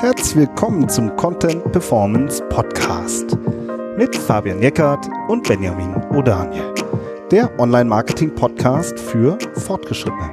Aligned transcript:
Herzlich 0.00 0.36
willkommen 0.36 0.88
zum 0.88 1.16
Content 1.16 1.72
Performance 1.72 2.40
Podcast 2.50 3.36
mit 3.96 4.14
Fabian 4.14 4.62
Jeckert 4.62 5.04
und 5.26 5.48
Benjamin 5.48 5.92
O'Daniel, 6.12 6.72
der 7.32 7.50
Online-Marketing-Podcast 7.58 8.96
für 8.96 9.36
Fortgeschrittene. 9.54 10.30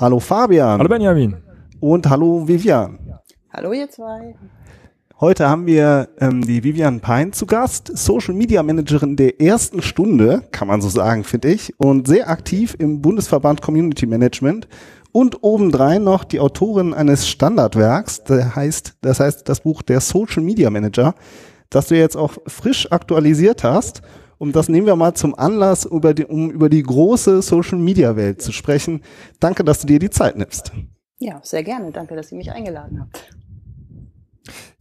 Hallo 0.00 0.18
Fabian. 0.18 0.78
Hallo 0.78 0.88
Benjamin. 0.88 1.36
Und 1.78 2.08
hallo 2.08 2.48
Vivian. 2.48 3.20
Hallo 3.52 3.74
ihr 3.74 3.90
zwei. 3.90 4.34
Heute 5.24 5.48
haben 5.48 5.66
wir 5.66 6.10
ähm, 6.20 6.42
die 6.42 6.62
Vivian 6.64 7.00
Pein 7.00 7.32
zu 7.32 7.46
Gast, 7.46 7.90
Social 7.96 8.34
Media 8.34 8.62
Managerin 8.62 9.16
der 9.16 9.40
ersten 9.40 9.80
Stunde, 9.80 10.42
kann 10.52 10.68
man 10.68 10.82
so 10.82 10.90
sagen, 10.90 11.24
finde 11.24 11.48
ich, 11.48 11.72
und 11.78 12.06
sehr 12.06 12.28
aktiv 12.28 12.76
im 12.78 13.00
Bundesverband 13.00 13.62
Community 13.62 14.04
Management 14.04 14.68
und 15.12 15.42
obendrein 15.42 16.04
noch 16.04 16.24
die 16.24 16.40
Autorin 16.40 16.92
eines 16.92 17.26
Standardwerks, 17.26 18.24
der 18.24 18.54
heißt, 18.54 18.98
das 19.00 19.18
heißt 19.18 19.48
das 19.48 19.60
Buch 19.60 19.80
Der 19.80 20.02
Social 20.02 20.42
Media 20.42 20.68
Manager, 20.68 21.14
das 21.70 21.86
du 21.86 21.96
jetzt 21.96 22.18
auch 22.18 22.34
frisch 22.46 22.92
aktualisiert 22.92 23.64
hast. 23.64 24.02
Und 24.36 24.54
das 24.54 24.68
nehmen 24.68 24.86
wir 24.86 24.94
mal 24.94 25.14
zum 25.14 25.34
Anlass, 25.34 25.86
über 25.86 26.12
die, 26.12 26.26
um 26.26 26.50
über 26.50 26.68
die 26.68 26.82
große 26.82 27.40
Social 27.40 27.78
Media 27.78 28.14
Welt 28.16 28.42
zu 28.42 28.52
sprechen. 28.52 29.00
Danke, 29.40 29.64
dass 29.64 29.80
du 29.80 29.86
dir 29.86 29.98
die 29.98 30.10
Zeit 30.10 30.36
nimmst. 30.36 30.70
Ja, 31.18 31.40
sehr 31.42 31.62
gerne. 31.62 31.92
Danke, 31.92 32.14
dass 32.14 32.30
ihr 32.30 32.36
mich 32.36 32.52
eingeladen 32.52 33.00
habt. 33.00 33.34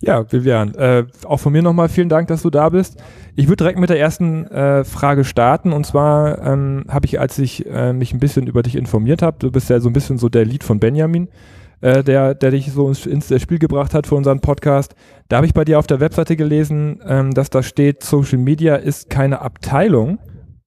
Ja, 0.02 0.32
Vivian, 0.32 0.76
äh, 0.76 1.06
auch 1.26 1.40
von 1.40 1.54
mir 1.54 1.62
nochmal 1.62 1.90
vielen 1.90 2.10
Dank, 2.10 2.28
dass 2.28 2.42
du 2.42 2.50
da 2.50 2.70
bist. 2.70 3.02
Ich 3.36 3.48
würde 3.48 3.58
direkt 3.58 3.80
mit 3.80 3.90
der 3.90 4.00
ersten 4.00 4.46
äh, 4.48 4.84
Frage 4.84 5.24
starten. 5.24 5.72
Und 5.72 5.86
zwar 5.86 6.42
ähm, 6.46 6.84
habe 6.90 7.06
ich, 7.06 7.20
als 7.20 7.40
ich 7.40 7.66
äh, 7.66 7.94
mich 7.94 8.14
ein 8.14 8.20
bisschen 8.20 8.48
über 8.48 8.64
dich 8.64 8.76
informiert 8.76 9.22
habe, 9.22 9.38
du 9.40 9.52
bist 9.52 9.70
ja 9.70 9.80
so 9.80 9.90
ein 9.90 9.94
bisschen 9.94 10.18
so 10.18 10.30
der 10.30 10.46
Lied 10.46 10.64
von 10.64 10.80
Benjamin, 10.80 11.30
äh, 11.82 12.04
der, 12.04 12.36
der 12.36 12.52
dich 12.52 12.72
so 12.72 12.90
ins, 12.90 13.06
ins 13.06 13.42
Spiel 13.42 13.60
gebracht 13.60 13.94
hat 13.94 14.08
für 14.08 14.16
unseren 14.16 14.42
Podcast. 14.42 14.96
Da 15.30 15.38
habe 15.38 15.46
ich 15.46 15.54
bei 15.54 15.64
dir 15.64 15.80
auf 15.80 15.88
der 15.88 16.02
Webseite 16.02 16.36
gelesen, 16.36 17.02
ähm, 17.08 17.32
dass 17.32 17.50
da 17.50 17.64
steht, 17.64 18.04
Social 18.04 18.40
Media 18.40 18.76
ist 18.76 19.10
keine 19.10 19.42
Abteilung, 19.42 20.20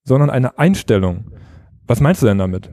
sondern 0.05 0.31
eine 0.31 0.59
Einstellung. 0.59 1.31
Was 1.87 2.01
meinst 2.01 2.23
du 2.23 2.27
denn 2.27 2.39
damit? 2.39 2.71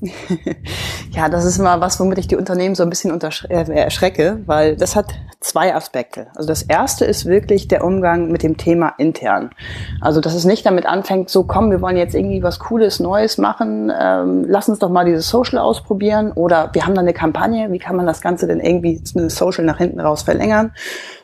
ja, 1.10 1.28
das 1.28 1.44
ist 1.44 1.58
mal 1.58 1.80
was, 1.80 1.98
womit 2.00 2.18
ich 2.18 2.26
die 2.26 2.36
Unternehmen 2.36 2.74
so 2.74 2.82
ein 2.82 2.90
bisschen 2.90 3.18
äh, 3.20 3.72
erschrecke, 3.72 4.42
weil 4.46 4.76
das 4.76 4.96
hat 4.96 5.14
zwei 5.46 5.74
Aspekte. 5.74 6.26
Also 6.34 6.48
das 6.48 6.62
erste 6.62 7.04
ist 7.04 7.26
wirklich 7.26 7.68
der 7.68 7.84
Umgang 7.84 8.30
mit 8.30 8.42
dem 8.42 8.56
Thema 8.56 8.94
intern. 8.98 9.50
Also 10.00 10.20
dass 10.20 10.34
es 10.34 10.44
nicht 10.44 10.66
damit 10.66 10.86
anfängt, 10.86 11.30
so 11.30 11.44
komm, 11.44 11.70
wir 11.70 11.80
wollen 11.80 11.96
jetzt 11.96 12.14
irgendwie 12.14 12.42
was 12.42 12.58
Cooles, 12.58 13.00
Neues 13.00 13.38
machen, 13.38 13.92
ähm, 13.98 14.44
lass 14.48 14.68
uns 14.68 14.80
doch 14.80 14.90
mal 14.90 15.04
dieses 15.04 15.28
Social 15.28 15.58
ausprobieren 15.58 16.32
oder 16.32 16.70
wir 16.72 16.84
haben 16.84 16.94
da 16.94 17.00
eine 17.00 17.12
Kampagne, 17.12 17.70
wie 17.72 17.78
kann 17.78 17.96
man 17.96 18.06
das 18.06 18.20
Ganze 18.20 18.46
denn 18.46 18.60
irgendwie 18.60 19.00
Social 19.28 19.64
nach 19.64 19.78
hinten 19.78 20.00
raus 20.00 20.22
verlängern, 20.22 20.72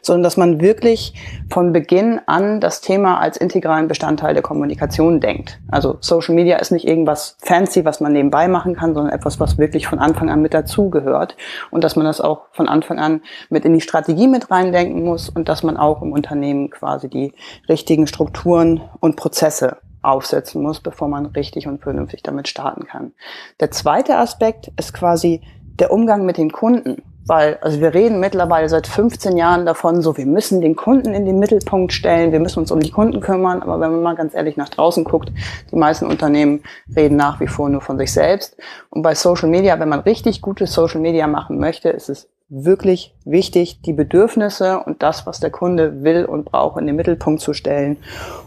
sondern 0.03 0.25
dass 0.25 0.37
man 0.37 0.61
wirklich 0.61 1.15
von 1.49 1.73
Beginn 1.73 2.21
an 2.27 2.61
das 2.61 2.81
Thema 2.81 3.19
als 3.19 3.37
integralen 3.37 3.89
Bestandteil 3.89 4.35
der 4.35 4.43
Kommunikation 4.43 5.21
denkt. 5.21 5.61
Also 5.71 5.97
Social 6.01 6.35
Media 6.35 6.59
ist 6.59 6.73
nicht 6.73 6.87
irgendwas 6.87 7.37
fancy, 7.41 7.85
was 7.85 8.01
man 8.01 8.13
nebenbei 8.13 8.49
machen 8.49 8.75
kann, 8.75 8.95
sondern 8.95 9.15
etwas, 9.15 9.41
was 9.41 9.59
wirklich 9.59 9.87
von 9.87 10.01
Anfang 10.01 10.29
an 10.29 10.43
mit 10.43 10.53
dazugehört 10.53 11.37
und 11.71 11.85
dass 11.85 11.97
man 11.97 12.05
das 12.05 12.21
auch 12.21 12.47
von 12.53 12.69
Anfang 12.69 12.99
an 12.99 13.23
mit 13.49 13.65
in 13.65 13.73
die 13.73 13.81
Strategie 13.81 14.29
mit 14.29 14.51
reindenken 14.51 15.05
muss 15.05 15.29
und 15.29 15.49
dass 15.49 15.63
man 15.63 15.77
auch 15.77 16.03
im 16.03 16.13
Unternehmen 16.13 16.71
quasi 16.71 17.09
die 17.09 17.33
richtigen 17.69 18.07
Strukturen 18.07 18.83
und 19.01 19.17
Prozesse 19.17 19.79
aufsetzen 20.03 20.63
muss, 20.63 20.81
bevor 20.81 21.09
man 21.09 21.27
richtig 21.27 21.69
und 21.69 21.81
vernünftig 21.81 22.23
damit 22.23 22.49
starten 22.49 22.87
kann. 22.87 23.13
Der 23.61 23.71
zweite 23.71 24.19
Aspekt 24.19 24.73
ist 24.77 24.93
quasi 24.93 25.43
der 25.79 25.93
Umgang 25.93 26.25
mit 26.27 26.37
den 26.37 26.53
Kunden. 26.53 27.03
Weil, 27.25 27.59
also 27.61 27.81
wir 27.81 27.95
reden 27.95 28.19
mittlerweile 28.19 28.69
seit 28.69 28.89
15 28.89 29.37
Jahren 29.37 29.65
davon, 29.65 30.03
so 30.03 30.17
wir 30.17 30.27
müssen 30.27 30.61
den 30.61 30.75
Kunden 30.75 31.15
in 31.15 31.25
den 31.25 31.39
Mittelpunkt 31.39 31.93
stellen, 31.93 32.33
wir 32.33 32.41
müssen 32.41 32.59
uns 32.59 32.73
um 32.73 32.81
die 32.81 32.91
Kunden 32.91 33.21
kümmern, 33.21 33.63
aber 33.63 33.79
wenn 33.79 33.93
man 33.93 34.03
mal 34.03 34.17
ganz 34.17 34.35
ehrlich 34.35 34.57
nach 34.57 34.69
draußen 34.69 35.05
guckt, 35.05 35.31
die 35.71 35.77
meisten 35.77 36.07
Unternehmen 36.07 36.65
reden 36.97 37.17
nach 37.17 37.39
wie 37.39 37.47
vor 37.47 37.69
nur 37.69 37.81
von 37.81 37.97
sich 37.97 38.13
selbst. 38.13 38.57
Und 38.91 39.03
bei 39.03 39.15
Social 39.15 39.49
Media, 39.49 39.79
wenn 39.79 39.89
man 39.89 40.01
richtig 40.01 40.41
gutes 40.43 40.73
Social 40.73 41.01
Media 41.01 41.29
machen 41.29 41.59
möchte, 41.59 41.91
ist 41.91 42.09
es 42.09 42.29
wirklich 42.49 43.15
wichtig, 43.25 43.81
die 43.83 43.95
Bedürfnisse 43.95 44.81
und 44.81 45.03
das, 45.03 45.25
was 45.25 45.41
der 45.41 45.51
Kunde 45.51 46.03
will 46.03 46.25
und 46.25 46.45
braucht, 46.45 46.79
in 46.79 46.87
den 46.87 46.97
Mittelpunkt 46.97 47.41
zu 47.41 47.55
stellen. 47.55 47.97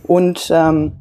Und 0.03 0.51
ähm, 0.53 0.91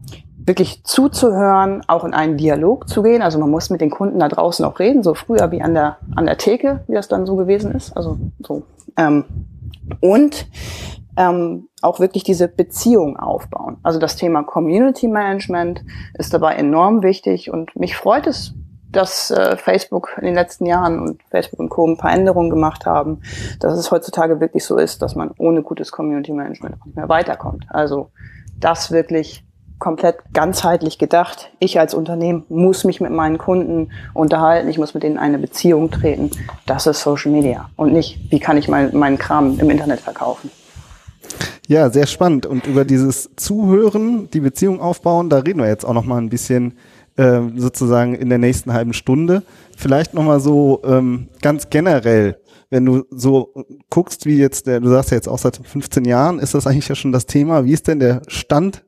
wirklich 0.47 0.85
zuzuhören, 0.85 1.83
auch 1.87 2.05
in 2.05 2.15
einen 2.15 2.37
Dialog 2.37 2.89
zu 2.89 3.03
gehen. 3.03 3.23
Also 3.23 3.39
man 3.39 3.51
muss 3.51 3.71
mit 3.71 3.81
den 3.81 3.91
Kunden 3.91 4.19
da 4.19 4.29
draußen 4.29 4.65
auch 4.65 4.79
reden, 4.79 5.03
so 5.03 5.15
früher 5.15 5.51
wie 5.51 5.63
an 5.63 5.75
der, 5.75 5.99
an 6.15 6.27
der 6.27 6.39
Theke, 6.39 6.85
wie 6.87 6.95
das 6.95 7.09
dann 7.09 7.27
so 7.27 7.37
gewesen 7.37 7.73
ist. 7.73 7.97
Also 7.97 8.19
so. 8.41 8.65
Ähm, 8.97 9.25
und 10.01 10.47
ähm, 11.17 11.69
auch 11.81 12.01
wirklich 12.01 12.25
diese 12.25 12.49
Beziehung 12.49 13.17
aufbauen. 13.17 13.79
Also 13.83 13.99
das 13.99 14.17
Thema 14.17 14.43
Community 14.43 15.09
Management 15.09 15.85
ist 16.15 16.35
dabei 16.35 16.55
enorm 16.55 17.03
wichtig 17.03 17.51
und 17.51 17.75
mich 17.77 17.97
freut 17.97 18.27
es, 18.27 18.55
dass 18.91 19.31
äh, 19.31 19.57
Facebook 19.57 20.17
in 20.19 20.25
den 20.25 20.35
letzten 20.35 20.67
Jahren 20.67 21.01
und 21.01 21.23
Facebook 21.31 21.61
und 21.61 21.69
Co. 21.69 21.87
ein 21.87 21.97
paar 21.97 22.13
Änderungen 22.13 22.51
gemacht 22.51 22.87
haben, 22.87 23.21
dass 23.61 23.77
es 23.79 23.91
heutzutage 23.91 24.41
wirklich 24.41 24.65
so 24.65 24.77
ist, 24.77 25.03
dass 25.03 25.15
man 25.15 25.33
ohne 25.39 25.63
gutes 25.63 25.91
Community 25.91 26.33
Management 26.33 26.85
nicht 26.85 26.97
mehr 26.97 27.09
weiterkommt. 27.09 27.67
Also 27.69 28.11
das 28.59 28.93
wirklich 28.93 29.44
komplett 29.79 30.17
ganzheitlich 30.33 30.99
gedacht. 30.99 31.51
Ich 31.59 31.79
als 31.79 31.95
Unternehmen 31.95 32.45
muss 32.49 32.85
mich 32.85 33.01
mit 33.01 33.11
meinen 33.11 33.39
Kunden 33.39 33.91
unterhalten, 34.13 34.69
ich 34.69 34.79
muss 34.79 34.95
mit 34.95 35.03
denen 35.03 35.19
eine 35.19 35.39
Beziehung 35.39 35.91
treten. 35.91 36.31
Das 36.67 36.87
ist 36.87 37.03
Social 37.03 37.33
Media 37.33 37.71
und 37.77 37.93
nicht, 37.93 38.19
wie 38.31 38.41
kann 38.41 38.57
ich 38.57 38.69
mein, 38.69 38.97
meinen 38.97 39.19
Kram 39.19 39.59
im 39.59 39.71
Internet 39.71 40.01
verkaufen. 40.01 40.51
Ja, 41.67 41.89
sehr 41.91 42.07
spannend. 42.07 42.47
Und 42.47 42.67
über 42.67 42.85
dieses 42.85 43.31
Zuhören, 43.37 44.29
die 44.31 44.41
Beziehung 44.41 44.81
aufbauen, 44.81 45.31
da 45.31 45.39
reden 45.39 45.61
wir 45.61 45.69
jetzt 45.69 45.85
auch 45.85 45.95
noch 45.95 46.05
mal 46.05 46.19
ein 46.19 46.29
bisschen 46.29 46.75
äh, 47.17 47.41
sozusagen 47.57 48.15
in 48.15 48.29
der 48.29 48.39
nächsten 48.39 48.73
halben 48.73 48.93
Stunde. 48.93 49.43
Vielleicht 49.77 50.15
noch 50.15 50.25
mal 50.25 50.41
so 50.41 50.83
ähm, 50.85 51.29
ganz 51.41 51.71
generell, 51.71 52.39
wenn 52.71 52.85
du 52.85 53.05
so 53.11 53.55
guckst, 53.89 54.27
wie 54.27 54.37
jetzt 54.37 54.67
der, 54.67 54.81
du 54.81 54.89
sagst 54.89 55.11
ja 55.11 55.17
jetzt 55.17 55.29
auch 55.29 55.39
seit 55.39 55.57
15 55.57 56.05
Jahren, 56.05 56.39
ist 56.39 56.55
das 56.55 56.67
eigentlich 56.67 56.89
ja 56.89 56.95
schon 56.95 57.13
das 57.13 57.27
Thema. 57.27 57.65
Wie 57.65 57.73
ist 57.73 57.89
denn 57.89 57.99
der 57.99 58.23
Stand 58.29 58.85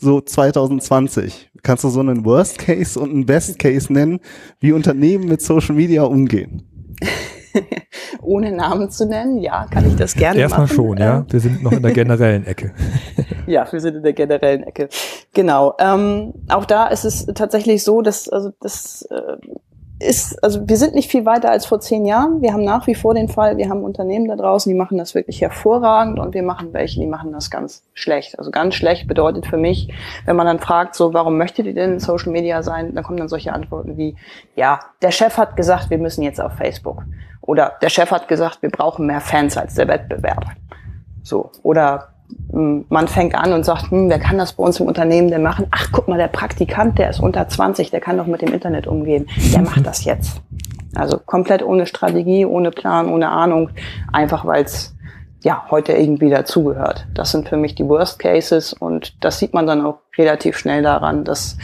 so 0.00 0.20
2020? 0.20 1.50
Kannst 1.62 1.84
du 1.84 1.88
so 1.88 2.00
einen 2.00 2.24
Worst 2.24 2.58
Case 2.58 2.98
und 2.98 3.10
einen 3.10 3.26
Best 3.26 3.58
Case 3.58 3.92
nennen, 3.92 4.20
wie 4.58 4.72
Unternehmen 4.72 5.26
mit 5.28 5.42
Social 5.42 5.74
Media 5.74 6.02
umgehen? 6.02 6.62
Ohne 8.22 8.52
Namen 8.52 8.90
zu 8.90 9.06
nennen, 9.06 9.38
ja, 9.38 9.66
kann 9.70 9.86
ich 9.86 9.96
das 9.96 10.14
gerne 10.14 10.40
Erstmal 10.40 10.66
machen. 10.66 10.74
schon, 10.74 10.98
ja. 10.98 11.18
Ähm. 11.18 11.26
Wir 11.28 11.40
sind 11.40 11.62
noch 11.62 11.72
in 11.72 11.82
der 11.82 11.92
generellen 11.92 12.46
Ecke. 12.46 12.72
ja, 13.46 13.70
wir 13.70 13.80
sind 13.80 13.96
in 13.96 14.02
der 14.02 14.12
generellen 14.12 14.62
Ecke. 14.62 14.88
Genau. 15.34 15.74
Ähm, 15.78 16.34
auch 16.48 16.64
da 16.64 16.86
ist 16.86 17.04
es 17.04 17.26
tatsächlich 17.34 17.82
so, 17.82 18.02
dass 18.02 18.28
also 18.28 18.50
das 18.60 19.02
äh, 19.10 19.36
ist, 20.00 20.42
also 20.42 20.66
wir 20.66 20.76
sind 20.78 20.94
nicht 20.94 21.10
viel 21.10 21.26
weiter 21.26 21.50
als 21.50 21.66
vor 21.66 21.78
zehn 21.78 22.06
Jahren. 22.06 22.40
Wir 22.40 22.52
haben 22.52 22.64
nach 22.64 22.86
wie 22.86 22.94
vor 22.94 23.14
den 23.14 23.28
Fall, 23.28 23.58
wir 23.58 23.68
haben 23.68 23.84
Unternehmen 23.84 24.28
da 24.28 24.36
draußen, 24.36 24.72
die 24.72 24.78
machen 24.78 24.96
das 24.96 25.14
wirklich 25.14 25.42
hervorragend 25.42 26.18
und 26.18 26.32
wir 26.34 26.42
machen 26.42 26.72
welche, 26.72 26.98
die 26.98 27.06
machen 27.06 27.32
das 27.32 27.50
ganz 27.50 27.84
schlecht. 27.92 28.38
Also 28.38 28.50
ganz 28.50 28.74
schlecht 28.74 29.06
bedeutet 29.06 29.46
für 29.46 29.58
mich, 29.58 29.92
wenn 30.24 30.36
man 30.36 30.46
dann 30.46 30.58
fragt, 30.58 30.94
so, 30.94 31.12
warum 31.12 31.36
möchtet 31.36 31.66
ihr 31.66 31.74
denn 31.74 31.92
in 31.92 32.00
Social 32.00 32.32
Media 32.32 32.62
sein? 32.62 32.94
Dann 32.94 33.04
kommen 33.04 33.18
dann 33.18 33.28
solche 33.28 33.52
Antworten 33.52 33.98
wie, 33.98 34.16
ja, 34.56 34.80
der 35.02 35.10
Chef 35.10 35.36
hat 35.36 35.54
gesagt, 35.56 35.90
wir 35.90 35.98
müssen 35.98 36.22
jetzt 36.22 36.40
auf 36.40 36.54
Facebook. 36.54 37.02
Oder 37.42 37.74
der 37.82 37.90
Chef 37.90 38.10
hat 38.10 38.26
gesagt, 38.26 38.62
wir 38.62 38.70
brauchen 38.70 39.06
mehr 39.06 39.20
Fans 39.20 39.56
als 39.56 39.74
der 39.74 39.88
Wettbewerb. 39.88 40.46
So. 41.22 41.50
Oder 41.62 42.09
man 42.52 43.08
fängt 43.08 43.34
an 43.34 43.52
und 43.52 43.64
sagt, 43.64 43.90
hm, 43.90 44.08
wer 44.08 44.18
kann 44.18 44.38
das 44.38 44.54
bei 44.54 44.64
uns 44.64 44.80
im 44.80 44.86
Unternehmen 44.86 45.30
denn 45.30 45.42
machen? 45.42 45.66
Ach, 45.70 45.88
guck 45.92 46.08
mal, 46.08 46.18
der 46.18 46.28
Praktikant, 46.28 46.98
der 46.98 47.10
ist 47.10 47.20
unter 47.20 47.48
20, 47.48 47.90
der 47.90 48.00
kann 48.00 48.16
doch 48.16 48.26
mit 48.26 48.42
dem 48.42 48.52
Internet 48.52 48.86
umgehen. 48.86 49.28
Der 49.52 49.62
macht 49.62 49.86
das 49.86 50.04
jetzt. 50.04 50.42
Also 50.94 51.18
komplett 51.18 51.62
ohne 51.62 51.86
Strategie, 51.86 52.44
ohne 52.44 52.70
Plan, 52.70 53.08
ohne 53.08 53.30
Ahnung, 53.30 53.70
einfach 54.12 54.44
weil 54.44 54.64
es 54.64 54.94
ja 55.42 55.66
heute 55.70 55.92
irgendwie 55.92 56.30
dazugehört. 56.30 57.06
Das 57.14 57.30
sind 57.30 57.48
für 57.48 57.56
mich 57.56 57.74
die 57.74 57.88
Worst 57.88 58.18
Cases 58.18 58.72
und 58.72 59.24
das 59.24 59.38
sieht 59.38 59.54
man 59.54 59.66
dann 59.66 59.84
auch 59.84 60.00
relativ 60.18 60.58
schnell 60.58 60.82
daran, 60.82 61.24
dass 61.24 61.56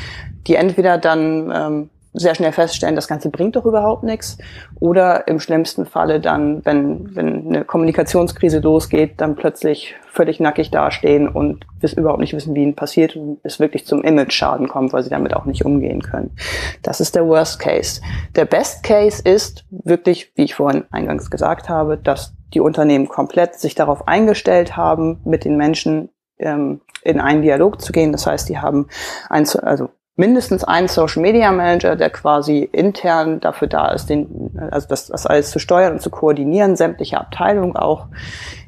die 0.46 0.54
entweder 0.54 0.96
dann 0.98 1.52
ähm, 1.54 1.90
sehr 2.18 2.34
schnell 2.34 2.52
feststellen, 2.52 2.96
das 2.96 3.08
Ganze 3.08 3.30
bringt 3.30 3.56
doch 3.56 3.64
überhaupt 3.64 4.02
nichts. 4.02 4.38
Oder 4.80 5.28
im 5.28 5.38
schlimmsten 5.38 5.86
Falle 5.86 6.20
dann, 6.20 6.64
wenn, 6.64 7.14
wenn 7.14 7.46
eine 7.46 7.64
Kommunikationskrise 7.64 8.60
losgeht, 8.60 9.20
dann 9.20 9.36
plötzlich 9.36 9.94
völlig 10.06 10.40
nackig 10.40 10.70
dastehen 10.70 11.28
und 11.28 11.66
bis 11.78 11.92
überhaupt 11.92 12.20
nicht 12.20 12.32
wissen, 12.32 12.54
wie 12.54 12.62
ihnen 12.62 12.74
passiert 12.74 13.16
und 13.16 13.38
es 13.42 13.60
wirklich 13.60 13.86
zum 13.86 14.02
Image-Schaden 14.02 14.66
kommt, 14.66 14.92
weil 14.92 15.02
sie 15.02 15.10
damit 15.10 15.34
auch 15.34 15.44
nicht 15.44 15.64
umgehen 15.64 16.00
können. 16.00 16.34
Das 16.82 17.00
ist 17.00 17.14
der 17.14 17.26
Worst 17.26 17.58
Case. 17.58 18.00
Der 18.34 18.46
Best 18.46 18.82
Case 18.82 19.22
ist 19.22 19.66
wirklich, 19.70 20.32
wie 20.34 20.44
ich 20.44 20.54
vorhin 20.54 20.84
eingangs 20.90 21.30
gesagt 21.30 21.68
habe, 21.68 21.98
dass 21.98 22.34
die 22.54 22.60
Unternehmen 22.60 23.08
komplett 23.08 23.56
sich 23.56 23.74
darauf 23.74 24.08
eingestellt 24.08 24.76
haben, 24.76 25.20
mit 25.24 25.44
den 25.44 25.56
Menschen 25.56 26.08
ähm, 26.38 26.80
in 27.02 27.20
einen 27.20 27.42
Dialog 27.42 27.80
zu 27.80 27.92
gehen. 27.92 28.12
Das 28.12 28.26
heißt, 28.26 28.48
die 28.48 28.58
haben 28.58 28.88
ein, 29.28 29.46
also 29.62 29.90
mindestens 30.16 30.64
einen 30.64 30.88
Social 30.88 31.22
Media 31.22 31.52
Manager, 31.52 31.94
der 31.94 32.10
quasi 32.10 32.68
intern 32.72 33.40
dafür 33.40 33.68
da 33.68 33.88
ist, 33.88 34.06
den, 34.06 34.50
also 34.70 34.88
das, 34.88 35.06
das 35.06 35.26
alles 35.26 35.50
zu 35.50 35.58
steuern 35.58 35.94
und 35.94 36.02
zu 36.02 36.10
koordinieren, 36.10 36.76
sämtliche 36.76 37.20
Abteilungen 37.20 37.76
auch 37.76 38.06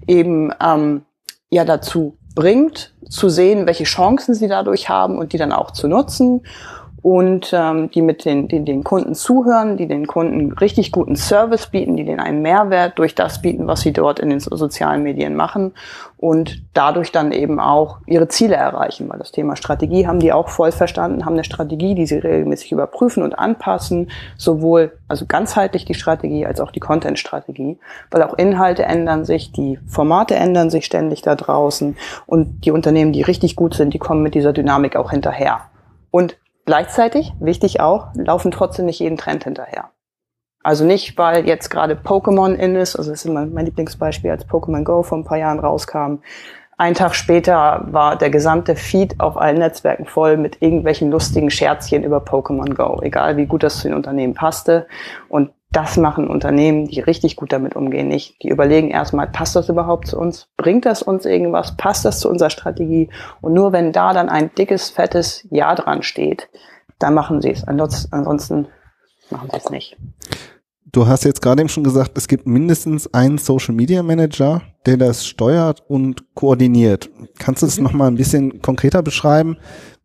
eben 0.07 0.53
ähm, 0.63 1.03
ja 1.51 1.65
dazu 1.65 2.19
bringt, 2.35 2.95
zu 3.09 3.31
sehen, 3.31 3.67
welche 3.67 3.85
Chancen 3.85 4.35
sie 4.35 4.47
dadurch 4.47 4.89
haben 4.89 5.19
und 5.19 5.33
die 5.33 5.39
dann 5.39 5.53
auch 5.53 5.71
zu 5.73 5.89
nutzen 5.89 6.43
und 7.03 7.53
ähm, 7.53 7.91
die 7.91 8.03
mit 8.03 8.25
den, 8.25 8.49
den, 8.49 8.65
den 8.65 8.83
Kunden 8.83 9.15
zuhören, 9.15 9.77
die 9.77 9.87
den 9.87 10.07
Kunden 10.07 10.53
richtig 10.53 10.91
guten 10.91 11.15
Service 11.15 11.69
bieten, 11.69 11.97
die 11.97 12.05
denen 12.05 12.21
einen 12.21 12.43
Mehrwert 12.43 12.99
durch 12.99 13.15
das 13.15 13.41
bieten, 13.41 13.67
was 13.69 13.83
sie 13.83 13.93
dort 13.93 14.19
in 14.19 14.31
den 14.31 14.41
sozialen 14.41 15.05
Medien 15.05 15.37
machen 15.37 15.73
und 16.17 16.61
dadurch 16.75 17.13
dann 17.13 17.31
eben 17.31 17.61
auch 17.61 17.99
ihre 18.07 18.27
Ziele 18.27 18.57
erreichen, 18.57 19.09
weil 19.09 19.21
das 19.21 19.31
Thema 19.31 19.55
Strategie 19.55 20.09
haben 20.09 20.19
die 20.19 20.33
auch 20.33 20.49
voll 20.49 20.73
verstanden, 20.73 21.25
haben 21.25 21.35
eine 21.35 21.45
Strategie, 21.45 21.95
die 21.95 22.07
sie 22.07 22.19
regelmäßig 22.19 22.73
überprüfen 22.73 23.23
und 23.23 23.39
anpassen, 23.39 24.11
sowohl 24.37 24.93
also 25.07 25.27
ganzheitlich 25.27 25.85
die 25.85 25.95
Strategie 25.95 26.47
als 26.47 26.61
auch 26.61 26.73
die 26.73 26.81
Content-Strategie, 26.81 27.79
weil 28.11 28.23
auch 28.25 28.35
Inhalte 28.35 28.83
ändern 28.83 29.25
sich, 29.25 29.53
die 29.53 29.79
Formate 29.87 30.35
ändern 30.35 30.71
sich 30.71 30.85
ständig 30.85 31.23
da 31.23 31.37
draußen 31.37 31.97
und 32.27 32.65
die 32.65 32.73
Unternehmen, 32.73 33.13
die 33.13 33.23
richtig 33.23 33.55
gut 33.55 33.75
sind, 33.75 33.95
die 33.95 33.99
kommen 33.99 34.23
mit 34.23 34.35
dieser 34.35 34.53
Dynamik 34.53 34.97
auch 34.97 35.13
hinterher. 35.13 35.61
Und 36.11 36.37
Gleichzeitig, 36.69 37.33
wichtig 37.41 37.81
auch, 37.81 38.09
laufen 38.13 38.51
trotzdem 38.51 38.85
nicht 38.85 39.01
jeden 39.01 39.17
Trend 39.17 39.43
hinterher. 39.45 39.89
Also 40.63 40.85
nicht, 40.85 41.17
weil 41.17 41.47
jetzt 41.47 41.71
gerade 41.71 41.95
Pokémon 41.95 42.53
in 42.53 42.77
ist, 42.77 42.95
also 42.95 43.11
das 43.11 43.21
ist 43.21 43.25
immer 43.25 43.47
mein 43.47 43.65
Lieblingsbeispiel, 43.65 44.31
als 44.31 44.47
Pokémon 44.47 44.85
Go 44.85 45.03
vor 45.03 45.17
ein 45.17 45.25
paar 45.25 45.39
Jahren 45.39 45.61
rauskam. 45.61 46.17
Ein 46.77 46.93
Tag 46.93 47.15
später 47.15 47.87
war 47.91 48.17
der 48.17 48.29
gesamte 48.29 48.77
Feed 48.77 49.19
auf 49.19 49.39
allen 49.39 49.57
Netzwerken 49.57 50.05
voll 50.05 50.37
mit 50.37 50.61
irgendwelchen 50.61 51.11
lustigen 51.11 51.51
Scherzchen 51.51 52.05
über 52.05 52.19
Pokémon 52.19 52.75
Go, 52.75 53.01
egal 53.01 53.39
wie 53.39 53.47
gut 53.47 53.63
das 53.63 53.79
zu 53.79 53.89
den 53.89 53.97
Unternehmen 53.97 54.35
passte. 54.35 54.87
Und 55.31 55.51
das 55.71 55.99
machen 55.99 56.29
Unternehmen, 56.29 56.87
die 56.87 57.01
richtig 57.01 57.37
gut 57.37 57.53
damit 57.53 57.77
umgehen, 57.77 58.09
nicht. 58.09 58.43
Die 58.43 58.49
überlegen 58.49 58.91
erstmal, 58.91 59.27
passt 59.27 59.55
das 59.55 59.69
überhaupt 59.69 60.07
zu 60.09 60.19
uns? 60.19 60.49
Bringt 60.57 60.87
das 60.87 61.03
uns 61.03 61.27
irgendwas? 61.27 61.77
Passt 61.77 62.05
das 62.05 62.21
zu 62.21 62.31
unserer 62.31 62.51
Strategie? 62.51 63.11
Und 63.43 63.53
nur 63.53 63.73
wenn 63.73 63.93
da 63.93 64.15
dann 64.15 64.31
ein 64.31 64.51
dickes, 64.57 64.89
fettes 64.89 65.47
Ja 65.51 65.75
dran 65.75 66.03
steht, 66.03 66.49
dann 66.99 67.15
machen 67.15 67.43
sie 67.43 67.51
es. 67.51 67.65
Ansonsten 67.65 68.69
machen 69.31 69.51
sie 69.53 69.59
es 69.59 69.71
nicht. 69.71 69.97
Du 70.91 71.07
hast 71.07 71.25
jetzt 71.25 71.43
gerade 71.43 71.61
eben 71.61 71.69
schon 71.69 71.85
gesagt, 71.85 72.17
es 72.17 72.29
gibt 72.29 72.47
mindestens 72.47 73.13
einen 73.13 73.37
Social 73.37 73.75
Media 73.75 74.03
Manager, 74.03 74.63
der 74.87 74.97
das 74.97 75.27
steuert 75.27 75.83
und 75.87 76.35
koordiniert. 76.35 77.11
Kannst 77.39 77.61
du 77.63 77.67
es 77.67 77.77
mhm. 77.77 77.85
noch 77.85 77.93
mal 77.93 78.07
ein 78.07 78.15
bisschen 78.15 78.63
konkreter 78.63 79.03
beschreiben? 79.03 79.59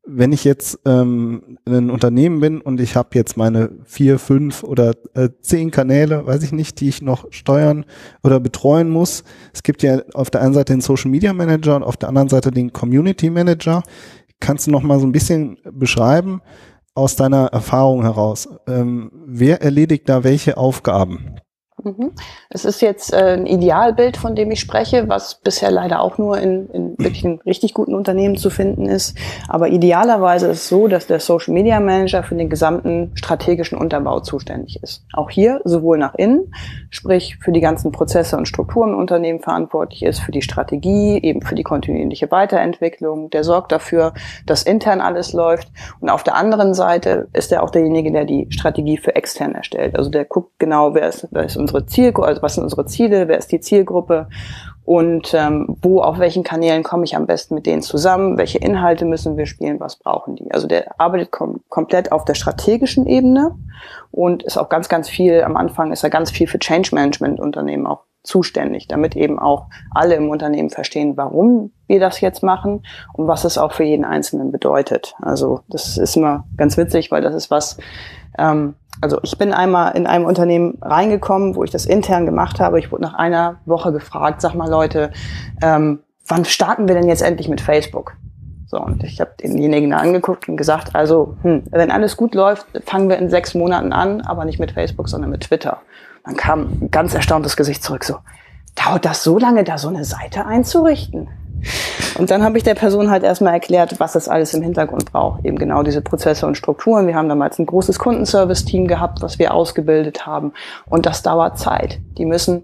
Wenn 0.06 0.34
ich 0.34 0.44
jetzt 0.44 0.80
ähm, 0.86 1.58
ein 1.66 1.90
Unternehmen 1.90 2.42
bin 2.42 2.60
und 2.62 2.82
ich 2.82 2.96
habe 2.96 3.10
jetzt 3.14 3.38
meine 3.38 3.72
vier, 3.86 4.20
fünf 4.20 4.64
oder 4.64 4.94
äh, 5.14 5.30
zehn 5.42 5.72
Kanäle, 5.72 6.26
weiß 6.26 6.44
ich 6.44 6.52
nicht, 6.52 6.80
die 6.82 6.90
ich 6.90 7.02
noch 7.02 7.32
steuern 7.32 7.86
oder 8.22 8.40
betreuen 8.40 8.90
muss. 8.90 9.24
Es 9.54 9.64
gibt 9.64 9.82
ja 9.82 10.02
auf 10.14 10.30
der 10.30 10.42
einen 10.42 10.54
Seite 10.54 10.74
den 10.74 10.82
Social 10.82 11.10
Media 11.10 11.32
Manager 11.32 11.78
und 11.78 11.84
auf 11.84 11.96
der 11.98 12.10
anderen 12.10 12.30
Seite 12.30 12.52
den 12.52 12.74
Community 12.74 13.30
Manager. 13.30 13.84
Kannst 14.42 14.68
du 14.68 14.72
noch 14.72 14.84
mal 14.84 15.00
so 15.00 15.06
ein 15.06 15.14
bisschen 15.14 15.58
beschreiben 15.72 16.42
aus 16.96 17.16
deiner 17.16 17.48
Erfahrung 17.48 18.04
heraus, 18.04 18.48
ähm, 18.68 19.12
wer 19.26 19.62
erledigt 19.62 20.08
da 20.10 20.24
welche 20.24 20.58
Aufgaben? 20.58 21.38
Mhm. 21.84 22.12
Es 22.50 22.66
ist 22.66 22.82
jetzt 22.82 23.14
äh, 23.14 23.34
ein 23.34 23.46
Idealbild, 23.46 24.16
von 24.16 24.36
dem 24.36 24.52
ich 24.52 24.60
spreche, 24.60 25.10
was 25.10 25.36
bisher 25.36 25.70
leider 25.70 26.02
auch 26.02 26.18
nur 26.18 26.38
in, 26.38 26.70
in 26.70 26.98
wirklich 26.98 27.26
richtig 27.46 27.74
guten 27.74 27.94
Unternehmen 27.94 28.38
zu 28.38 28.50
finden 28.50 28.86
ist. 28.86 29.18
Aber 29.50 29.68
idealerweise 29.68 30.48
ist 30.48 30.64
es 30.64 30.70
so, 30.70 30.88
dass 30.88 31.08
der 31.08 31.20
Social 31.20 31.54
Media 31.54 31.80
Manager 31.80 32.24
für 32.24 32.36
den 32.36 32.50
gesamten 32.50 33.12
strategischen 33.16 33.78
Unterbau 33.78 34.22
zuständig 34.22 34.82
ist. 34.82 35.06
Auch 35.14 35.30
hier 35.30 35.62
sowohl 35.66 35.98
nach 35.98 36.16
innen, 36.16 36.54
sprich 36.90 37.38
für 37.42 37.52
die 37.52 37.62
ganzen 37.62 37.92
Prozesse 37.92 38.38
und 38.38 38.48
Strukturen 38.48 38.94
im 38.94 39.00
Unternehmen 39.00 39.42
verantwortlich 39.42 40.04
ist, 40.04 40.20
für 40.20 40.32
die 40.32 40.42
Strategie, 40.42 41.20
eben 41.22 41.42
für 41.42 41.56
die 41.56 41.64
kontinuierliche 41.64 42.32
Weiterentwicklung. 42.32 43.30
Der 43.30 43.44
sorgt 43.44 43.72
dafür, 43.72 44.14
dass 44.46 44.64
intern 44.64 45.02
alles 45.02 45.34
läuft. 45.34 45.70
Und 46.00 46.10
auf 46.10 46.24
der 46.24 46.36
anderen 46.36 46.74
Seite 46.74 47.28
ist 47.34 47.52
er 47.52 47.64
auch 47.64 47.72
derjenige, 47.72 48.12
der 48.12 48.26
die 48.26 48.48
Strategie 48.50 48.98
für 48.98 49.16
extern 49.16 49.54
erstellt. 49.56 49.98
Also 49.98 50.10
der 50.10 50.26
guckt 50.26 50.52
genau, 50.60 50.94
wer 50.94 51.10
ist, 51.10 51.28
wer 51.32 51.44
ist 51.44 51.58
unsere 51.58 51.73
unsere 51.74 51.86
Zielgruppe, 51.88 52.28
also 52.28 52.42
was 52.42 52.56
sind 52.56 52.64
unsere 52.64 52.86
Ziele, 52.86 53.28
wer 53.28 53.38
ist 53.38 53.52
die 53.52 53.60
Zielgruppe 53.60 54.28
und 54.86 55.34
ähm, 55.34 55.78
wo, 55.82 56.02
auf 56.02 56.20
welchen 56.20 56.44
Kanälen 56.44 56.84
komme 56.84 57.06
ich 57.06 57.16
am 57.16 57.26
besten 57.26 57.56
mit 57.56 57.66
denen 57.66 57.82
zusammen, 57.82 58.38
welche 58.38 58.58
Inhalte 58.58 59.06
müssen 59.06 59.38
wir 59.38 59.46
spielen, 59.46 59.80
was 59.80 59.96
brauchen 59.96 60.36
die. 60.36 60.52
Also 60.52 60.68
der 60.68 61.00
arbeitet 61.00 61.32
kom 61.32 61.62
komplett 61.70 62.12
auf 62.12 62.26
der 62.26 62.36
strategischen 62.36 63.08
Ebene 63.08 63.56
und 64.12 64.44
ist 64.44 64.58
auch 64.58 64.70
ganz, 64.70 64.90
ganz 64.90 65.10
viel, 65.10 65.42
am 65.44 65.56
Anfang 65.56 65.92
ist 65.92 66.04
er 66.04 66.10
ganz 66.10 66.32
viel 66.32 66.48
für 66.48 66.60
Change 66.60 66.90
Management 66.94 67.40
Unternehmen 67.40 67.88
auch 67.88 68.04
zuständig, 68.24 68.88
damit 68.88 69.16
eben 69.16 69.38
auch 69.38 69.68
alle 69.92 70.16
im 70.16 70.30
Unternehmen 70.30 70.70
verstehen, 70.70 71.18
warum 71.18 71.72
wir 71.88 72.00
das 72.00 72.22
jetzt 72.22 72.42
machen 72.42 72.86
und 73.14 73.28
was 73.28 73.44
es 73.44 73.58
auch 73.58 73.74
für 73.74 73.84
jeden 73.84 74.06
Einzelnen 74.06 74.52
bedeutet. 74.52 75.16
Also 75.22 75.62
das 75.68 75.98
ist 75.98 76.16
immer 76.16 76.46
ganz 76.56 76.78
witzig, 76.78 77.12
weil 77.12 77.22
das 77.22 77.36
ist 77.36 77.52
was, 77.52 77.78
ähm, 78.38 78.76
also 79.02 79.20
ich 79.24 79.38
bin 79.38 79.54
einmal 79.54 79.96
in 79.96 80.08
einem 80.08 80.26
Unternehmen 80.26 80.78
reingekommen, 80.82 81.56
wo 81.56 81.64
ich 81.64 81.72
das 81.72 81.86
intern 81.86 82.26
gemacht 82.26 82.60
habe. 82.60 82.80
Ich 82.80 82.92
wurde 82.92 83.04
nach 83.04 83.16
einer 83.16 83.58
Woche 83.66 83.92
gefragt, 83.92 84.42
sag 84.42 84.56
mal 84.56 84.70
Leute, 84.70 85.12
ähm, 85.62 86.00
wann 86.28 86.46
starten 86.46 86.88
wir 86.88 86.96
denn 86.96 87.08
jetzt 87.08 87.22
endlich 87.22 87.50
mit 87.50 87.62
Facebook? 87.62 88.16
So, 88.68 88.80
und 88.80 89.04
ich 89.04 89.20
habe 89.22 89.32
denjenigen 89.42 89.94
angeguckt 89.94 90.50
und 90.50 90.58
gesagt, 90.58 90.96
also, 90.96 91.38
hm, 91.44 91.64
wenn 91.70 91.92
alles 91.92 92.18
gut 92.18 92.34
läuft, 92.34 92.66
fangen 92.86 93.08
wir 93.08 93.18
in 93.18 93.30
sechs 93.30 93.54
Monaten 93.54 93.94
an, 93.94 94.22
aber 94.22 94.46
nicht 94.46 94.60
mit 94.60 94.72
Facebook, 94.72 95.10
sondern 95.10 95.30
mit 95.30 95.42
Twitter. 95.42 95.82
Dann 96.26 96.36
kam 96.36 96.62
ein 96.82 96.90
ganz 96.90 97.14
erstauntes 97.14 97.56
Gesicht 97.56 97.84
zurück, 97.84 98.04
so, 98.04 98.16
dauert 98.74 99.06
das 99.06 99.24
so 99.24 99.38
lange, 99.38 99.64
da 99.64 99.78
so 99.78 99.90
eine 99.90 100.06
Seite 100.06 100.46
einzurichten? 100.46 101.30
Und 102.18 102.32
dann 102.32 102.44
habe 102.44 102.58
ich 102.58 102.64
der 102.64 102.76
Person 102.76 103.10
halt 103.10 103.24
erstmal 103.24 103.54
erklärt, 103.54 104.00
was 104.00 104.14
das 104.14 104.30
alles 104.30 104.54
im 104.54 104.62
Hintergrund 104.62 105.12
braucht. 105.12 105.46
Eben 105.46 105.58
genau 105.58 105.84
diese 105.84 106.02
Prozesse 106.02 106.46
und 106.46 106.58
Strukturen. 106.58 107.08
Wir 107.08 107.16
haben 107.16 107.30
damals 107.30 107.60
ein 107.60 107.66
großes 107.66 108.00
Kundenservice-Team 108.00 108.88
gehabt, 108.88 109.22
was 109.22 109.40
wir 109.40 109.54
ausgebildet 109.54 110.26
haben. 110.26 110.54
Und 110.90 111.06
das 111.06 111.24
dauert 111.24 111.58
Zeit. 111.58 112.00
Die 112.18 112.26
müssen 112.26 112.64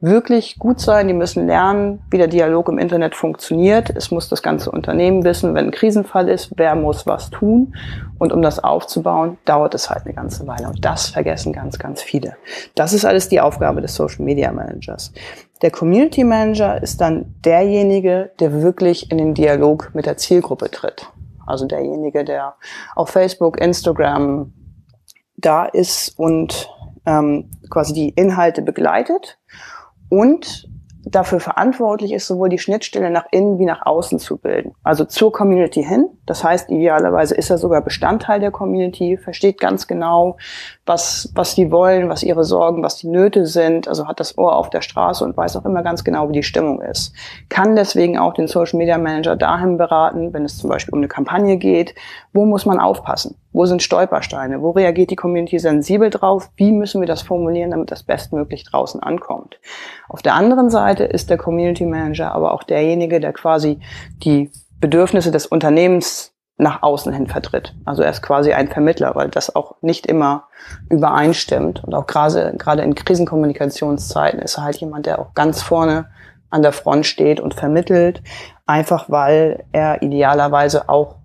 wirklich 0.00 0.58
gut 0.58 0.80
sein. 0.80 1.08
Die 1.08 1.14
müssen 1.14 1.46
lernen, 1.46 2.00
wie 2.10 2.18
der 2.18 2.26
Dialog 2.26 2.68
im 2.68 2.78
Internet 2.78 3.14
funktioniert. 3.14 3.90
Es 3.90 4.10
muss 4.10 4.28
das 4.28 4.42
ganze 4.42 4.70
Unternehmen 4.70 5.24
wissen, 5.24 5.54
wenn 5.54 5.66
ein 5.66 5.70
Krisenfall 5.70 6.28
ist, 6.28 6.52
wer 6.56 6.74
muss 6.74 7.06
was 7.06 7.30
tun. 7.30 7.74
Und 8.18 8.32
um 8.32 8.42
das 8.42 8.62
aufzubauen, 8.62 9.38
dauert 9.44 9.74
es 9.74 9.90
halt 9.90 10.04
eine 10.04 10.14
ganze 10.14 10.46
Weile. 10.46 10.68
Und 10.68 10.84
das 10.84 11.08
vergessen 11.08 11.52
ganz, 11.52 11.78
ganz 11.78 12.02
viele. 12.02 12.36
Das 12.74 12.92
ist 12.92 13.04
alles 13.04 13.28
die 13.28 13.40
Aufgabe 13.40 13.80
des 13.80 13.94
Social 13.94 14.24
Media 14.24 14.50
Managers. 14.52 15.12
Der 15.62 15.70
Community 15.70 16.24
Manager 16.24 16.82
ist 16.82 17.00
dann 17.00 17.34
derjenige, 17.44 18.32
der 18.40 18.62
wirklich 18.62 19.10
in 19.10 19.18
den 19.18 19.34
Dialog 19.34 19.90
mit 19.94 20.06
der 20.06 20.16
Zielgruppe 20.16 20.70
tritt. 20.70 21.06
Also 21.46 21.66
derjenige, 21.66 22.24
der 22.24 22.54
auf 22.94 23.10
Facebook, 23.10 23.60
Instagram 23.60 24.52
da 25.36 25.66
ist 25.66 26.18
und 26.18 26.70
ähm, 27.06 27.50
quasi 27.70 27.92
die 27.92 28.10
Inhalte 28.10 28.62
begleitet 28.62 29.38
und 30.08 30.68
dafür 31.04 31.40
verantwortlich 31.40 32.12
ist, 32.12 32.26
sowohl 32.26 32.48
die 32.48 32.58
Schnittstelle 32.58 33.10
nach 33.10 33.26
innen 33.30 33.58
wie 33.58 33.64
nach 33.64 33.86
außen 33.86 34.18
zu 34.18 34.36
bilden. 34.36 34.74
Also 34.82 35.04
zur 35.04 35.32
Community 35.32 35.82
hin. 35.82 36.08
Das 36.26 36.44
heißt, 36.44 36.70
idealerweise 36.70 37.34
ist 37.34 37.50
er 37.50 37.58
sogar 37.58 37.82
Bestandteil 37.82 38.40
der 38.40 38.50
Community, 38.50 39.16
versteht 39.16 39.60
ganz 39.60 39.86
genau, 39.86 40.36
was, 40.86 41.30
was 41.34 41.54
die 41.54 41.70
wollen, 41.70 42.08
was 42.08 42.22
ihre 42.22 42.44
Sorgen, 42.44 42.82
was 42.82 42.96
die 42.96 43.08
Nöte 43.08 43.46
sind, 43.46 43.88
also 43.88 44.06
hat 44.06 44.20
das 44.20 44.36
Ohr 44.36 44.56
auf 44.56 44.70
der 44.70 44.82
Straße 44.82 45.24
und 45.24 45.36
weiß 45.36 45.56
auch 45.56 45.64
immer 45.64 45.82
ganz 45.82 46.04
genau, 46.04 46.28
wie 46.28 46.34
die 46.34 46.42
Stimmung 46.42 46.82
ist. 46.82 47.14
Kann 47.48 47.76
deswegen 47.76 48.18
auch 48.18 48.34
den 48.34 48.46
Social 48.46 48.78
Media 48.78 48.98
Manager 48.98 49.36
dahin 49.36 49.78
beraten, 49.78 50.32
wenn 50.32 50.44
es 50.44 50.58
zum 50.58 50.68
Beispiel 50.68 50.92
um 50.92 51.00
eine 51.00 51.08
Kampagne 51.08 51.56
geht, 51.56 51.94
wo 52.32 52.44
muss 52.44 52.66
man 52.66 52.78
aufpassen? 52.78 53.36
Wo 53.52 53.66
sind 53.66 53.82
Stolpersteine? 53.82 54.62
Wo 54.62 54.70
reagiert 54.70 55.10
die 55.10 55.16
Community 55.16 55.58
sensibel 55.58 56.10
drauf? 56.10 56.50
Wie 56.56 56.72
müssen 56.72 57.00
wir 57.00 57.08
das 57.08 57.22
formulieren, 57.22 57.72
damit 57.72 57.90
das 57.90 58.02
bestmöglich 58.02 58.64
draußen 58.64 59.02
ankommt? 59.02 59.58
Auf 60.08 60.22
der 60.22 60.34
anderen 60.34 60.70
Seite 60.70 61.04
ist 61.04 61.30
der 61.30 61.38
Community 61.38 61.84
Manager 61.84 62.32
aber 62.32 62.52
auch 62.52 62.62
derjenige, 62.62 63.20
der 63.20 63.32
quasi 63.32 63.80
die 64.22 64.50
Bedürfnisse 64.80 65.30
des 65.30 65.46
Unternehmens 65.46 66.32
nach 66.60 66.82
außen 66.82 67.12
hin 67.12 67.26
vertritt. 67.26 67.74
Also 67.86 68.02
er 68.02 68.10
ist 68.10 68.22
quasi 68.22 68.52
ein 68.52 68.68
Vermittler, 68.68 69.14
weil 69.14 69.28
das 69.28 69.54
auch 69.56 69.76
nicht 69.80 70.06
immer 70.06 70.44
übereinstimmt. 70.90 71.82
Und 71.82 71.94
auch 71.94 72.06
gerade, 72.06 72.54
gerade 72.58 72.82
in 72.82 72.94
Krisenkommunikationszeiten 72.94 74.40
ist 74.40 74.58
er 74.58 74.64
halt 74.64 74.76
jemand, 74.76 75.06
der 75.06 75.18
auch 75.18 75.34
ganz 75.34 75.62
vorne 75.62 76.10
an 76.50 76.62
der 76.62 76.72
Front 76.72 77.06
steht 77.06 77.40
und 77.40 77.54
vermittelt, 77.54 78.22
einfach 78.66 79.08
weil 79.08 79.64
er 79.72 80.02
idealerweise 80.02 80.88
auch 80.88 81.16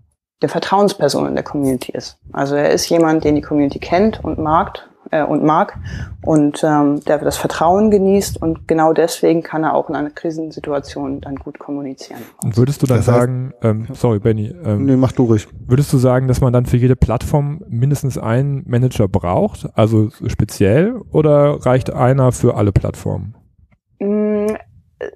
der 0.41 0.49
Vertrauensperson 0.49 1.27
in 1.27 1.35
der 1.35 1.43
Community 1.43 1.91
ist. 1.91 2.17
Also 2.33 2.55
er 2.55 2.69
ist 2.71 2.89
jemand, 2.89 3.23
den 3.23 3.35
die 3.35 3.41
Community 3.41 3.79
kennt 3.79 4.23
und 4.23 4.37
mag 4.37 4.87
äh, 5.11 5.23
und 5.23 5.43
mag 5.43 5.77
und 6.23 6.63
ähm, 6.63 6.99
der 7.05 7.19
das 7.19 7.37
Vertrauen 7.37 7.91
genießt 7.91 8.41
und 8.41 8.67
genau 8.67 8.93
deswegen 8.93 9.43
kann 9.43 9.63
er 9.63 9.73
auch 9.73 9.89
in 9.89 9.95
einer 9.95 10.09
Krisensituation 10.09 11.21
dann 11.21 11.35
gut 11.35 11.59
kommunizieren. 11.59 12.21
Und 12.43 12.57
würdest 12.57 12.81
du 12.81 12.87
dann 12.87 12.97
das 12.97 13.07
heißt, 13.07 13.17
sagen, 13.17 13.53
ähm, 13.61 13.87
sorry 13.93 14.19
Benny, 14.19 14.53
ähm, 14.63 14.85
nee, 14.85 14.95
mach 14.95 15.13
du 15.13 15.23
ruhig. 15.23 15.47
Würdest 15.65 15.93
du 15.93 15.97
sagen, 15.97 16.27
dass 16.27 16.41
man 16.41 16.51
dann 16.51 16.65
für 16.65 16.77
jede 16.77 16.95
Plattform 16.95 17.61
mindestens 17.69 18.17
einen 18.17 18.63
Manager 18.67 19.07
braucht, 19.07 19.67
also 19.75 20.09
speziell, 20.27 20.95
oder 21.11 21.65
reicht 21.65 21.93
einer 21.93 22.31
für 22.31 22.55
alle 22.55 22.71
Plattformen? 22.71 23.35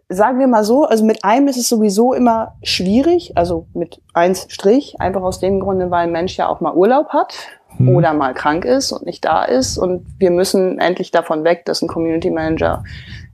Sagen 0.09 0.39
wir 0.39 0.47
mal 0.47 0.63
so, 0.63 0.85
also 0.85 1.05
mit 1.05 1.23
einem 1.23 1.47
ist 1.47 1.57
es 1.57 1.69
sowieso 1.69 2.13
immer 2.13 2.55
schwierig, 2.63 3.33
also 3.35 3.67
mit 3.73 4.01
eins 4.13 4.45
Strich, 4.49 4.95
einfach 4.99 5.21
aus 5.21 5.39
dem 5.39 5.59
Grunde, 5.59 5.91
weil 5.91 6.03
ein 6.07 6.11
Mensch 6.11 6.37
ja 6.37 6.47
auch 6.47 6.61
mal 6.61 6.73
Urlaub 6.73 7.09
hat 7.09 7.33
hm. 7.77 7.95
oder 7.95 8.13
mal 8.13 8.33
krank 8.33 8.65
ist 8.65 8.91
und 8.91 9.05
nicht 9.05 9.25
da 9.25 9.43
ist 9.43 9.77
und 9.77 10.05
wir 10.17 10.31
müssen 10.31 10.79
endlich 10.79 11.11
davon 11.11 11.43
weg, 11.43 11.65
dass 11.65 11.81
ein 11.81 11.87
Community 11.87 12.29
Manager 12.29 12.83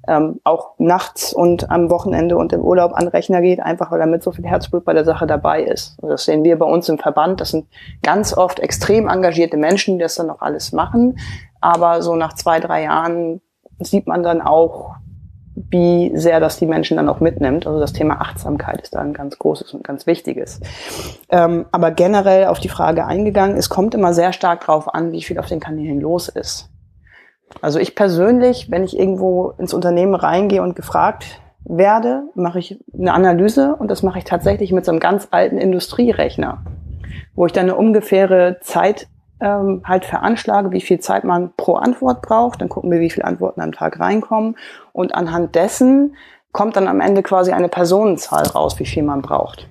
ähm, 0.07 0.39
auch 0.43 0.73
nachts 0.77 1.33
und 1.33 1.71
am 1.71 1.89
Wochenende 1.89 2.37
und 2.37 2.53
im 2.53 2.61
Urlaub 2.61 2.93
an 2.93 3.07
Rechner 3.07 3.41
geht, 3.41 3.59
einfach 3.59 3.91
weil 3.91 3.99
er 3.99 4.07
mit 4.07 4.23
so 4.23 4.31
viel 4.31 4.45
Herzblut 4.45 4.85
bei 4.85 4.93
der 4.93 5.05
Sache 5.05 5.25
dabei 5.25 5.63
ist. 5.63 5.97
Und 6.01 6.09
das 6.09 6.25
sehen 6.25 6.43
wir 6.43 6.59
bei 6.59 6.65
uns 6.65 6.89
im 6.89 6.97
Verband. 6.97 7.41
Das 7.41 7.51
sind 7.51 7.67
ganz 8.03 8.35
oft 8.35 8.59
extrem 8.59 9.07
engagierte 9.07 9.57
Menschen, 9.57 9.97
die 9.97 10.03
das 10.03 10.15
dann 10.15 10.27
noch 10.27 10.41
alles 10.41 10.71
machen. 10.71 11.17
Aber 11.59 12.01
so 12.01 12.15
nach 12.15 12.33
zwei, 12.33 12.59
drei 12.59 12.83
Jahren 12.83 13.41
sieht 13.79 14.07
man 14.07 14.23
dann 14.23 14.41
auch, 14.41 14.95
wie 15.55 16.11
sehr 16.15 16.39
das 16.39 16.57
die 16.57 16.65
Menschen 16.65 16.97
dann 16.97 17.07
auch 17.07 17.21
mitnimmt. 17.21 17.65
Also 17.65 17.79
das 17.79 17.93
Thema 17.93 18.19
Achtsamkeit 18.21 18.81
ist 18.81 18.93
da 18.93 18.99
ein 18.99 19.13
ganz 19.13 19.39
großes 19.39 19.73
und 19.73 19.83
ganz 19.83 20.05
wichtiges. 20.05 20.59
Ähm, 21.29 21.65
aber 21.71 21.91
generell 21.91 22.47
auf 22.47 22.59
die 22.59 22.69
Frage 22.69 23.05
eingegangen, 23.05 23.55
es 23.57 23.69
kommt 23.69 23.95
immer 23.95 24.13
sehr 24.13 24.33
stark 24.33 24.65
darauf 24.65 24.93
an, 24.93 25.11
wie 25.11 25.23
viel 25.23 25.39
auf 25.39 25.47
den 25.47 25.61
Kanälen 25.61 26.01
los 26.01 26.27
ist. 26.27 26.69
Also 27.61 27.79
ich 27.79 27.95
persönlich, 27.95 28.69
wenn 28.69 28.83
ich 28.83 28.97
irgendwo 28.99 29.53
ins 29.57 29.73
Unternehmen 29.73 30.15
reingehe 30.15 30.61
und 30.61 30.75
gefragt 30.75 31.41
werde, 31.63 32.23
mache 32.35 32.59
ich 32.59 32.83
eine 32.93 33.13
Analyse 33.13 33.75
und 33.77 33.89
das 33.89 34.03
mache 34.03 34.19
ich 34.19 34.25
tatsächlich 34.25 34.71
mit 34.71 34.83
so 34.83 34.91
einem 34.91 34.99
ganz 34.99 35.29
alten 35.31 35.57
Industrierechner, 35.57 36.63
wo 37.33 37.45
ich 37.45 37.53
dann 37.53 37.63
eine 37.63 37.75
ungefähre 37.75 38.57
Zeit 38.61 39.07
ähm, 39.39 39.81
halt 39.85 40.05
veranschlage, 40.05 40.71
wie 40.71 40.81
viel 40.81 40.99
Zeit 40.99 41.23
man 41.23 41.53
pro 41.57 41.75
Antwort 41.75 42.21
braucht. 42.21 42.61
Dann 42.61 42.69
gucken 42.69 42.91
wir, 42.91 42.99
wie 42.99 43.09
viele 43.09 43.25
Antworten 43.25 43.61
am 43.61 43.71
Tag 43.71 43.99
reinkommen. 43.99 44.57
Und 44.93 45.13
anhand 45.15 45.55
dessen 45.55 46.15
kommt 46.51 46.75
dann 46.75 46.87
am 46.87 47.01
Ende 47.01 47.21
quasi 47.21 47.51
eine 47.51 47.69
Personenzahl 47.69 48.47
raus, 48.47 48.79
wie 48.79 48.85
viel 48.85 49.03
man 49.03 49.21
braucht. 49.21 49.67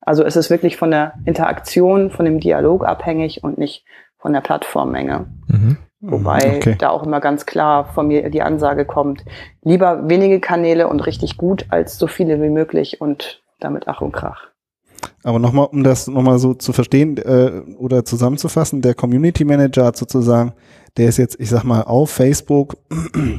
Also 0.00 0.24
es 0.24 0.36
ist 0.36 0.50
wirklich 0.50 0.76
von 0.76 0.90
der 0.90 1.14
Interaktion, 1.24 2.10
von 2.10 2.24
dem 2.24 2.40
Dialog 2.40 2.84
abhängig 2.84 3.44
und 3.44 3.58
nicht 3.58 3.84
von 4.18 4.32
der 4.32 4.40
Plattformmenge. 4.40 5.26
Mhm. 5.46 5.78
Wobei 6.00 6.56
okay. 6.56 6.76
da 6.78 6.90
auch 6.90 7.02
immer 7.02 7.20
ganz 7.20 7.44
klar 7.44 7.86
von 7.86 8.06
mir 8.06 8.30
die 8.30 8.42
Ansage 8.42 8.84
kommt, 8.84 9.24
lieber 9.62 10.08
wenige 10.08 10.38
Kanäle 10.38 10.86
und 10.88 11.00
richtig 11.00 11.36
gut 11.36 11.66
als 11.70 11.98
so 11.98 12.06
viele 12.06 12.40
wie 12.40 12.50
möglich 12.50 13.00
und 13.00 13.42
damit 13.58 13.88
Ach 13.88 14.00
und 14.00 14.12
Krach. 14.12 14.48
Aber 15.22 15.38
nochmal, 15.38 15.68
um 15.70 15.82
das 15.82 16.06
nochmal 16.06 16.38
so 16.38 16.54
zu 16.54 16.72
verstehen 16.72 17.16
äh, 17.18 17.62
oder 17.76 18.04
zusammenzufassen, 18.04 18.82
der 18.82 18.94
Community 18.94 19.44
Manager 19.44 19.86
hat 19.86 19.96
sozusagen, 19.96 20.52
der 20.96 21.08
ist 21.08 21.18
jetzt, 21.18 21.38
ich 21.40 21.50
sag 21.50 21.64
mal, 21.64 21.82
auf 21.82 22.10
Facebook 22.10 22.76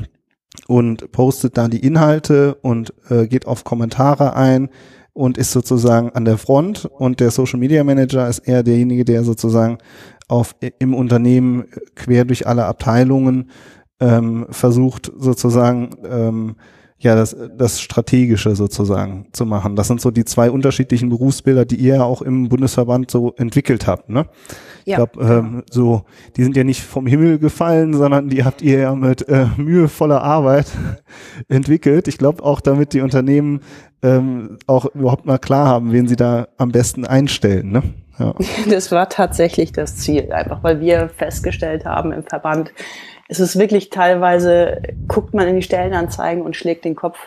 und 0.67 1.11
postet 1.11 1.57
da 1.57 1.67
die 1.67 1.85
Inhalte 1.85 2.55
und 2.61 2.93
äh, 3.09 3.27
geht 3.27 3.47
auf 3.47 3.63
Kommentare 3.63 4.35
ein 4.35 4.69
und 5.13 5.37
ist 5.37 5.51
sozusagen 5.51 6.11
an 6.11 6.25
der 6.25 6.37
Front. 6.37 6.85
Und 6.85 7.19
der 7.19 7.31
Social 7.31 7.59
Media 7.59 7.83
Manager 7.83 8.27
ist 8.27 8.39
eher 8.39 8.63
derjenige, 8.63 9.05
der 9.05 9.23
sozusagen 9.23 9.77
auf 10.27 10.55
im 10.77 10.93
Unternehmen 10.93 11.65
quer 11.95 12.23
durch 12.25 12.47
alle 12.47 12.65
Abteilungen 12.65 13.49
ähm, 13.99 14.45
versucht 14.49 15.11
sozusagen 15.17 15.89
ähm, 16.09 16.55
ja, 17.01 17.15
das, 17.15 17.35
das 17.57 17.79
Strategische 17.79 18.55
sozusagen 18.55 19.27
zu 19.31 19.45
machen. 19.45 19.77
Das 19.77 19.87
sind 19.87 20.01
so 20.01 20.11
die 20.11 20.25
zwei 20.25 20.51
unterschiedlichen 20.51 21.09
Berufsbilder, 21.09 21.63
die 21.63 21.77
ihr 21.77 21.95
ja 21.95 22.03
auch 22.03 22.21
im 22.21 22.49
Bundesverband 22.49 23.09
so 23.09 23.33
entwickelt 23.37 23.87
habt. 23.87 24.09
Ne? 24.09 24.25
Ich 24.83 24.91
ja, 24.91 24.97
glaube, 24.97 25.23
ähm, 25.23 25.63
so, 25.69 26.03
die 26.35 26.43
sind 26.43 26.57
ja 26.57 26.65
nicht 26.65 26.83
vom 26.83 27.07
Himmel 27.07 27.39
gefallen, 27.39 27.93
sondern 27.93 28.27
die 28.27 28.43
habt 28.43 28.61
ihr 28.61 28.79
ja 28.79 28.95
mit 28.95 29.29
äh, 29.29 29.45
mühevoller 29.55 30.21
Arbeit 30.21 30.67
entwickelt. 31.47 32.09
Ich 32.09 32.17
glaube 32.17 32.43
auch, 32.43 32.59
damit 32.59 32.91
die 32.91 33.01
Unternehmen 33.01 33.61
ähm, 34.03 34.57
auch 34.67 34.85
überhaupt 34.93 35.25
mal 35.25 35.37
klar 35.37 35.67
haben, 35.67 35.93
wen 35.93 36.07
sie 36.07 36.17
da 36.17 36.49
am 36.57 36.71
besten 36.71 37.05
einstellen. 37.05 37.71
Ne? 37.71 37.83
Ja. 38.17 38.35
Das 38.69 38.91
war 38.91 39.07
tatsächlich 39.07 39.71
das 39.71 39.95
Ziel, 39.95 40.33
einfach 40.33 40.63
weil 40.63 40.81
wir 40.81 41.07
festgestellt 41.07 41.85
haben 41.85 42.11
im 42.11 42.23
Verband, 42.23 42.73
es 43.29 43.39
ist 43.39 43.57
wirklich 43.57 43.91
teilweise, 43.91 44.81
guckt 45.07 45.33
man 45.33 45.47
in 45.47 45.55
die 45.55 45.61
Stellenanzeigen 45.61 46.41
und 46.41 46.55
schlägt 46.55 46.83
den 46.83 46.95
Kopf, 46.95 47.19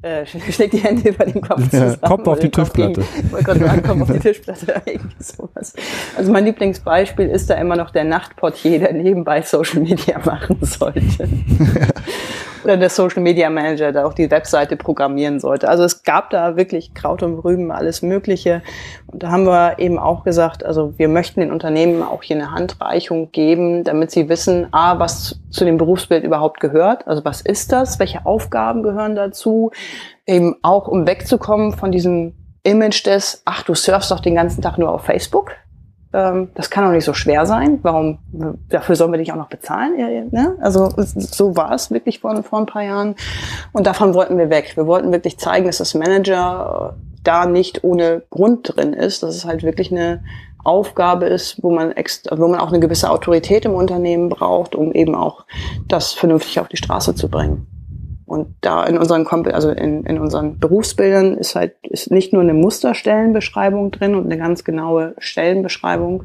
äh, 0.00 0.24
schlägt 0.50 0.72
die 0.72 0.78
Hände 0.78 1.10
über 1.10 1.24
den 1.24 1.42
Kopf 1.42 1.68
zusammen. 1.68 1.98
Ja, 2.00 2.08
Kopf 2.08 2.26
auf 2.28 2.38
die 2.38 2.48
Tischplatte. 2.48 3.02
Ich 3.02 3.32
wollte 3.32 3.58
sagen, 3.58 3.82
Kopf 3.82 4.02
auf 4.02 4.12
die 4.12 4.20
Tischplatte, 4.20 4.82
irgendwie 4.86 5.22
sowas. 5.22 5.74
Also 6.16 6.32
mein 6.32 6.44
Lieblingsbeispiel 6.44 7.26
ist 7.26 7.50
da 7.50 7.54
immer 7.54 7.74
noch 7.74 7.90
der 7.90 8.04
Nachtportier, 8.04 8.78
der 8.78 8.92
nebenbei 8.92 9.42
Social 9.42 9.80
Media 9.80 10.18
machen 10.24 10.58
sollte. 10.60 11.28
Oder 12.64 12.76
der 12.76 12.90
Social 12.90 13.22
Media 13.22 13.50
Manager, 13.50 13.92
der 13.92 14.06
auch 14.06 14.14
die 14.14 14.30
Webseite 14.30 14.76
programmieren 14.76 15.40
sollte. 15.40 15.68
Also 15.68 15.84
es 15.84 16.02
gab 16.02 16.30
da 16.30 16.56
wirklich 16.56 16.94
Kraut 16.94 17.22
und 17.22 17.38
Rüben, 17.38 17.70
alles 17.70 18.02
Mögliche. 18.02 18.62
Und 19.06 19.22
da 19.22 19.30
haben 19.30 19.44
wir 19.44 19.78
eben 19.78 19.98
auch 19.98 20.24
gesagt, 20.24 20.64
also 20.64 20.94
wir 20.96 21.08
möchten 21.08 21.40
den 21.40 21.52
Unternehmen 21.52 22.02
auch 22.02 22.22
hier 22.22 22.36
eine 22.36 22.52
Handreichung 22.52 23.32
geben, 23.32 23.84
damit 23.84 24.10
sie 24.10 24.28
wissen, 24.28 24.68
a, 24.72 24.98
was 24.98 25.40
zu 25.50 25.64
dem 25.64 25.78
Berufsbild 25.78 26.24
überhaupt 26.24 26.60
gehört. 26.60 27.06
Also 27.06 27.24
was 27.24 27.40
ist 27.40 27.72
das? 27.72 27.98
Welche 27.98 28.24
Aufgaben 28.26 28.82
gehören 28.82 29.14
dazu? 29.14 29.70
Eben 30.26 30.56
auch, 30.62 30.88
um 30.88 31.06
wegzukommen 31.06 31.72
von 31.72 31.92
diesem 31.92 32.34
Image 32.62 33.06
des, 33.06 33.42
ach, 33.44 33.62
du 33.62 33.74
surfst 33.74 34.10
doch 34.10 34.20
den 34.20 34.36
ganzen 34.36 34.62
Tag 34.62 34.78
nur 34.78 34.90
auf 34.90 35.04
Facebook 35.04 35.52
das 36.12 36.68
kann 36.68 36.84
doch 36.84 36.92
nicht 36.92 37.06
so 37.06 37.14
schwer 37.14 37.46
sein. 37.46 37.78
Warum, 37.82 38.18
dafür 38.68 38.96
sollen 38.96 39.12
wir 39.12 39.18
dich 39.18 39.32
auch 39.32 39.36
noch 39.36 39.48
bezahlen? 39.48 39.96
Ne? 40.30 40.56
Also 40.60 40.90
so 40.96 41.56
war 41.56 41.72
es 41.72 41.90
wirklich 41.90 42.20
vor, 42.20 42.42
vor 42.42 42.58
ein 42.58 42.66
paar 42.66 42.82
Jahren. 42.82 43.14
Und 43.72 43.86
davon 43.86 44.12
wollten 44.12 44.36
wir 44.36 44.50
weg. 44.50 44.72
Wir 44.76 44.86
wollten 44.86 45.10
wirklich 45.10 45.38
zeigen, 45.38 45.66
dass 45.66 45.78
das 45.78 45.94
Manager 45.94 46.96
da 47.24 47.46
nicht 47.46 47.82
ohne 47.82 48.22
Grund 48.28 48.76
drin 48.76 48.92
ist, 48.92 49.22
dass 49.22 49.34
es 49.34 49.44
halt 49.46 49.62
wirklich 49.62 49.90
eine 49.90 50.22
Aufgabe 50.64 51.26
ist, 51.26 51.62
wo 51.62 51.70
man, 51.70 51.92
extra, 51.92 52.38
wo 52.38 52.46
man 52.46 52.60
auch 52.60 52.68
eine 52.68 52.80
gewisse 52.80 53.10
Autorität 53.10 53.64
im 53.64 53.74
Unternehmen 53.74 54.28
braucht, 54.28 54.74
um 54.74 54.92
eben 54.92 55.14
auch 55.14 55.44
das 55.88 56.12
vernünftig 56.12 56.60
auf 56.60 56.68
die 56.68 56.76
Straße 56.76 57.14
zu 57.14 57.28
bringen. 57.28 57.66
Und 58.32 58.54
da 58.62 58.84
in 58.84 58.96
unseren, 58.96 59.26
also 59.48 59.68
in, 59.68 60.04
in 60.04 60.18
unseren 60.18 60.58
Berufsbildern 60.58 61.36
ist 61.36 61.54
halt 61.54 61.74
ist 61.82 62.10
nicht 62.10 62.32
nur 62.32 62.40
eine 62.40 62.54
Musterstellenbeschreibung 62.54 63.90
drin 63.90 64.14
und 64.14 64.24
eine 64.24 64.38
ganz 64.38 64.64
genaue 64.64 65.14
Stellenbeschreibung, 65.18 66.24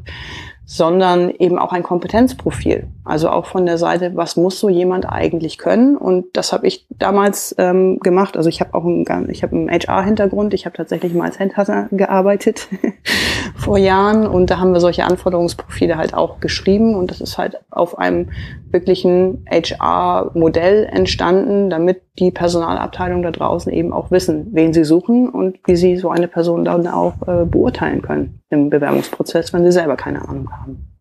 sondern 0.64 1.28
eben 1.28 1.58
auch 1.58 1.74
ein 1.74 1.82
Kompetenzprofil. 1.82 2.86
Also 3.04 3.28
auch 3.28 3.44
von 3.44 3.66
der 3.66 3.76
Seite, 3.76 4.12
was 4.14 4.38
muss 4.38 4.58
so 4.58 4.70
jemand 4.70 5.06
eigentlich 5.06 5.58
können? 5.58 5.98
Und 5.98 6.34
das 6.34 6.54
habe 6.54 6.66
ich 6.66 6.86
damals 6.88 7.54
ähm, 7.58 7.98
gemacht. 8.00 8.38
Also 8.38 8.48
ich 8.48 8.62
habe 8.62 8.72
auch 8.72 8.86
einen, 8.86 9.28
ich 9.28 9.42
habe 9.42 9.54
einen 9.54 9.70
HR-Hintergrund. 9.70 10.54
Ich 10.54 10.64
habe 10.64 10.78
tatsächlich 10.78 11.12
mal 11.12 11.24
als 11.24 11.38
Handhunter 11.38 11.88
gearbeitet 11.90 12.68
vor 13.68 13.76
Jahren 13.76 14.26
und 14.26 14.48
da 14.48 14.60
haben 14.60 14.72
wir 14.72 14.80
solche 14.80 15.04
Anforderungsprofile 15.04 15.98
halt 15.98 16.14
auch 16.14 16.40
geschrieben 16.40 16.94
und 16.94 17.10
das 17.10 17.20
ist 17.20 17.36
halt 17.36 17.60
auf 17.68 17.98
einem 17.98 18.30
wirklichen 18.70 19.44
HR-Modell 19.46 20.86
entstanden, 20.90 21.68
damit 21.68 22.00
die 22.18 22.30
Personalabteilung 22.30 23.22
da 23.22 23.30
draußen 23.30 23.70
eben 23.70 23.92
auch 23.92 24.10
wissen, 24.10 24.48
wen 24.52 24.72
sie 24.72 24.84
suchen 24.84 25.28
und 25.28 25.58
wie 25.66 25.76
sie 25.76 25.98
so 25.98 26.08
eine 26.08 26.28
Person 26.28 26.64
dann 26.64 26.86
auch 26.86 27.12
äh, 27.26 27.44
beurteilen 27.44 28.00
können 28.00 28.40
im 28.48 28.70
Bewerbungsprozess, 28.70 29.52
wenn 29.52 29.64
sie 29.66 29.72
selber 29.72 29.96
keine 29.96 30.26
Ahnung 30.26 30.50
haben. 30.50 30.97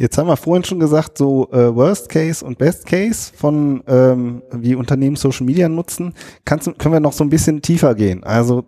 Jetzt 0.00 0.16
haben 0.16 0.28
wir 0.28 0.36
vorhin 0.38 0.64
schon 0.64 0.80
gesagt, 0.80 1.18
so 1.18 1.50
äh, 1.52 1.76
Worst 1.76 2.08
Case 2.08 2.42
und 2.42 2.56
Best 2.56 2.86
Case 2.86 3.32
von 3.36 3.82
ähm, 3.86 4.40
wie 4.50 4.74
Unternehmen 4.74 5.14
Social 5.14 5.44
Media 5.44 5.68
nutzen. 5.68 6.14
Kannst 6.46 6.78
können 6.78 6.94
wir 6.94 7.00
noch 7.00 7.12
so 7.12 7.22
ein 7.22 7.28
bisschen 7.28 7.60
tiefer 7.60 7.94
gehen? 7.94 8.24
Also 8.24 8.64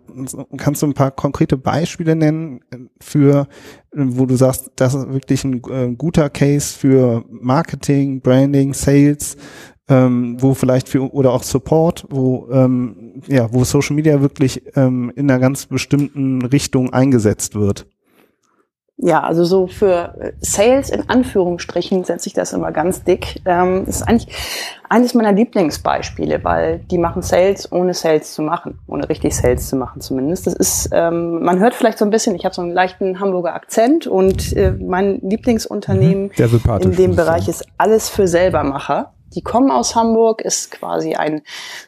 kannst 0.57 0.83
du 0.83 0.85
ein 0.85 0.93
paar 0.93 1.09
konkrete 1.09 1.57
Beispiele 1.57 2.15
nennen 2.15 2.59
äh, 2.69 2.77
für, 3.01 3.47
wo 3.91 4.27
du 4.27 4.35
sagst, 4.35 4.69
das 4.75 4.93
ist 4.93 5.11
wirklich 5.11 5.43
ein 5.43 5.63
äh, 5.71 5.95
guter 5.97 6.29
Case 6.29 6.77
für 6.77 7.25
Marketing, 7.31 8.21
Branding, 8.21 8.75
Sales, 8.75 9.35
ähm, 9.89 10.37
wo 10.39 10.53
vielleicht 10.53 10.87
für 10.87 11.11
oder 11.11 11.33
auch 11.33 11.41
Support, 11.41 12.05
wo 12.11 12.47
ähm, 12.51 13.23
ja, 13.27 13.51
wo 13.51 13.63
Social 13.63 13.95
Media 13.95 14.21
wirklich 14.21 14.61
ähm, 14.75 15.11
in 15.15 15.31
einer 15.31 15.39
ganz 15.39 15.65
bestimmten 15.65 16.43
Richtung 16.45 16.93
eingesetzt 16.93 17.55
wird. 17.55 17.87
Ja, 18.97 19.21
also 19.21 19.43
so 19.43 19.65
für 19.65 20.33
Sales 20.39 20.91
in 20.91 21.09
Anführungsstrichen 21.09 22.03
setze 22.03 22.27
ich 22.27 22.33
das 22.33 22.53
immer 22.53 22.71
ganz 22.71 23.03
dick. 23.03 23.41
Ähm, 23.45 23.83
das 23.85 23.97
ist 23.97 24.03
eigentlich 24.03 24.27
eines 24.87 25.15
meiner 25.15 25.31
Lieblingsbeispiele, 25.31 26.43
weil 26.43 26.79
die 26.91 26.99
machen 26.99 27.23
Sales, 27.23 27.71
ohne 27.71 27.95
Sales 27.95 28.33
zu 28.33 28.43
machen, 28.43 28.79
ohne 28.87 29.09
richtig 29.09 29.35
Sales 29.35 29.67
zu 29.67 29.75
machen 29.75 29.99
zumindest. 29.99 30.45
Das 30.45 30.53
ist, 30.53 30.89
ähm, 30.93 31.41
man 31.41 31.59
hört 31.59 31.73
vielleicht 31.73 31.97
so 31.97 32.05
ein 32.05 32.11
bisschen, 32.11 32.35
ich 32.35 32.45
habe 32.45 32.53
so 32.53 32.61
einen 32.61 32.71
leichten 32.71 33.19
Hamburger 33.19 33.55
Akzent 33.55 34.05
und 34.05 34.55
äh, 34.55 34.71
mein 34.71 35.19
Lieblingsunternehmen 35.21 36.31
mhm, 36.37 36.81
in 36.81 36.95
dem 36.95 37.15
Bereich 37.15 37.47
ist 37.47 37.65
alles 37.79 38.09
für 38.09 38.27
Selbermacher. 38.27 39.13
Die 39.33 39.41
kommen 39.41 39.71
aus 39.71 39.95
Hamburg, 39.95 40.41
ist 40.41 40.69
quasi 40.69 41.15
ein, 41.15 41.41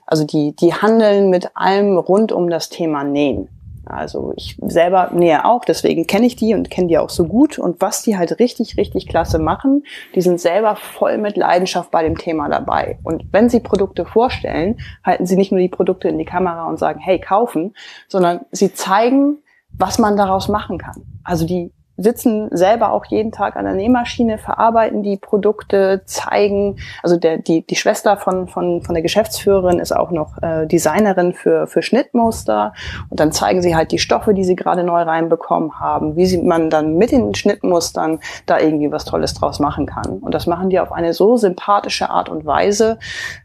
also 0.08 0.26
die, 0.26 0.56
die 0.56 0.74
handeln 0.74 1.30
mit 1.30 1.52
allem 1.54 2.00
rund 2.00 2.32
um 2.32 2.50
das 2.50 2.70
Thema 2.70 3.04
Nähen. 3.04 3.50
Also 3.86 4.34
ich 4.36 4.58
selber 4.62 5.12
nähe 5.14 5.46
auch, 5.46 5.66
deswegen 5.66 6.08
kenne 6.08 6.26
ich 6.26 6.36
die 6.36 6.54
und 6.54 6.70
kenne 6.70 6.88
die 6.88 6.98
auch 6.98 7.10
so 7.10 7.26
gut. 7.26 7.60
Und 7.60 7.82
was 7.82 8.02
die 8.02 8.18
halt 8.18 8.40
richtig, 8.40 8.78
richtig 8.78 9.08
klasse 9.08 9.40
machen, 9.40 9.84
die 10.16 10.22
sind 10.22 10.40
selber 10.40 10.76
voll 10.76 11.18
mit 11.18 11.38
Leidenschaft 11.38 11.92
bei 11.92 12.04
dem 12.04 12.18
Thema 12.18 12.50
dabei. 12.50 13.00
Und 13.04 13.26
wenn 13.32 13.50
sie 13.50 13.60
Produkte 13.60 14.06
vorstellen, 14.06 14.78
halten 15.04 15.26
sie 15.26 15.36
nicht 15.36 15.52
nur 15.52 15.62
die 15.62 15.70
Produkte 15.70 16.08
in 16.08 16.18
die 16.18 16.26
Kamera 16.26 16.68
und 16.68 16.80
sagen, 16.80 17.00
hey, 17.00 17.20
kaufen, 17.20 17.76
sondern 18.08 18.42
sie 18.52 18.74
zeigen, 18.74 19.40
was 19.78 20.00
man 20.00 20.18
daraus 20.18 20.48
machen 20.48 20.78
kann. 20.78 21.04
Also 21.24 21.46
die 21.46 21.72
sitzen 21.98 22.50
selber 22.52 22.92
auch 22.92 23.06
jeden 23.06 23.32
Tag 23.32 23.56
an 23.56 23.66
der 23.66 23.74
Nähmaschine, 23.74 24.38
verarbeiten 24.38 25.04
die 25.04 25.18
Produkte, 25.18 26.02
zeigen, 26.06 26.78
also 27.02 27.18
der, 27.18 27.38
die, 27.38 27.66
die 27.66 27.76
Schwester 27.76 28.18
von, 28.18 28.48
von, 28.48 28.82
von 28.82 28.94
der 28.94 29.02
Geschäftsführerin 29.02 29.80
ist 29.80 29.96
auch 29.96 30.12
noch 30.12 30.42
äh, 30.42 30.66
Designerin 30.66 31.34
für, 31.34 31.68
für 31.68 31.82
Schnittmuster 31.82 32.74
und 33.10 33.20
dann 33.20 33.32
zeigen 33.32 33.62
sie 33.62 33.76
halt 33.76 33.92
die 33.92 34.00
Stoffe, 34.00 34.34
die 34.34 34.44
sie 34.44 34.56
gerade 34.56 34.84
neu 34.84 35.02
reinbekommen 35.02 35.80
haben, 35.80 36.16
wie 36.16 36.26
sie, 36.26 36.40
man 36.40 36.70
dann 36.70 36.98
mit 36.98 37.12
den 37.12 37.34
Schnittmustern 37.34 38.20
da 38.46 38.60
irgendwie 38.60 38.92
was 38.92 39.06
Tolles 39.06 39.34
draus 39.34 39.60
machen 39.60 39.86
kann. 39.86 40.20
Und 40.20 40.34
das 40.34 40.48
machen 40.48 40.70
die 40.70 40.80
auf 40.80 40.92
eine 40.92 41.14
so 41.14 41.38
sympathische 41.38 42.10
Art 42.10 42.30
und 42.30 42.46
Weise, 42.46 43.00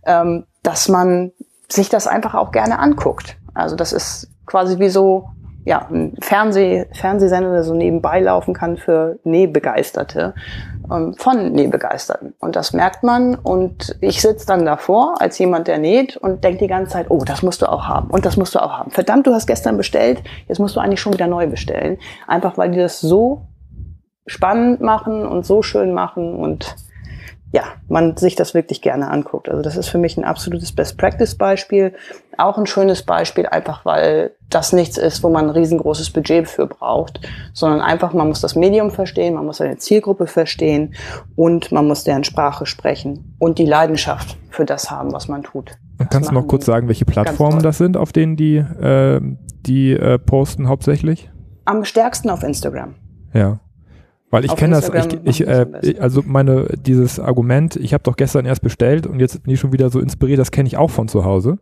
ähm, 0.05 0.45
dass 0.63 0.89
man 0.89 1.33
sich 1.69 1.89
das 1.89 2.07
einfach 2.07 2.35
auch 2.35 2.51
gerne 2.51 2.79
anguckt. 2.79 3.37
Also 3.55 3.77
das 3.77 3.93
ist 3.93 4.29
quasi 4.47 4.79
wie 4.79 4.89
so 4.89 5.29
ja, 5.65 5.87
ein 5.91 6.15
Fernseh, 6.21 6.87
Fernsehsender, 6.93 7.53
der 7.53 7.65
so 7.65 7.75
nebenbei 7.75 8.21
laufen 8.21 8.55
kann 8.55 8.77
für 8.77 9.19
Nähbegeisterte, 9.25 10.35
ähm, 10.91 11.15
von 11.19 11.53
Nähbegeisterten. 11.53 12.35
Und 12.41 12.57
das 12.57 12.73
merkt 12.73 13.03
man. 13.03 13.35
Und 13.35 13.97
ich 14.01 14.23
sitze 14.23 14.47
dann 14.47 14.65
davor 14.65 15.21
als 15.21 15.39
jemand, 15.39 15.69
der 15.69 15.79
näht 15.79 16.17
und 16.17 16.45
denke 16.45 16.61
die 16.61 16.67
ganze 16.67 16.93
Zeit, 16.93 17.07
oh, 17.11 17.25
das 17.25 17.43
musst 17.43 17.63
du 17.63 17.67
auch 17.67 17.87
haben 17.87 18.11
und 18.11 18.25
das 18.25 18.37
musst 18.37 18.55
du 18.55 18.63
auch 18.63 18.73
haben. 18.73 18.91
Verdammt, 18.91 19.27
du 19.27 19.35
hast 19.35 19.47
gestern 19.47 19.77
bestellt, 19.77 20.23
jetzt 20.49 20.59
musst 20.59 20.77
du 20.77 20.81
eigentlich 20.81 21.01
schon 21.01 21.13
wieder 21.13 21.27
neu 21.27 21.47
bestellen. 21.47 21.99
Einfach 22.27 22.57
weil 22.57 22.71
die 22.71 22.79
das 22.79 23.01
so 23.01 23.43
spannend 24.27 24.81
machen 24.81 25.27
und 25.27 25.45
so 25.45 25.63
schön 25.63 25.93
machen 25.93 26.35
und 26.37 26.77
ja, 27.53 27.65
man 27.89 28.17
sich 28.17 28.37
das 28.37 28.55
wirklich 28.55 28.81
gerne 28.81 29.11
anguckt. 29.11 29.49
Also 29.49 29.61
das 29.61 29.77
ist 29.77 29.89
für 29.89 29.99
mich 29.99 30.17
ein 30.17 30.25
absolutes 30.25 30.73
Best-Practice-Beispiel. 30.73 31.95
Auch 32.41 32.59
ein 32.59 32.67
schönes 32.67 33.03
Beispiel, 33.03 33.47
einfach 33.47 33.85
weil 33.85 34.33
das 34.49 34.73
nichts 34.73 34.99
ist, 34.99 35.23
wo 35.23 35.29
man 35.29 35.47
ein 35.47 35.51
riesengroßes 35.51 36.11
Budget 36.11 36.49
für 36.49 36.67
braucht, 36.67 37.21
sondern 37.53 37.81
einfach, 37.81 38.13
man 38.13 38.29
muss 38.29 38.41
das 38.41 38.57
Medium 38.57 38.91
verstehen, 38.91 39.35
man 39.35 39.47
muss 39.47 39.59
seine 39.59 39.77
Zielgruppe 39.77 40.27
verstehen 40.27 40.95
und 41.37 41.71
man 41.71 41.87
muss 41.87 42.05
deren 42.05 42.25
Sprache 42.25 42.67
sprechen 42.67 43.37
und 43.39 43.59
die 43.59 43.67
Leidenschaft 43.67 44.37
für 44.49 44.65
das 44.65 44.91
haben, 44.91 45.13
was 45.13 45.29
man 45.29 45.43
tut. 45.43 45.73
Das 45.99 46.09
Kannst 46.09 46.31
du 46.31 46.35
noch 46.35 46.47
kurz 46.47 46.65
sagen, 46.65 46.89
welche 46.89 47.05
Plattformen 47.05 47.63
das 47.63 47.79
sind, 47.79 47.97
auf 47.97 48.13
denen 48.13 48.37
die, 48.37 48.57
äh, 48.57 49.21
die 49.67 49.93
äh, 49.93 50.19
posten 50.19 50.69
hauptsächlich? 50.69 51.31
Am 51.67 51.85
stärksten 51.85 52.31
auf 52.31 52.43
Instagram. 52.43 52.95
Ja. 53.35 53.61
Weil 54.31 54.45
ich 54.45 54.55
kenne 54.55 54.81
das, 54.81 54.89
ich, 54.89 55.41
ich, 55.41 55.47
äh, 55.47 55.97
also 55.99 56.23
meine, 56.25 56.67
dieses 56.87 57.19
Argument, 57.19 57.75
ich 57.77 57.93
habe 57.93 58.05
doch 58.05 58.17
gestern 58.17 58.47
erst 58.47 58.63
bestellt 58.63 59.07
und 59.07 59.19
jetzt 59.19 59.43
bin 59.43 59.53
ich 59.53 59.61
schon 59.61 59.73
wieder 59.73 59.91
so 59.91 59.99
inspiriert, 59.99 60.39
das 60.39 60.53
kenne 60.53 60.69
ich 60.69 60.77
auch 60.77 60.91
von 60.91 61.09
zu 61.09 61.25
Hause. 61.25 61.59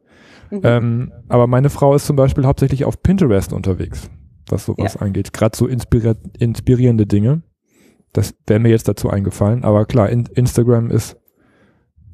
Mhm. 0.51 0.61
Ähm, 0.63 1.13
aber 1.29 1.47
meine 1.47 1.71
Frau 1.71 1.95
ist 1.95 2.07
zum 2.07 2.17
Beispiel 2.17 2.47
hauptsächlich 2.47 2.85
auf 2.85 3.03
Pinterest 3.03 3.53
unterwegs, 3.53 4.11
was 4.49 4.65
sowas 4.65 4.95
ja. 4.95 5.01
angeht. 5.01 5.33
Gerade 5.33 5.57
so 5.57 5.67
inspiri 5.67 6.15
inspirierende 6.39 7.07
Dinge. 7.07 7.43
Das 8.13 8.35
wäre 8.47 8.61
mir 8.61 8.71
jetzt 8.71 8.89
dazu 8.89 9.11
eingefallen. 9.11 9.65
Aber 9.65 9.85
klar, 9.85 10.09
in, 10.09 10.27
Instagram 10.35 10.91
ist 10.91 11.17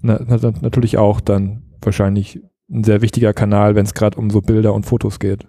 na, 0.02 0.20
na, 0.26 0.52
natürlich 0.60 0.98
auch 0.98 1.20
dann 1.20 1.62
wahrscheinlich 1.80 2.42
ein 2.70 2.84
sehr 2.84 3.02
wichtiger 3.02 3.32
Kanal, 3.32 3.74
wenn 3.74 3.84
es 3.84 3.94
gerade 3.94 4.18
um 4.18 4.30
so 4.30 4.40
Bilder 4.40 4.74
und 4.74 4.84
Fotos 4.84 5.18
geht. 5.18 5.46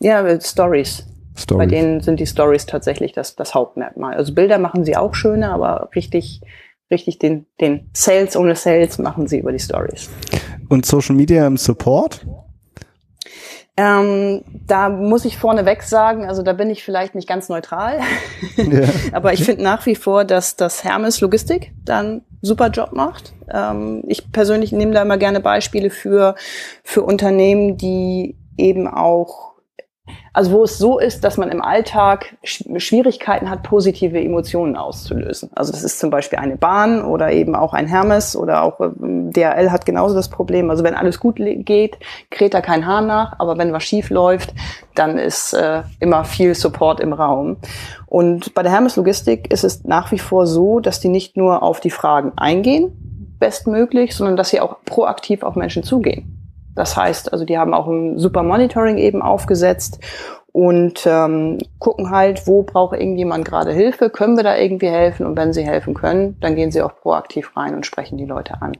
Ja, 0.00 0.40
Stories. 0.40 1.06
Stories. 1.36 1.58
Bei 1.58 1.66
denen 1.66 2.00
sind 2.00 2.20
die 2.20 2.26
Stories 2.26 2.66
tatsächlich 2.66 3.12
das, 3.12 3.36
das 3.36 3.54
Hauptmerkmal. 3.54 4.14
Also 4.14 4.34
Bilder 4.34 4.58
machen 4.58 4.84
sie 4.84 4.96
auch 4.96 5.14
schöner, 5.14 5.52
aber 5.52 5.90
richtig, 5.94 6.40
richtig 6.90 7.18
den, 7.18 7.46
den 7.60 7.90
Sales 7.92 8.36
ohne 8.36 8.54
Sales 8.54 8.98
machen 8.98 9.26
sie 9.26 9.38
über 9.38 9.52
die 9.52 9.58
Stories. 9.58 10.10
Und 10.68 10.86
Social 10.86 11.14
Media 11.14 11.46
im 11.46 11.56
Support? 11.56 12.26
Ähm, 13.76 14.42
da 14.68 14.88
muss 14.88 15.24
ich 15.24 15.36
vorneweg 15.36 15.82
sagen, 15.82 16.26
also 16.26 16.42
da 16.42 16.52
bin 16.52 16.70
ich 16.70 16.84
vielleicht 16.84 17.16
nicht 17.16 17.26
ganz 17.26 17.48
neutral, 17.48 17.98
ja. 18.56 18.88
aber 19.12 19.32
ich 19.32 19.42
finde 19.42 19.64
nach 19.64 19.84
wie 19.86 19.96
vor, 19.96 20.24
dass 20.24 20.54
das 20.54 20.84
Hermes 20.84 21.20
Logistik 21.20 21.72
dann 21.84 22.22
super 22.40 22.68
Job 22.68 22.92
macht. 22.92 23.34
Ähm, 23.52 24.04
ich 24.06 24.30
persönlich 24.30 24.70
nehme 24.70 24.92
da 24.92 25.02
immer 25.02 25.18
gerne 25.18 25.40
Beispiele 25.40 25.90
für, 25.90 26.36
für 26.84 27.02
Unternehmen, 27.02 27.76
die 27.76 28.36
eben 28.56 28.86
auch 28.86 29.53
also 30.34 30.50
wo 30.50 30.64
es 30.64 30.78
so 30.78 30.98
ist, 30.98 31.22
dass 31.24 31.36
man 31.38 31.48
im 31.50 31.62
Alltag 31.62 32.36
Schwierigkeiten 32.42 33.48
hat, 33.48 33.62
positive 33.62 34.20
Emotionen 34.20 34.76
auszulösen. 34.76 35.50
Also 35.54 35.72
das 35.72 35.84
ist 35.84 35.98
zum 36.00 36.10
Beispiel 36.10 36.40
eine 36.40 36.56
Bahn 36.56 37.02
oder 37.02 37.32
eben 37.32 37.54
auch 37.54 37.72
ein 37.72 37.86
Hermes 37.86 38.36
oder 38.36 38.62
auch 38.64 38.80
ähm, 38.80 39.30
DHL 39.32 39.70
hat 39.70 39.86
genauso 39.86 40.14
das 40.14 40.28
Problem. 40.28 40.70
Also 40.70 40.82
wenn 40.82 40.94
alles 40.94 41.20
gut 41.20 41.36
geht, 41.36 41.98
kräht 42.30 42.52
da 42.52 42.60
kein 42.60 42.84
Hahn 42.84 43.06
nach, 43.06 43.38
aber 43.38 43.56
wenn 43.58 43.72
was 43.72 43.84
schief 43.84 44.10
läuft, 44.10 44.52
dann 44.94 45.18
ist 45.18 45.54
äh, 45.54 45.82
immer 46.00 46.24
viel 46.24 46.54
Support 46.54 47.00
im 47.00 47.12
Raum. 47.12 47.56
Und 48.06 48.54
bei 48.54 48.62
der 48.62 48.72
Hermes 48.72 48.96
Logistik 48.96 49.52
ist 49.52 49.64
es 49.64 49.84
nach 49.84 50.10
wie 50.12 50.18
vor 50.18 50.46
so, 50.46 50.80
dass 50.80 51.00
die 51.00 51.08
nicht 51.08 51.36
nur 51.36 51.62
auf 51.62 51.80
die 51.80 51.90
Fragen 51.90 52.32
eingehen, 52.36 53.36
bestmöglich, 53.38 54.14
sondern 54.14 54.36
dass 54.36 54.50
sie 54.50 54.60
auch 54.60 54.78
proaktiv 54.84 55.42
auf 55.44 55.54
Menschen 55.54 55.82
zugehen. 55.82 56.43
Das 56.74 56.96
heißt, 56.96 57.32
also 57.32 57.44
die 57.44 57.58
haben 57.58 57.74
auch 57.74 57.86
ein 57.86 58.18
super 58.18 58.42
Monitoring 58.42 58.98
eben 58.98 59.22
aufgesetzt 59.22 60.00
und 60.52 61.04
ähm, 61.06 61.58
gucken 61.78 62.10
halt, 62.10 62.46
wo 62.46 62.62
braucht 62.62 62.96
irgendjemand 62.96 63.44
gerade 63.44 63.72
Hilfe, 63.72 64.08
können 64.08 64.36
wir 64.36 64.44
da 64.44 64.56
irgendwie 64.56 64.88
helfen 64.88 65.26
und 65.26 65.36
wenn 65.36 65.52
sie 65.52 65.64
helfen 65.64 65.94
können, 65.94 66.36
dann 66.40 66.54
gehen 66.54 66.70
sie 66.70 66.82
auch 66.82 66.94
proaktiv 66.94 67.56
rein 67.56 67.74
und 67.74 67.86
sprechen 67.86 68.18
die 68.18 68.24
Leute 68.24 68.62
an. 68.62 68.72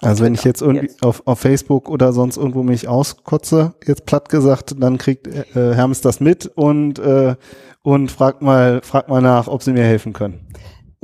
Also 0.00 0.24
wenn 0.24 0.34
ich 0.34 0.44
jetzt 0.44 0.60
irgendwie 0.60 0.86
jetzt. 0.86 1.04
Auf, 1.04 1.22
auf 1.24 1.38
Facebook 1.38 1.88
oder 1.88 2.12
sonst 2.12 2.36
irgendwo 2.36 2.62
mich 2.62 2.88
auskotze, 2.88 3.74
jetzt 3.86 4.06
platt 4.06 4.28
gesagt, 4.28 4.74
dann 4.78 4.98
kriegt 4.98 5.28
äh, 5.28 5.44
Hermes 5.54 6.00
das 6.00 6.20
mit 6.20 6.46
und 6.46 6.98
äh, 6.98 7.36
und 7.82 8.10
fragt 8.10 8.42
mal 8.42 8.80
fragt 8.82 9.08
mal 9.08 9.22
nach, 9.22 9.46
ob 9.46 9.62
sie 9.62 9.72
mir 9.72 9.84
helfen 9.84 10.12
können. 10.12 10.48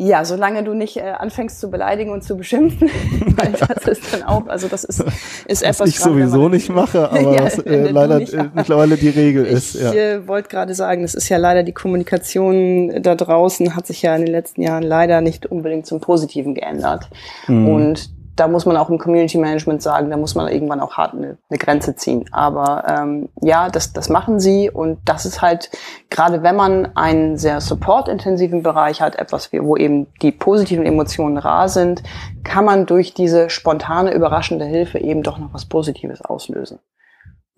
Ja, 0.02 0.24
solange 0.24 0.64
du 0.64 0.72
nicht 0.72 0.96
äh, 0.96 1.10
anfängst 1.10 1.60
zu 1.60 1.70
beleidigen 1.70 2.10
und 2.10 2.24
zu 2.24 2.34
beschimpfen, 2.34 2.88
weil 3.36 3.52
das 3.52 3.86
ist 3.86 4.14
dann 4.14 4.22
auch, 4.22 4.46
also 4.46 4.66
das 4.66 4.82
ist, 4.84 5.04
ist 5.46 5.62
etwas. 5.62 5.80
Was 5.80 5.88
ich 5.90 6.00
sowieso 6.00 6.48
nicht 6.48 6.70
mache, 6.70 7.10
aber 7.10 7.34
ja, 7.34 7.44
was 7.44 7.58
äh, 7.58 7.90
leider 7.90 8.18
nicht, 8.18 8.32
äh, 8.32 8.44
mittlerweile 8.54 8.96
die 8.96 9.10
Regel 9.10 9.44
ich, 9.44 9.52
ist. 9.52 9.74
Ja. 9.74 9.90
Ich 9.90 9.98
äh, 9.98 10.26
wollte 10.26 10.48
gerade 10.48 10.74
sagen, 10.74 11.02
das 11.02 11.12
ist 11.12 11.28
ja 11.28 11.36
leider 11.36 11.64
die 11.64 11.74
Kommunikation 11.74 13.02
da 13.02 13.14
draußen 13.14 13.76
hat 13.76 13.86
sich 13.86 14.00
ja 14.00 14.16
in 14.16 14.24
den 14.24 14.32
letzten 14.32 14.62
Jahren 14.62 14.84
leider 14.84 15.20
nicht 15.20 15.44
unbedingt 15.44 15.84
zum 15.84 16.00
Positiven 16.00 16.54
geändert. 16.54 17.10
Mhm. 17.46 17.68
Und 17.68 18.10
da 18.40 18.48
muss 18.48 18.64
man 18.64 18.78
auch 18.78 18.88
im 18.88 18.96
Community 18.96 19.36
Management 19.36 19.82
sagen, 19.82 20.08
da 20.08 20.16
muss 20.16 20.34
man 20.34 20.48
irgendwann 20.48 20.80
auch 20.80 20.96
hart 20.96 21.12
eine, 21.12 21.36
eine 21.50 21.58
Grenze 21.58 21.94
ziehen. 21.94 22.24
Aber 22.32 22.84
ähm, 22.88 23.28
ja, 23.42 23.68
das, 23.68 23.92
das 23.92 24.08
machen 24.08 24.40
sie 24.40 24.70
und 24.70 24.98
das 25.04 25.26
ist 25.26 25.42
halt, 25.42 25.70
gerade 26.08 26.42
wenn 26.42 26.56
man 26.56 26.96
einen 26.96 27.36
sehr 27.36 27.60
supportintensiven 27.60 28.62
Bereich 28.62 29.02
hat, 29.02 29.16
etwas, 29.16 29.52
wo 29.52 29.76
eben 29.76 30.06
die 30.22 30.32
positiven 30.32 30.86
Emotionen 30.86 31.36
rar 31.36 31.68
sind, 31.68 32.02
kann 32.42 32.64
man 32.64 32.86
durch 32.86 33.12
diese 33.12 33.50
spontane, 33.50 34.14
überraschende 34.14 34.64
Hilfe 34.64 34.98
eben 34.98 35.22
doch 35.22 35.36
noch 35.36 35.52
was 35.52 35.66
Positives 35.66 36.22
auslösen. 36.22 36.78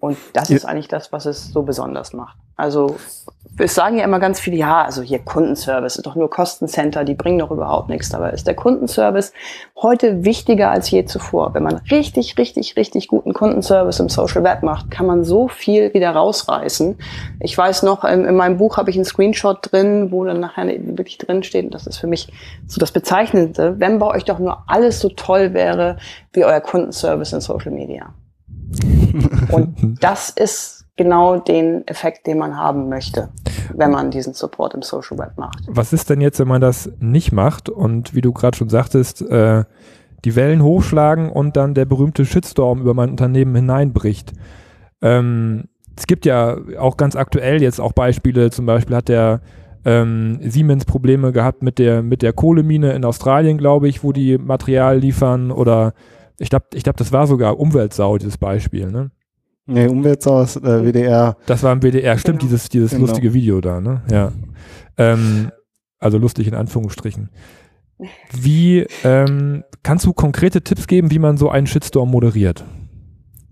Und 0.02 0.18
das 0.32 0.50
ist 0.50 0.64
eigentlich 0.64 0.88
das, 0.88 1.12
was 1.12 1.26
es 1.26 1.52
so 1.52 1.62
besonders 1.62 2.12
macht. 2.12 2.36
Also 2.56 2.96
es 3.56 3.72
sagen 3.72 3.98
ja 3.98 4.04
immer 4.04 4.18
ganz 4.18 4.40
viele, 4.40 4.56
ja, 4.56 4.82
also 4.82 5.00
hier 5.00 5.20
Kundenservice 5.20 5.94
ist 5.94 6.04
doch 6.04 6.16
nur 6.16 6.28
Kostencenter, 6.28 7.04
die 7.04 7.14
bringen 7.14 7.38
doch 7.38 7.52
überhaupt 7.52 7.88
nichts. 7.88 8.08
Dabei 8.08 8.30
ist 8.30 8.48
der 8.48 8.56
Kundenservice 8.56 9.32
heute 9.80 10.24
wichtiger 10.24 10.72
als 10.72 10.90
je 10.90 11.04
zuvor. 11.04 11.54
Wenn 11.54 11.62
man 11.62 11.76
richtig, 11.92 12.36
richtig, 12.36 12.74
richtig 12.76 13.06
guten 13.06 13.32
Kundenservice 13.32 14.00
im 14.00 14.08
Social 14.08 14.42
Web 14.42 14.64
macht, 14.64 14.90
kann 14.90 15.06
man 15.06 15.22
so 15.22 15.46
viel 15.46 15.94
wieder 15.94 16.10
rausreißen. 16.10 16.98
Ich 17.38 17.56
weiß 17.56 17.84
noch, 17.84 18.02
in 18.02 18.34
meinem 18.34 18.56
Buch 18.56 18.78
habe 18.78 18.90
ich 18.90 18.96
einen 18.96 19.04
Screenshot 19.04 19.70
drin, 19.70 20.10
wo 20.10 20.24
dann 20.24 20.40
nachher 20.40 20.66
wirklich 20.66 21.18
drin 21.18 21.44
steht, 21.44 21.66
und 21.66 21.74
das 21.74 21.86
ist 21.86 21.98
für 21.98 22.08
mich 22.08 22.32
so 22.66 22.80
das 22.80 22.90
Bezeichnende, 22.90 23.78
wenn 23.78 24.00
bei 24.00 24.08
euch 24.08 24.24
doch 24.24 24.40
nur 24.40 24.64
alles 24.66 24.98
so 24.98 25.10
toll 25.10 25.54
wäre 25.54 25.96
wie 26.32 26.44
euer 26.44 26.60
Kundenservice 26.60 27.34
in 27.34 27.40
Social 27.40 27.70
Media. 27.70 28.12
Und 29.50 29.98
das 30.00 30.30
ist 30.30 30.86
genau 30.96 31.38
den 31.38 31.86
Effekt, 31.86 32.26
den 32.26 32.38
man 32.38 32.56
haben 32.56 32.88
möchte, 32.88 33.30
wenn 33.74 33.90
man 33.90 34.10
diesen 34.10 34.34
Support 34.34 34.74
im 34.74 34.82
Social 34.82 35.18
Web 35.18 35.32
macht. 35.36 35.64
Was 35.68 35.92
ist 35.92 36.10
denn 36.10 36.20
jetzt, 36.20 36.38
wenn 36.38 36.48
man 36.48 36.60
das 36.60 36.90
nicht 37.00 37.32
macht 37.32 37.68
und 37.68 38.14
wie 38.14 38.20
du 38.20 38.32
gerade 38.32 38.56
schon 38.56 38.68
sagtest, 38.68 39.22
äh, 39.22 39.64
die 40.24 40.36
Wellen 40.36 40.62
hochschlagen 40.62 41.30
und 41.30 41.56
dann 41.56 41.74
der 41.74 41.86
berühmte 41.86 42.24
Shitstorm 42.24 42.80
über 42.80 42.94
mein 42.94 43.10
Unternehmen 43.10 43.54
hineinbricht? 43.54 44.32
Ähm, 45.00 45.64
es 45.96 46.06
gibt 46.06 46.24
ja 46.26 46.56
auch 46.78 46.96
ganz 46.96 47.16
aktuell 47.16 47.62
jetzt 47.62 47.80
auch 47.80 47.92
Beispiele, 47.92 48.50
zum 48.50 48.66
Beispiel 48.66 48.96
hat 48.96 49.08
der 49.08 49.40
ähm, 49.84 50.38
Siemens 50.42 50.84
Probleme 50.84 51.32
gehabt 51.32 51.62
mit 51.62 51.78
der, 51.78 52.02
mit 52.02 52.22
der 52.22 52.32
Kohlemine 52.32 52.92
in 52.92 53.04
Australien, 53.04 53.58
glaube 53.58 53.88
ich, 53.88 54.04
wo 54.04 54.12
die 54.12 54.38
Material 54.38 54.98
liefern 54.98 55.50
oder 55.50 55.94
ich 56.38 56.50
glaube, 56.50 56.66
ich 56.74 56.82
glaub, 56.82 56.96
das 56.96 57.12
war 57.12 57.26
sogar 57.26 57.58
Umweltsau, 57.58 58.18
dieses 58.18 58.38
Beispiel, 58.38 58.90
ne? 58.90 59.10
Nee, 59.66 59.86
Umweltsau 59.86 60.42
ist 60.42 60.56
äh, 60.56 60.84
WDR. 60.84 61.36
Das 61.46 61.62
war 61.62 61.72
im 61.72 61.80
WDR, 61.82 62.18
stimmt, 62.18 62.40
Genau. 62.40 62.50
dieses, 62.50 62.68
dieses 62.68 62.90
Genau. 62.90 63.02
lustige 63.06 63.32
Video 63.32 63.60
da, 63.60 63.80
ne? 63.80 64.02
Ja. 64.10 64.32
Ähm, 64.98 65.50
also 65.98 66.18
lustig 66.18 66.48
in 66.48 66.54
Anführungsstrichen. 66.54 67.30
Wie 68.32 68.84
ähm, 69.04 69.62
kannst 69.84 70.04
du 70.06 70.12
konkrete 70.12 70.62
Tipps 70.62 70.88
geben, 70.88 71.12
wie 71.12 71.20
man 71.20 71.36
so 71.36 71.48
einen 71.48 71.68
Shitstorm 71.68 72.10
moderiert? 72.10 72.64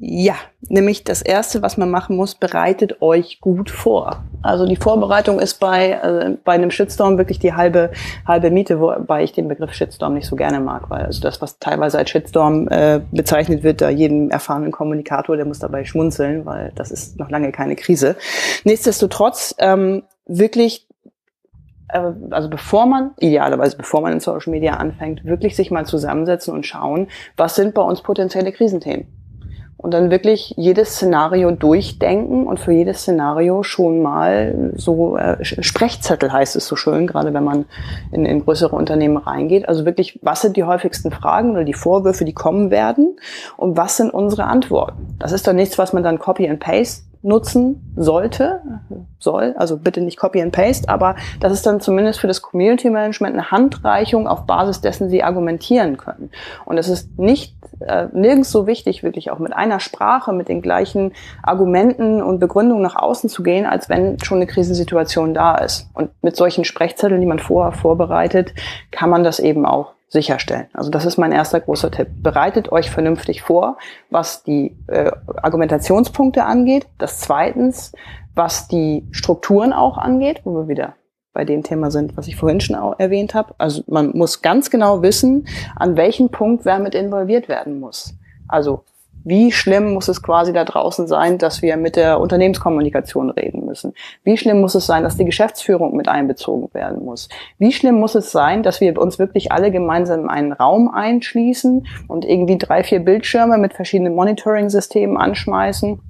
Ja, 0.02 0.36
nämlich 0.62 1.04
das 1.04 1.20
Erste, 1.20 1.60
was 1.60 1.76
man 1.76 1.90
machen 1.90 2.16
muss, 2.16 2.34
bereitet 2.34 3.02
euch 3.02 3.38
gut 3.38 3.68
vor. 3.68 4.24
Also 4.40 4.64
die 4.64 4.76
Vorbereitung 4.76 5.38
ist 5.38 5.60
bei, 5.60 5.90
äh, 5.90 6.36
bei 6.42 6.52
einem 6.52 6.70
Shitstorm 6.70 7.18
wirklich 7.18 7.38
die 7.38 7.52
halbe, 7.52 7.90
halbe 8.26 8.50
Miete, 8.50 8.80
wobei 8.80 9.24
ich 9.24 9.32
den 9.32 9.46
Begriff 9.46 9.74
Shitstorm 9.74 10.14
nicht 10.14 10.26
so 10.26 10.36
gerne 10.36 10.58
mag, 10.58 10.88
weil 10.88 11.02
also 11.02 11.20
das, 11.20 11.42
was 11.42 11.58
teilweise 11.58 11.98
als 11.98 12.08
Shitstorm 12.08 12.66
äh, 12.68 13.02
bezeichnet 13.12 13.62
wird, 13.62 13.82
da 13.82 13.90
jedem 13.90 14.30
erfahrenen 14.30 14.72
Kommunikator, 14.72 15.36
der 15.36 15.44
muss 15.44 15.58
dabei 15.58 15.84
schmunzeln, 15.84 16.46
weil 16.46 16.72
das 16.76 16.90
ist 16.90 17.18
noch 17.18 17.28
lange 17.28 17.52
keine 17.52 17.76
Krise. 17.76 18.16
Nichtsdestotrotz 18.64 19.54
ähm, 19.58 20.04
wirklich 20.24 20.88
äh, 21.88 22.12
also 22.30 22.48
bevor 22.48 22.86
man, 22.86 23.10
idealerweise 23.18 23.76
bevor 23.76 24.00
man 24.00 24.14
in 24.14 24.20
Social 24.20 24.50
Media 24.50 24.78
anfängt, 24.78 25.26
wirklich 25.26 25.56
sich 25.56 25.70
mal 25.70 25.84
zusammensetzen 25.84 26.54
und 26.54 26.64
schauen, 26.64 27.08
was 27.36 27.54
sind 27.54 27.74
bei 27.74 27.82
uns 27.82 28.00
potenzielle 28.00 28.50
Krisenthemen. 28.50 29.19
Und 29.80 29.94
dann 29.94 30.10
wirklich 30.10 30.52
jedes 30.58 30.90
Szenario 30.90 31.52
durchdenken 31.52 32.46
und 32.46 32.60
für 32.60 32.72
jedes 32.72 33.00
Szenario 33.00 33.62
schon 33.62 34.02
mal 34.02 34.72
so 34.74 35.16
äh, 35.16 35.42
Sprechzettel 35.42 36.30
heißt 36.30 36.54
es 36.54 36.66
so 36.66 36.76
schön, 36.76 37.06
gerade 37.06 37.32
wenn 37.32 37.44
man 37.44 37.64
in, 38.12 38.26
in 38.26 38.44
größere 38.44 38.76
Unternehmen 38.76 39.16
reingeht. 39.16 39.66
Also 39.68 39.86
wirklich, 39.86 40.18
was 40.22 40.42
sind 40.42 40.58
die 40.58 40.64
häufigsten 40.64 41.10
Fragen 41.10 41.52
oder 41.52 41.64
die 41.64 41.72
Vorwürfe, 41.72 42.26
die 42.26 42.34
kommen 42.34 42.70
werden 42.70 43.16
und 43.56 43.78
was 43.78 43.96
sind 43.96 44.12
unsere 44.12 44.44
Antworten? 44.44 45.16
Das 45.18 45.32
ist 45.32 45.46
dann 45.46 45.56
nichts, 45.56 45.78
was 45.78 45.94
man 45.94 46.02
dann 46.02 46.18
Copy 46.18 46.46
and 46.46 46.60
Paste 46.60 47.04
nutzen 47.22 47.92
sollte, 47.96 48.62
soll, 49.18 49.54
also 49.59 49.76
bitte 49.76 50.00
nicht 50.00 50.16
Copy 50.18 50.40
and 50.40 50.52
Paste, 50.52 50.88
aber 50.88 51.16
das 51.40 51.52
ist 51.52 51.66
dann 51.66 51.80
zumindest 51.80 52.18
für 52.18 52.26
das 52.26 52.40
Community 52.40 52.88
Management 52.88 53.35
eine 53.35 53.50
Handreichung, 53.50 54.26
auf 54.26 54.46
Basis 54.46 54.80
dessen 54.80 55.11
sie 55.11 55.22
argumentieren 55.22 55.98
können. 55.98 56.30
Und 56.64 56.78
es 56.78 56.88
ist 56.88 57.18
nicht 57.18 57.54
äh, 57.80 58.06
nirgends 58.12 58.50
so 58.50 58.66
wichtig, 58.66 59.02
wirklich 59.02 59.30
auch 59.30 59.38
mit 59.38 59.52
einer 59.54 59.80
Sprache, 59.80 60.33
mit 60.33 60.48
den 60.48 60.62
gleichen 60.62 61.12
Argumenten 61.42 62.22
und 62.22 62.38
Begründungen 62.38 62.83
nach 62.83 62.96
außen 62.96 63.28
zu 63.28 63.42
gehen, 63.42 63.66
als 63.66 63.88
wenn 63.90 64.18
schon 64.20 64.38
eine 64.38 64.46
Krisensituation 64.46 65.35
da 65.35 65.56
ist. 65.56 65.90
Und 65.92 66.11
mit 66.22 66.37
solchen 66.37 66.64
Sprechzetteln, 66.64 67.20
die 67.20 67.26
man 67.26 67.38
vorher 67.38 67.72
vorbereitet, 67.72 68.54
kann 68.90 69.11
man 69.11 69.24
das 69.24 69.40
eben 69.40 69.66
auch 69.66 69.92
sicherstellen. 70.11 70.66
Also 70.75 70.90
das 70.90 71.07
ist 71.07 71.16
mein 71.16 71.33
erster 71.33 71.61
großer 71.61 71.90
Tipp. 71.90 72.09
Bereitet 72.23 72.73
euch 72.73 72.90
vernünftig 72.90 73.42
vor, 73.42 73.79
was 74.11 74.42
die 74.42 74.77
äh, 74.88 75.11
Argumentationspunkte 75.40 76.44
angeht. 76.44 76.87
Das 76.99 77.20
zweitens, 77.20 77.92
was 78.35 78.68
die 78.68 79.07
Strukturen 79.12 79.73
auch 79.73 79.96
angeht, 79.96 80.40
wo 80.44 80.55
wir 80.55 80.68
wieder 80.68 80.94
bei 81.33 81.44
dem 81.44 81.62
Thema 81.62 81.92
sind, 81.92 82.16
was 82.16 82.27
ich 82.27 82.37
vorhin 82.37 82.61
schon 82.61 82.75
auch 82.75 82.99
erwähnt 82.99 83.35
habe. 83.35 83.55
Also 83.59 83.85
man 83.87 84.11
muss 84.11 84.42
ganz 84.42 84.68
genau 84.68 85.01
wissen, 85.03 85.46
an 85.77 85.96
welchem 85.96 86.31
Punkt 86.31 86.64
wer 86.64 86.81
mit 86.81 86.96
involviert 86.96 87.49
werden 87.49 87.79
muss. 87.79 88.14
Also 88.49 88.83
wie 89.24 89.52
schlimm 89.52 89.92
muss 89.92 90.09
es 90.09 90.22
quasi 90.22 90.52
da 90.52 90.64
draußen 90.64 91.06
sein, 91.06 91.38
dass 91.38 91.62
wir 91.62 91.76
mit 91.76 91.96
der 91.96 92.20
Unternehmenskommunikation 92.20 93.30
reden 93.30 93.66
müssen? 93.66 93.92
Wie 94.24 94.37
schlimm 94.37 94.61
muss 94.61 94.74
es 94.74 94.87
sein, 94.87 95.02
dass 95.02 95.16
die 95.16 95.24
Geschäftsführung 95.24 95.96
mit 95.96 96.09
einbezogen 96.09 96.72
werden 96.72 97.04
muss? 97.04 97.28
Wie 97.59 97.72
schlimm 97.72 97.96
muss 97.96 98.14
es 98.14 98.33
sein, 98.33 98.62
dass 98.62 98.80
wir 98.80 98.98
uns 98.98 99.18
wirklich 99.18 99.52
alle 99.52 99.70
gemeinsam 99.70 100.20
in 100.20 100.28
einen 100.28 100.52
Raum 100.52 100.90
einschließen 100.92 101.87
und 102.09 102.24
irgendwie 102.24 102.59
drei, 102.59 102.83
vier 102.83 103.00
Bildschirme 103.00 103.59
mit 103.59 103.74
verschiedenen 103.74 104.14
Monitoring-Systemen 104.14 105.16
anschmeißen 105.16 106.00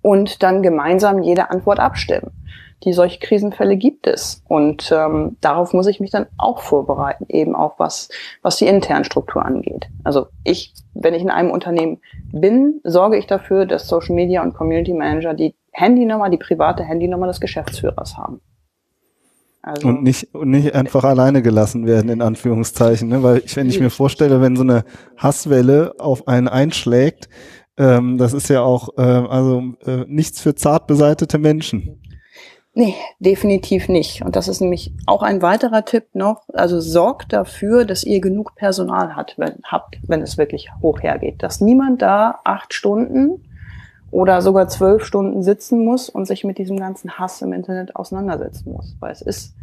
und 0.00 0.42
dann 0.42 0.62
gemeinsam 0.62 1.22
jede 1.22 1.50
Antwort 1.50 1.80
abstimmen? 1.80 2.32
Die 2.84 2.92
solche 2.92 3.18
Krisenfälle 3.18 3.76
gibt 3.76 4.06
es. 4.06 4.42
Und 4.48 4.92
ähm, 4.92 5.36
darauf 5.40 5.72
muss 5.72 5.86
ich 5.86 6.00
mich 6.00 6.10
dann 6.10 6.26
auch 6.36 6.60
vorbereiten, 6.60 7.26
eben 7.28 7.56
auch 7.56 7.78
was, 7.78 8.08
was 8.42 8.56
die 8.56 8.66
internen 8.66 9.04
Struktur 9.04 9.44
angeht. 9.44 9.88
Also 10.04 10.26
ich, 10.44 10.74
wenn 10.94 11.14
ich 11.14 11.22
in 11.22 11.30
einem 11.30 11.50
Unternehmen 11.50 12.00
bin, 12.32 12.80
sorge 12.84 13.18
ich 13.18 13.26
dafür, 13.26 13.66
dass 13.66 13.88
Social 13.88 14.14
Media 14.14 14.42
und 14.42 14.54
Community 14.54 14.94
Manager 14.94 15.34
die 15.34 15.54
Handynummer, 15.72 16.30
die 16.30 16.38
private 16.38 16.84
Handynummer 16.84 17.26
des 17.26 17.40
Geschäftsführers 17.40 18.16
haben. 18.16 18.40
Also, 19.62 19.88
Und 19.88 20.02
nicht, 20.02 20.34
und 20.34 20.50
nicht 20.50 20.74
einfach 20.74 21.04
alleine 21.04 21.42
gelassen 21.42 21.86
werden, 21.86 22.10
in 22.10 22.22
Anführungszeichen. 22.22 23.08
Ne? 23.08 23.22
Weil 23.22 23.42
ich, 23.44 23.56
wenn 23.56 23.68
ich 23.68 23.80
mir 23.80 23.90
vorstelle, 23.90 24.40
wenn 24.40 24.56
so 24.56 24.62
eine 24.62 24.84
Hasswelle 25.16 25.94
auf 25.98 26.28
einen 26.28 26.48
einschlägt, 26.48 27.28
ähm, 27.76 28.18
das 28.18 28.32
ist 28.32 28.48
ja 28.48 28.62
auch 28.62 28.96
äh, 28.96 29.02
also 29.02 29.74
äh, 29.84 30.04
nichts 30.06 30.40
für 30.40 30.54
zart 30.54 30.86
beseitete 30.86 31.38
Menschen. 31.38 32.00
Nee, 32.78 32.94
definitiv 33.18 33.88
nicht. 33.88 34.22
Und 34.22 34.36
das 34.36 34.46
ist 34.46 34.60
nämlich 34.60 34.92
auch 35.04 35.24
ein 35.24 35.42
weiterer 35.42 35.84
Tipp 35.84 36.14
noch. 36.14 36.48
Also 36.52 36.78
sorgt 36.78 37.32
dafür, 37.32 37.84
dass 37.84 38.04
ihr 38.04 38.20
genug 38.20 38.54
Personal 38.54 39.16
hat, 39.16 39.34
wenn, 39.36 39.54
habt, 39.64 39.98
wenn 40.06 40.22
es 40.22 40.38
wirklich 40.38 40.70
hoch 40.80 41.02
hergeht. 41.02 41.42
Dass 41.42 41.60
niemand 41.60 42.02
da 42.02 42.38
acht 42.44 42.72
Stunden 42.72 43.42
oder 44.12 44.42
sogar 44.42 44.68
zwölf 44.68 45.04
Stunden 45.04 45.42
sitzen 45.42 45.84
muss 45.84 46.08
und 46.08 46.26
sich 46.26 46.44
mit 46.44 46.58
diesem 46.58 46.76
ganzen 46.76 47.18
Hass 47.18 47.42
im 47.42 47.52
Internet 47.52 47.96
auseinandersetzen 47.96 48.70
muss. 48.70 48.94
Weil 49.00 49.10
es 49.10 49.22
ist, 49.22 49.56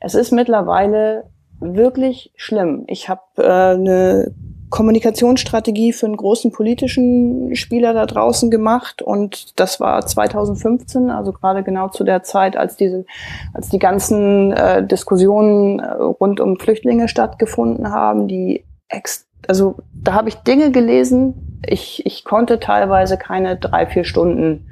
es 0.00 0.14
ist 0.14 0.32
mittlerweile 0.32 1.24
wirklich 1.60 2.32
schlimm. 2.34 2.84
Ich 2.86 3.10
habe 3.10 3.20
äh, 3.36 3.74
eine 3.74 4.34
Kommunikationsstrategie 4.70 5.92
für 5.92 6.06
einen 6.06 6.16
großen 6.16 6.52
politischen 6.52 7.54
Spieler 7.56 7.94
da 7.94 8.06
draußen 8.06 8.50
gemacht. 8.50 9.02
Und 9.02 9.58
das 9.58 9.80
war 9.80 10.04
2015, 10.04 11.10
also 11.10 11.32
gerade 11.32 11.62
genau 11.62 11.88
zu 11.88 12.04
der 12.04 12.22
Zeit, 12.22 12.56
als 12.56 12.76
diese, 12.76 13.06
als 13.54 13.68
die 13.68 13.78
ganzen 13.78 14.52
äh, 14.52 14.86
Diskussionen 14.86 15.78
äh, 15.78 15.92
rund 15.94 16.40
um 16.40 16.58
Flüchtlinge 16.58 17.08
stattgefunden 17.08 17.90
haben, 17.90 18.28
die 18.28 18.64
ex 18.88 19.26
also 19.46 19.76
da 19.94 20.14
habe 20.14 20.28
ich 20.28 20.36
Dinge 20.36 20.72
gelesen, 20.72 21.60
ich, 21.64 22.04
ich 22.04 22.24
konnte 22.24 22.58
teilweise 22.58 23.16
keine 23.16 23.56
drei, 23.56 23.86
vier 23.86 24.04
Stunden, 24.04 24.68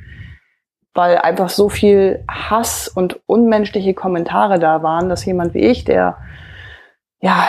weil 0.93 1.19
einfach 1.19 1.51
so 1.51 1.69
viel 1.69 2.25
Hass 2.29 2.89
und 2.89 3.21
unmenschliche 3.27 3.95
Kommentare 3.95 4.59
da 4.59 4.83
waren, 4.83 5.09
dass 5.09 5.25
jemand 5.25 5.55
wie 5.55 5.61
ich, 5.61 5.85
der 5.85 6.19
ja 7.21 7.49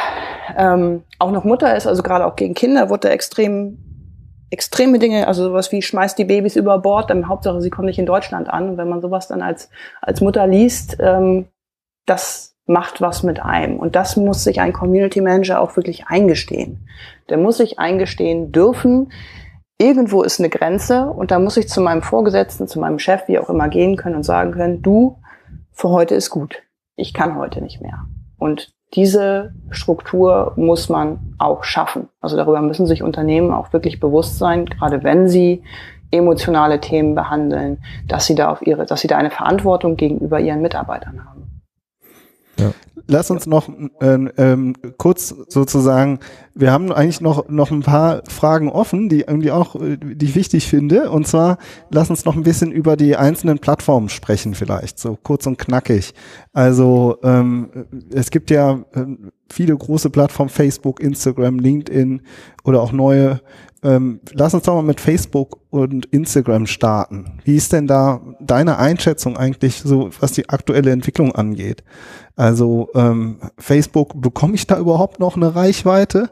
ähm, 0.55 1.03
auch 1.19 1.31
noch 1.31 1.43
Mutter 1.43 1.75
ist, 1.75 1.88
also 1.88 2.03
gerade 2.03 2.25
auch 2.25 2.36
gegen 2.36 2.53
Kinder, 2.53 2.89
wurde 2.89 3.07
da 3.07 3.10
extrem 3.10 3.77
extreme 4.49 4.97
Dinge, 4.97 5.27
also 5.27 5.43
sowas 5.43 5.71
wie 5.73 5.81
schmeißt 5.81 6.17
die 6.17 6.23
Babys 6.23 6.55
über 6.55 6.77
Bord, 6.79 7.10
dann 7.10 7.27
Hauptsache 7.27 7.60
sie 7.62 7.69
kommen 7.69 7.88
nicht 7.88 7.99
in 7.99 8.05
Deutschland 8.05 8.49
an. 8.49 8.69
Und 8.69 8.77
wenn 8.77 8.88
man 8.88 9.01
sowas 9.01 9.27
dann 9.27 9.41
als 9.41 9.69
als 10.01 10.21
Mutter 10.21 10.47
liest, 10.47 10.97
ähm, 11.01 11.47
das 12.05 12.55
macht 12.65 13.01
was 13.01 13.23
mit 13.23 13.41
einem. 13.41 13.77
Und 13.77 13.95
das 13.95 14.15
muss 14.15 14.43
sich 14.43 14.62
ein 14.62 14.73
Community 14.73 15.21
Manager 15.21 15.62
auch 15.62 15.75
wirklich 15.75 16.07
eingestehen. 16.07 16.88
Der 17.29 17.38
muss 17.38 17.57
sich 17.57 17.79
eingestehen 17.79 18.51
dürfen, 18.51 19.12
irgendwo 19.77 20.23
ist 20.23 20.39
eine 20.39 20.49
Grenze 20.49 21.07
und 21.07 21.31
da 21.31 21.39
muss 21.39 21.57
ich 21.57 21.67
zu 21.67 21.81
meinem 21.81 22.01
Vorgesetzten, 22.01 22.67
zu 22.67 22.79
meinem 22.79 22.99
Chef, 22.99 23.27
wie 23.27 23.39
auch 23.39 23.49
immer 23.49 23.69
gehen 23.69 23.95
können 23.95 24.15
und 24.15 24.23
sagen 24.23 24.51
können, 24.51 24.81
du, 24.81 25.19
für 25.71 25.89
heute 25.89 26.15
ist 26.15 26.29
gut. 26.29 26.63
Ich 26.95 27.13
kann 27.13 27.38
heute 27.38 27.62
nicht 27.62 27.81
mehr. 27.81 28.05
Und 28.38 28.73
diese 28.93 29.54
Struktur 29.69 30.54
muss 30.56 30.89
man 30.89 31.36
auch 31.38 31.63
schaffen. 31.63 32.08
Also 32.21 32.38
darüber 32.38 32.62
müssen 32.62 32.88
sich 32.88 33.04
Unternehmen 33.04 33.54
auch 33.54 33.73
wirklich 33.73 34.00
bewusst 34.00 34.38
sein, 34.38 34.65
gerade 34.65 35.04
wenn 35.04 35.28
sie 35.28 35.63
emotionale 36.12 36.80
Themen 36.80 37.15
behandeln, 37.15 37.80
dass 38.08 38.26
sie 38.26 38.36
da 38.36 38.50
auf 38.50 38.65
ihre, 38.65 38.86
dass 38.86 39.02
sie 39.02 39.08
da 39.08 39.17
eine 39.17 39.32
Verantwortung 39.32 39.97
gegenüber 39.97 40.39
ihren 40.39 40.62
Mitarbeitern 40.62 41.26
haben. 41.26 41.62
Lass 43.07 43.31
uns 43.31 43.47
noch 43.47 43.69
ähm, 44.01 44.29
ähm, 44.37 44.73
kurz 44.97 45.33
sozusagen, 45.47 46.19
wir 46.53 46.71
haben 46.71 46.91
eigentlich 46.91 47.21
noch 47.21 47.47
noch 47.47 47.71
ein 47.71 47.81
paar 47.81 48.21
Fragen 48.27 48.69
offen, 48.69 49.07
die 49.07 49.21
irgendwie 49.21 49.51
auch, 49.51 49.75
äh, 49.75 49.97
die 49.97 50.25
ich 50.25 50.35
wichtig 50.35 50.67
finde. 50.67 51.09
Und 51.09 51.25
zwar, 51.25 51.57
lass 51.89 52.09
uns 52.09 52.25
noch 52.25 52.35
ein 52.35 52.43
bisschen 52.43 52.71
über 52.71 52.97
die 52.97 53.15
einzelnen 53.15 53.59
Plattformen 53.59 54.09
sprechen, 54.09 54.55
vielleicht 54.55 54.99
so 54.99 55.17
kurz 55.21 55.47
und 55.47 55.57
knackig. 55.57 56.13
Also 56.51 57.17
ähm, 57.23 57.69
es 58.13 58.29
gibt 58.29 58.51
ja 58.51 58.79
ähm, 58.93 59.31
viele 59.49 59.75
große 59.75 60.09
Plattformen, 60.09 60.49
Facebook, 60.49 60.99
Instagram, 60.99 61.59
LinkedIn 61.59 62.21
oder 62.65 62.81
auch 62.81 62.91
neue. 62.91 63.39
Ähm, 63.88 64.19
lass 64.34 64.54
uns 64.54 64.63
doch 64.63 64.76
mal 64.76 64.82
mit 64.82 65.00
Facebook 65.00 65.60
und 65.69 66.08
Instagram 66.08 66.67
starten. 66.67 67.39
Wie 67.45 67.56
ist 67.56 67.71
denn 67.71 67.88
da 67.88 68.19
deine 68.41 68.80
Einschätzung 68.80 69.38
eigentlich 69.38 69.80
so, 69.80 70.10
was 70.19 70.34
die 70.34 70.50
aktuelle 70.50 70.91
Entwicklung 70.91 71.34
angeht? 71.34 71.86
Also 72.36 72.89
ähm, 72.95 73.38
Facebook, 73.58 74.21
bekomme 74.21 74.56
ich 74.56 74.67
da 74.67 74.78
überhaupt 74.78 75.21
noch 75.21 75.38
eine 75.38 75.56
Reichweite? 75.56 76.30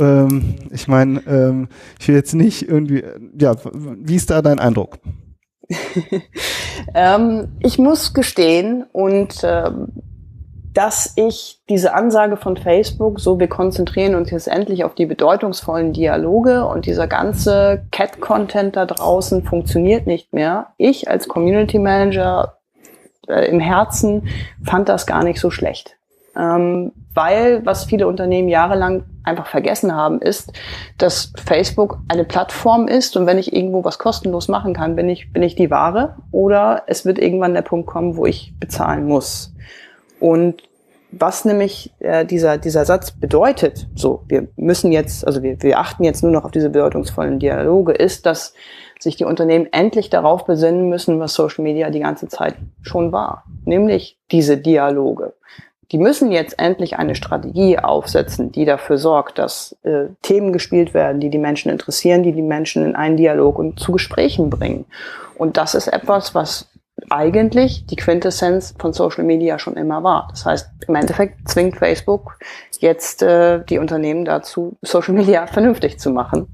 Ähm, 0.00 0.54
ich 0.70 0.88
meine, 0.88 1.20
ähm, 1.26 1.68
ich 2.00 2.08
will 2.08 2.14
jetzt 2.14 2.34
nicht 2.34 2.66
irgendwie, 2.66 3.04
ja, 3.38 3.54
wie 3.74 4.16
ist 4.16 4.30
da 4.30 4.40
dein 4.40 4.58
Eindruck? 4.58 4.98
ähm, 6.94 7.48
ich 7.60 7.78
muss 7.78 8.14
gestehen 8.14 8.86
und 8.92 9.42
ähm, 9.42 9.88
dass 10.74 11.12
ich 11.14 11.60
diese 11.68 11.94
Ansage 11.94 12.36
von 12.36 12.56
Facebook, 12.56 13.20
so 13.20 13.38
wir 13.38 13.48
konzentrieren 13.48 14.16
uns 14.16 14.30
jetzt 14.32 14.48
endlich 14.48 14.84
auf 14.84 14.94
die 14.96 15.06
bedeutungsvollen 15.06 15.92
Dialoge 15.92 16.66
und 16.66 16.86
dieser 16.86 17.06
ganze 17.06 17.86
Cat-Content 17.92 18.74
da 18.74 18.84
draußen 18.84 19.44
funktioniert 19.44 20.08
nicht 20.08 20.32
mehr. 20.32 20.66
Ich 20.76 21.08
als 21.08 21.28
Community 21.28 21.78
Manager 21.78 22.58
äh, 23.28 23.48
im 23.48 23.60
Herzen 23.60 24.28
fand 24.64 24.88
das 24.88 25.06
gar 25.06 25.22
nicht 25.22 25.38
so 25.38 25.50
schlecht. 25.50 25.96
Ähm, 26.36 26.90
weil 27.14 27.64
was 27.64 27.84
viele 27.84 28.08
Unternehmen 28.08 28.48
jahrelang 28.48 29.04
einfach 29.22 29.46
vergessen 29.46 29.94
haben, 29.94 30.20
ist, 30.20 30.52
dass 30.98 31.32
Facebook 31.46 31.98
eine 32.08 32.24
Plattform 32.24 32.88
ist 32.88 33.16
und 33.16 33.26
wenn 33.26 33.38
ich 33.38 33.54
irgendwo 33.54 33.84
was 33.84 34.00
kostenlos 34.00 34.48
machen 34.48 34.74
kann, 34.74 34.96
bin 34.96 35.08
ich, 35.08 35.32
bin 35.32 35.44
ich 35.44 35.54
die 35.54 35.70
Ware 35.70 36.16
oder 36.32 36.82
es 36.88 37.04
wird 37.04 37.20
irgendwann 37.20 37.54
der 37.54 37.62
Punkt 37.62 37.86
kommen, 37.86 38.16
wo 38.16 38.26
ich 38.26 38.52
bezahlen 38.58 39.06
muss. 39.06 39.54
Und 40.24 40.62
was 41.12 41.44
nämlich 41.44 41.92
äh, 41.98 42.24
dieser, 42.24 42.56
dieser 42.56 42.86
Satz 42.86 43.10
bedeutet, 43.10 43.88
so, 43.94 44.22
wir 44.26 44.48
müssen 44.56 44.90
jetzt, 44.90 45.26
also 45.26 45.42
wir, 45.42 45.62
wir 45.62 45.78
achten 45.78 46.02
jetzt 46.02 46.22
nur 46.22 46.32
noch 46.32 46.46
auf 46.46 46.50
diese 46.50 46.70
bedeutungsvollen 46.70 47.38
Dialoge, 47.38 47.92
ist, 47.92 48.24
dass 48.24 48.54
sich 48.98 49.16
die 49.16 49.26
Unternehmen 49.26 49.68
endlich 49.70 50.08
darauf 50.08 50.46
besinnen 50.46 50.88
müssen, 50.88 51.20
was 51.20 51.34
Social 51.34 51.62
Media 51.62 51.90
die 51.90 52.00
ganze 52.00 52.26
Zeit 52.28 52.54
schon 52.80 53.12
war, 53.12 53.44
nämlich 53.66 54.18
diese 54.30 54.56
Dialoge. 54.56 55.34
Die 55.92 55.98
müssen 55.98 56.32
jetzt 56.32 56.58
endlich 56.58 56.96
eine 56.96 57.16
Strategie 57.16 57.78
aufsetzen, 57.78 58.50
die 58.50 58.64
dafür 58.64 58.96
sorgt, 58.96 59.38
dass 59.38 59.76
äh, 59.82 60.06
Themen 60.22 60.54
gespielt 60.54 60.94
werden, 60.94 61.20
die 61.20 61.28
die 61.28 61.36
Menschen 61.36 61.70
interessieren, 61.70 62.22
die 62.22 62.32
die 62.32 62.40
Menschen 62.40 62.82
in 62.82 62.96
einen 62.96 63.18
Dialog 63.18 63.58
und 63.58 63.78
zu 63.78 63.92
Gesprächen 63.92 64.48
bringen. 64.48 64.86
Und 65.36 65.58
das 65.58 65.74
ist 65.74 65.88
etwas, 65.88 66.34
was 66.34 66.70
eigentlich 67.10 67.86
die 67.86 67.96
Quintessenz 67.96 68.74
von 68.78 68.92
Social 68.92 69.24
Media 69.24 69.58
schon 69.58 69.74
immer 69.74 70.02
war. 70.02 70.28
Das 70.30 70.46
heißt, 70.46 70.70
im 70.88 70.94
Endeffekt 70.94 71.48
zwingt 71.48 71.76
Facebook 71.76 72.38
jetzt 72.78 73.22
äh, 73.22 73.64
die 73.64 73.78
Unternehmen 73.78 74.24
dazu, 74.24 74.76
Social 74.82 75.14
Media 75.14 75.46
vernünftig 75.52 75.98
zu 75.98 76.10
machen. 76.10 76.46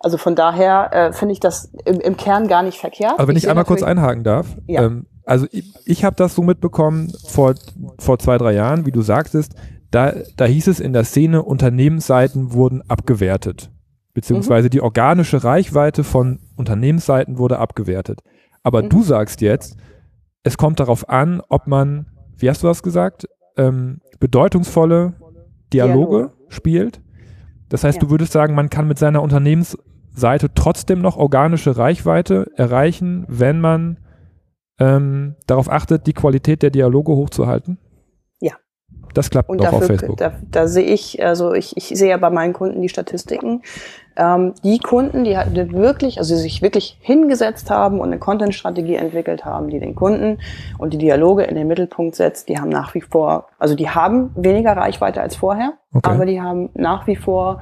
Also 0.00 0.18
von 0.18 0.34
daher 0.34 0.90
äh, 0.92 1.12
finde 1.12 1.32
ich 1.32 1.40
das 1.40 1.72
im, 1.84 2.00
im, 2.00 2.16
Kern 2.16 2.48
gar 2.48 2.62
nicht 2.62 2.78
verkehrt. 2.78 3.14
Aber 3.18 3.28
wenn 3.28 3.36
ich, 3.36 3.44
ich 3.44 3.50
einmal 3.50 3.64
kurz 3.64 3.82
einhaken 3.82 4.24
darf, 4.24 4.46
ja. 4.66 4.82
ähm, 4.82 5.06
also 5.24 5.46
ich, 5.50 5.72
ich 5.84 6.04
habe 6.04 6.16
das 6.16 6.34
so 6.34 6.42
mitbekommen 6.42 7.12
vor, 7.26 7.54
vor 7.98 8.18
zwei, 8.18 8.38
drei 8.38 8.52
Jahren, 8.52 8.86
wie 8.86 8.92
du 8.92 9.02
sagtest, 9.02 9.54
da, 9.90 10.14
da 10.36 10.44
hieß 10.46 10.68
es 10.68 10.80
in 10.80 10.92
der 10.92 11.04
Szene, 11.04 11.42
Unternehmensseiten 11.42 12.52
wurden 12.52 12.82
abgewertet. 12.88 13.70
Beziehungsweise 14.14 14.66
mhm. 14.66 14.70
die 14.70 14.80
organische 14.80 15.42
Reichweite 15.42 16.04
von 16.04 16.40
Unternehmensseiten 16.56 17.38
wurde 17.38 17.58
abgewertet. 17.58 18.20
Aber 18.62 18.82
mhm. 18.82 18.88
du 18.88 19.02
sagst 19.02 19.40
jetzt, 19.40 19.76
es 20.42 20.56
kommt 20.56 20.80
darauf 20.80 21.08
an, 21.08 21.42
ob 21.48 21.66
man, 21.66 22.06
wie 22.36 22.48
hast 22.48 22.62
du 22.62 22.66
das 22.66 22.82
gesagt, 22.82 23.28
ähm, 23.56 24.00
bedeutungsvolle 24.18 25.14
Dialoge 25.72 26.16
Dialog. 26.16 26.32
spielt. 26.48 27.00
Das 27.68 27.84
heißt, 27.84 27.96
ja. 27.96 28.00
du 28.00 28.10
würdest 28.10 28.32
sagen, 28.32 28.54
man 28.54 28.70
kann 28.70 28.86
mit 28.86 28.98
seiner 28.98 29.22
Unternehmensseite 29.22 30.52
trotzdem 30.54 31.00
noch 31.00 31.16
organische 31.16 31.76
Reichweite 31.76 32.50
erreichen, 32.56 33.24
wenn 33.28 33.60
man 33.60 33.98
ähm, 34.78 35.36
darauf 35.46 35.70
achtet, 35.70 36.06
die 36.06 36.12
Qualität 36.12 36.62
der 36.62 36.70
Dialoge 36.70 37.12
hochzuhalten? 37.12 37.78
Ja. 38.40 38.54
Das 39.14 39.30
klappt 39.30 39.48
und 39.48 39.60
auch 39.60 39.64
dafür, 39.64 39.78
auf 39.78 39.86
Facebook. 39.86 40.16
Da, 40.16 40.32
da 40.50 40.66
sehe 40.66 40.86
ich, 40.86 41.24
also 41.24 41.54
ich, 41.54 41.76
ich 41.76 41.86
sehe 41.86 42.10
ja 42.10 42.16
bei 42.16 42.30
meinen 42.30 42.52
Kunden 42.52 42.82
die 42.82 42.88
Statistiken. 42.88 43.62
Ähm, 44.16 44.54
die 44.62 44.78
Kunden, 44.78 45.24
die 45.24 45.36
wirklich, 45.72 46.18
also 46.18 46.34
die 46.34 46.40
sich 46.40 46.62
wirklich 46.62 46.98
hingesetzt 47.00 47.70
haben 47.70 48.00
und 48.00 48.08
eine 48.08 48.18
Content-Strategie 48.18 48.96
entwickelt 48.96 49.44
haben, 49.44 49.68
die 49.68 49.80
den 49.80 49.94
Kunden 49.94 50.38
und 50.78 50.92
die 50.92 50.98
Dialoge 50.98 51.44
in 51.44 51.54
den 51.54 51.66
Mittelpunkt 51.66 52.14
setzt, 52.14 52.48
die 52.48 52.58
haben 52.58 52.68
nach 52.68 52.94
wie 52.94 53.00
vor, 53.00 53.48
also 53.58 53.74
die 53.74 53.88
haben 53.88 54.30
weniger 54.34 54.76
Reichweite 54.76 55.20
als 55.20 55.36
vorher, 55.36 55.74
okay. 55.94 56.10
aber 56.10 56.26
die 56.26 56.40
haben 56.40 56.70
nach 56.74 57.06
wie 57.06 57.16
vor 57.16 57.60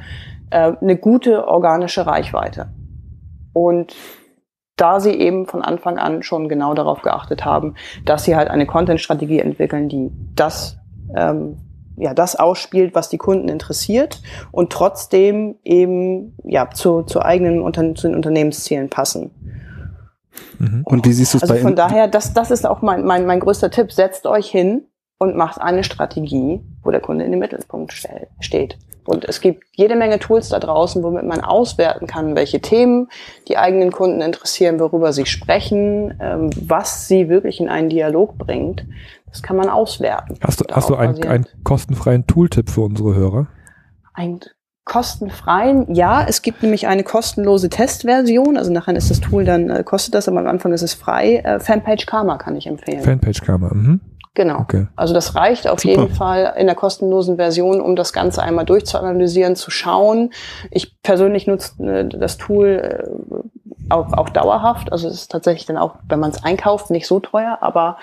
äh, 0.51 0.73
eine 0.81 0.97
gute 0.97 1.47
organische 1.47 2.07
Reichweite. 2.07 2.69
Und 3.53 3.95
da 4.77 4.99
sie 4.99 5.13
eben 5.13 5.47
von 5.47 5.63
Anfang 5.63 5.99
an 5.99 6.23
schon 6.23 6.49
genau 6.49 6.75
darauf 6.75 7.03
geachtet 7.03 7.45
haben, 7.45 7.75
dass 8.05 8.25
sie 8.25 8.35
halt 8.35 8.49
eine 8.49 8.67
Content-Strategie 8.67 9.39
entwickeln, 9.39 9.89
die 9.89 10.11
das 10.35 10.79
ähm, 11.15 11.59
ja, 12.01 12.15
das 12.15 12.37
ausspielt, 12.37 12.95
was 12.95 13.09
die 13.09 13.19
Kunden 13.19 13.49
interessiert 13.49 14.21
und 14.51 14.73
trotzdem 14.73 15.57
eben 15.65 16.37
ja 16.45 16.71
zu, 16.71 17.03
zu 17.03 17.23
eigenen 17.23 17.61
Unter 17.61 17.95
zu 17.95 18.09
den 18.09 18.17
Unternehmenszielen 18.17 18.89
passen. 18.89 19.31
Mhm. 20.59 20.83
Und 20.85 21.07
wie 21.07 21.13
siehst 21.13 21.35
du 21.35 21.39
es 21.39 21.43
also 21.43 21.55
bei 21.55 21.61
Von 21.61 21.77
daher, 21.77 22.09
das, 22.09 22.33
das 22.33 22.51
ist 22.51 22.67
auch 22.67 22.83
mein, 22.83 23.05
mein, 23.05 23.27
mein 23.27 23.41
größter 23.41 23.71
Tipp. 23.71 23.93
Setzt 23.93 24.27
euch 24.27 24.49
hin 24.51 24.87
und 25.19 25.37
macht 25.37 25.61
eine 25.61 25.85
Strategie, 25.85 26.61
wo 26.83 26.91
der 26.91 27.01
Kunde 27.01 27.25
in 27.25 27.31
den 27.31 27.41
Mittelpunkt 27.41 27.93
stell, 27.93 28.29
steht. 28.41 28.79
Und 29.05 29.25
es 29.25 29.41
gibt 29.41 29.65
jede 29.75 29.97
Menge 29.97 30.19
Tools 30.19 30.51
da 30.51 30.59
draußen, 30.59 31.03
womit 31.03 31.25
man 31.25 31.41
auswerten 31.41 32.07
kann, 32.07 32.37
welche 32.37 32.61
Themen 32.61 33.09
die 33.49 33.59
eigenen 33.59 33.91
Kunden 33.91 34.21
interessieren, 34.21 34.79
worüber 34.79 35.13
sie 35.13 35.27
sprechen, 35.27 36.19
ähm, 36.21 36.51
was 36.55 37.09
sie 37.09 37.29
wirklich 37.29 37.61
in 37.61 37.69
einen 37.69 37.89
Dialog 37.89 38.39
bringt. 38.39 38.85
Das 39.31 39.43
kann 39.43 39.57
man 39.57 39.69
auswerten. 39.69 40.37
Hast 40.41 40.61
du, 40.61 40.65
hast 40.73 40.91
du 40.91 40.97
einen, 40.97 41.23
einen 41.25 41.47
kostenfreien 41.65 42.27
Tooltip 42.27 42.69
für 42.71 42.83
unsere 42.83 43.15
Hörer? 43.15 43.49
Ein 44.13 44.41
kostenfreien, 44.85 45.95
ja, 45.95 46.25
es 46.27 46.43
gibt 46.43 46.63
nämlich 46.63 46.89
eine 46.89 47.05
kostenlose 47.05 47.69
Testversion, 47.69 48.57
also 48.57 48.73
nachher 48.73 48.97
ist 48.97 49.11
das 49.11 49.21
Tool 49.21 49.45
dann, 49.45 49.71
äh, 49.71 49.85
kostet 49.85 50.15
das, 50.15 50.29
aber 50.29 50.41
am 50.41 50.49
Anfang 50.49 50.73
ist 50.73 50.83
es 50.83 50.95
frei. 50.95 51.37
Äh, 51.37 51.61
Fanpage 51.61 52.07
Karma 52.07 52.39
kann 52.39 52.57
ich 52.57 52.67
empfehlen. 52.67 53.03
Fanpage 53.03 53.43
Karma, 53.43 53.73
mhm. 53.73 54.01
Genau. 54.35 54.61
Okay. 54.61 54.87
Also 54.95 55.13
das 55.13 55.35
reicht 55.35 55.67
auf 55.67 55.81
Super. 55.81 56.03
jeden 56.03 56.15
Fall 56.15 56.55
in 56.57 56.67
der 56.67 56.77
kostenlosen 56.77 57.37
Version, 57.37 57.81
um 57.81 57.97
das 57.97 58.13
Ganze 58.13 58.43
einmal 58.43 58.65
durchzuanalysieren, 58.65 59.57
zu 59.57 59.71
schauen. 59.71 60.33
Ich 60.71 61.03
persönlich 61.03 61.47
nutze 61.47 61.83
äh, 61.83 62.09
das 62.09 62.39
Tool 62.39 62.69
äh, 62.69 63.93
auch, 63.93 64.13
auch 64.13 64.29
dauerhaft. 64.29 64.93
Also 64.93 65.09
es 65.09 65.15
ist 65.15 65.31
tatsächlich 65.33 65.67
dann 65.67 65.77
auch, 65.77 65.97
wenn 66.09 66.21
man 66.21 66.31
es 66.31 66.45
einkauft, 66.45 66.91
nicht 66.91 67.09
so 67.09 67.19
teuer, 67.19 67.59
aber 67.61 67.99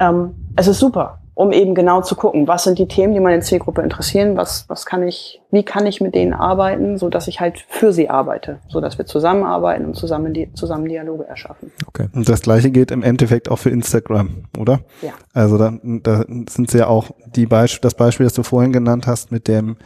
ähm, 0.00 0.52
es 0.56 0.68
ist 0.68 0.78
super, 0.78 1.18
um 1.34 1.52
eben 1.52 1.74
genau 1.74 2.00
zu 2.00 2.14
gucken, 2.14 2.46
was 2.46 2.64
sind 2.64 2.78
die 2.78 2.86
Themen, 2.86 3.12
die 3.12 3.20
meine 3.20 3.40
Zielgruppe 3.40 3.82
interessieren, 3.82 4.36
was, 4.36 4.68
was 4.68 4.86
kann 4.86 5.02
ich, 5.02 5.42
wie 5.50 5.64
kann 5.64 5.84
ich 5.84 6.00
mit 6.00 6.14
denen 6.14 6.32
arbeiten, 6.32 6.96
so 6.96 7.08
dass 7.08 7.26
ich 7.26 7.40
halt 7.40 7.64
für 7.68 7.92
sie 7.92 8.08
arbeite, 8.08 8.60
so 8.68 8.80
dass 8.80 8.98
wir 8.98 9.06
zusammenarbeiten 9.06 9.84
und 9.84 9.96
zusammen, 9.96 10.32
die, 10.32 10.52
zusammen 10.54 10.88
Dialoge 10.88 11.26
erschaffen. 11.26 11.72
Okay. 11.88 12.08
Und 12.12 12.28
das 12.28 12.42
gleiche 12.42 12.70
geht 12.70 12.92
im 12.92 13.02
Endeffekt 13.02 13.50
auch 13.50 13.58
für 13.58 13.70
Instagram, 13.70 14.44
oder? 14.58 14.80
Ja. 15.02 15.12
Also 15.32 15.58
da, 15.58 15.72
da 15.82 16.24
sind 16.48 16.72
ja 16.72 16.86
auch 16.86 17.10
die 17.34 17.46
Beispiele, 17.46 17.82
das 17.82 17.94
Beispiel, 17.94 18.24
das 18.24 18.34
du 18.34 18.44
vorhin 18.44 18.72
genannt 18.72 19.08
hast 19.08 19.32
mit 19.32 19.48
dem 19.48 19.76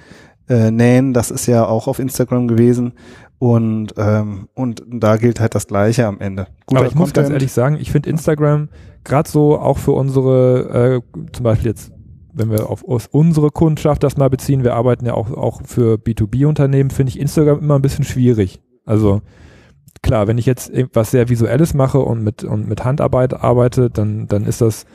äh, 0.50 0.70
Nähen, 0.70 1.14
das 1.14 1.30
ist 1.30 1.46
ja 1.46 1.66
auch 1.66 1.88
auf 1.88 1.98
Instagram 1.98 2.48
gewesen. 2.48 2.92
Und, 3.38 3.94
ähm, 3.96 4.48
und 4.54 4.82
da 4.86 5.16
gilt 5.16 5.40
halt 5.40 5.54
das 5.54 5.68
Gleiche 5.68 6.06
am 6.06 6.20
Ende. 6.20 6.48
Guter 6.66 6.80
Aber 6.80 6.88
ich 6.88 6.94
muss 6.96 7.12
ganz 7.12 7.30
ehrlich 7.30 7.52
sagen, 7.52 7.78
ich 7.80 7.92
finde 7.92 8.10
Instagram 8.10 8.68
gerade 9.04 9.28
so 9.28 9.58
auch 9.58 9.78
für 9.78 9.92
unsere, 9.92 11.02
äh, 11.04 11.20
zum 11.32 11.44
Beispiel 11.44 11.68
jetzt, 11.68 11.92
wenn 12.32 12.50
wir 12.50 12.68
auf 12.68 12.86
aus 12.86 13.06
unsere 13.10 13.50
Kundschaft 13.50 14.02
das 14.02 14.16
mal 14.16 14.30
beziehen, 14.30 14.64
wir 14.64 14.74
arbeiten 14.74 15.06
ja 15.06 15.14
auch, 15.14 15.30
auch 15.30 15.62
für 15.64 15.96
B2B-Unternehmen, 15.96 16.90
finde 16.90 17.10
ich 17.10 17.18
Instagram 17.18 17.58
immer 17.60 17.76
ein 17.76 17.82
bisschen 17.82 18.04
schwierig. 18.04 18.60
Also 18.84 19.22
klar, 20.02 20.28
wenn 20.28 20.38
ich 20.38 20.46
jetzt 20.46 20.70
was 20.92 21.10
sehr 21.10 21.28
Visuelles 21.28 21.74
mache 21.74 21.98
und 21.98 22.22
mit, 22.22 22.44
und 22.44 22.68
mit 22.68 22.84
Handarbeit 22.84 23.34
arbeite, 23.34 23.90
dann, 23.90 24.26
dann 24.26 24.44
ist 24.44 24.60
das 24.60 24.86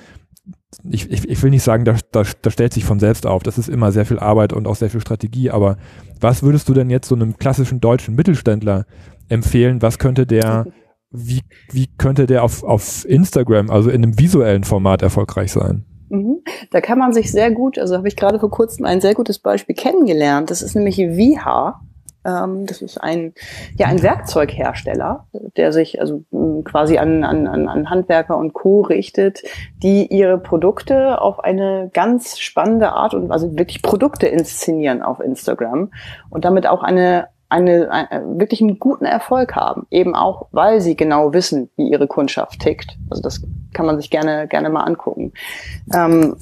ich, 0.89 1.09
ich, 1.11 1.29
ich 1.29 1.43
will 1.43 1.49
nicht 1.49 1.63
sagen, 1.63 1.85
da, 1.85 1.95
da, 2.11 2.23
da 2.41 2.49
stellt 2.49 2.73
sich 2.73 2.85
von 2.85 2.99
selbst 2.99 3.25
auf. 3.25 3.43
Das 3.43 3.57
ist 3.57 3.69
immer 3.69 3.91
sehr 3.91 4.05
viel 4.05 4.19
Arbeit 4.19 4.53
und 4.53 4.67
auch 4.67 4.75
sehr 4.75 4.89
viel 4.89 5.01
Strategie. 5.01 5.51
Aber 5.51 5.77
was 6.19 6.43
würdest 6.43 6.67
du 6.69 6.73
denn 6.73 6.89
jetzt 6.89 7.07
so 7.07 7.15
einem 7.15 7.37
klassischen 7.37 7.79
deutschen 7.79 8.15
Mittelständler 8.15 8.85
empfehlen? 9.29 9.81
Was 9.81 9.99
könnte 9.99 10.25
der, 10.25 10.65
wie, 11.13 11.41
wie 11.71 11.87
könnte 11.97 12.25
der 12.25 12.43
auf, 12.43 12.63
auf 12.63 13.05
Instagram, 13.07 13.69
also 13.69 13.89
in 13.89 14.03
einem 14.03 14.19
visuellen 14.19 14.63
Format 14.63 15.01
erfolgreich 15.01 15.51
sein? 15.51 15.85
Mhm. 16.09 16.43
Da 16.71 16.81
kann 16.81 16.99
man 16.99 17.13
sich 17.13 17.31
sehr 17.31 17.51
gut, 17.51 17.77
also 17.79 17.95
habe 17.95 18.07
ich 18.07 18.15
gerade 18.15 18.39
vor 18.39 18.49
kurzem 18.49 18.85
ein 18.85 18.99
sehr 18.99 19.13
gutes 19.13 19.39
Beispiel 19.39 19.75
kennengelernt. 19.75 20.51
Das 20.51 20.61
ist 20.61 20.75
nämlich 20.75 20.97
Viha. 20.97 21.81
Ähm, 22.25 22.65
das 22.65 22.81
ist 22.81 22.97
ein, 22.97 23.33
ja, 23.77 23.87
ein 23.87 24.01
Werkzeughersteller, 24.01 25.27
der 25.57 25.71
sich 25.73 25.99
also 25.99 26.23
quasi 26.63 26.97
an, 26.97 27.23
an, 27.23 27.47
an 27.47 27.89
Handwerker 27.89 28.37
und 28.37 28.53
Co. 28.53 28.81
richtet, 28.81 29.43
die 29.81 30.07
ihre 30.07 30.37
Produkte 30.37 31.21
auf 31.21 31.39
eine 31.39 31.89
ganz 31.93 32.39
spannende 32.39 32.93
Art 32.93 33.13
und 33.13 33.31
also 33.31 33.57
wirklich 33.57 33.81
Produkte 33.81 34.27
inszenieren 34.27 35.01
auf 35.01 35.19
Instagram 35.19 35.91
und 36.29 36.45
damit 36.45 36.65
auch 36.65 36.81
eine 36.81 37.27
eine, 37.53 37.91
eine, 37.91 38.39
wirklich 38.39 38.61
einen 38.61 38.79
guten 38.79 39.05
Erfolg 39.05 39.55
haben, 39.55 39.85
eben 39.91 40.15
auch, 40.15 40.47
weil 40.51 40.81
sie 40.81 40.95
genau 40.95 41.33
wissen, 41.33 41.69
wie 41.75 41.89
ihre 41.89 42.07
Kundschaft 42.07 42.59
tickt. 42.59 42.97
Also 43.09 43.21
das 43.21 43.41
kann 43.73 43.85
man 43.85 43.97
sich 43.97 44.09
gerne 44.09 44.47
gerne 44.47 44.69
mal 44.69 44.83
angucken. 44.83 45.33
Ähm, 45.93 46.35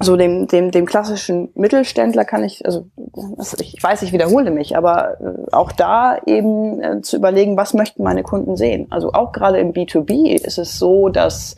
so 0.00 0.16
dem, 0.16 0.46
dem, 0.46 0.70
dem 0.70 0.86
klassischen 0.86 1.48
Mittelständler 1.54 2.24
kann 2.24 2.44
ich, 2.44 2.64
also 2.64 2.86
ich 3.58 3.82
weiß, 3.82 4.02
ich 4.02 4.12
wiederhole 4.12 4.50
mich, 4.50 4.76
aber 4.76 5.20
äh, 5.20 5.52
auch 5.52 5.72
da 5.72 6.18
eben 6.26 6.80
äh, 6.80 7.00
zu 7.02 7.16
überlegen, 7.16 7.56
was 7.56 7.74
möchten 7.74 8.04
meine 8.04 8.22
Kunden 8.22 8.56
sehen. 8.56 8.86
Also 8.90 9.12
auch 9.12 9.32
gerade 9.32 9.58
im 9.58 9.72
B2B 9.72 10.36
ist 10.44 10.58
es 10.58 10.78
so, 10.78 11.08
dass 11.08 11.56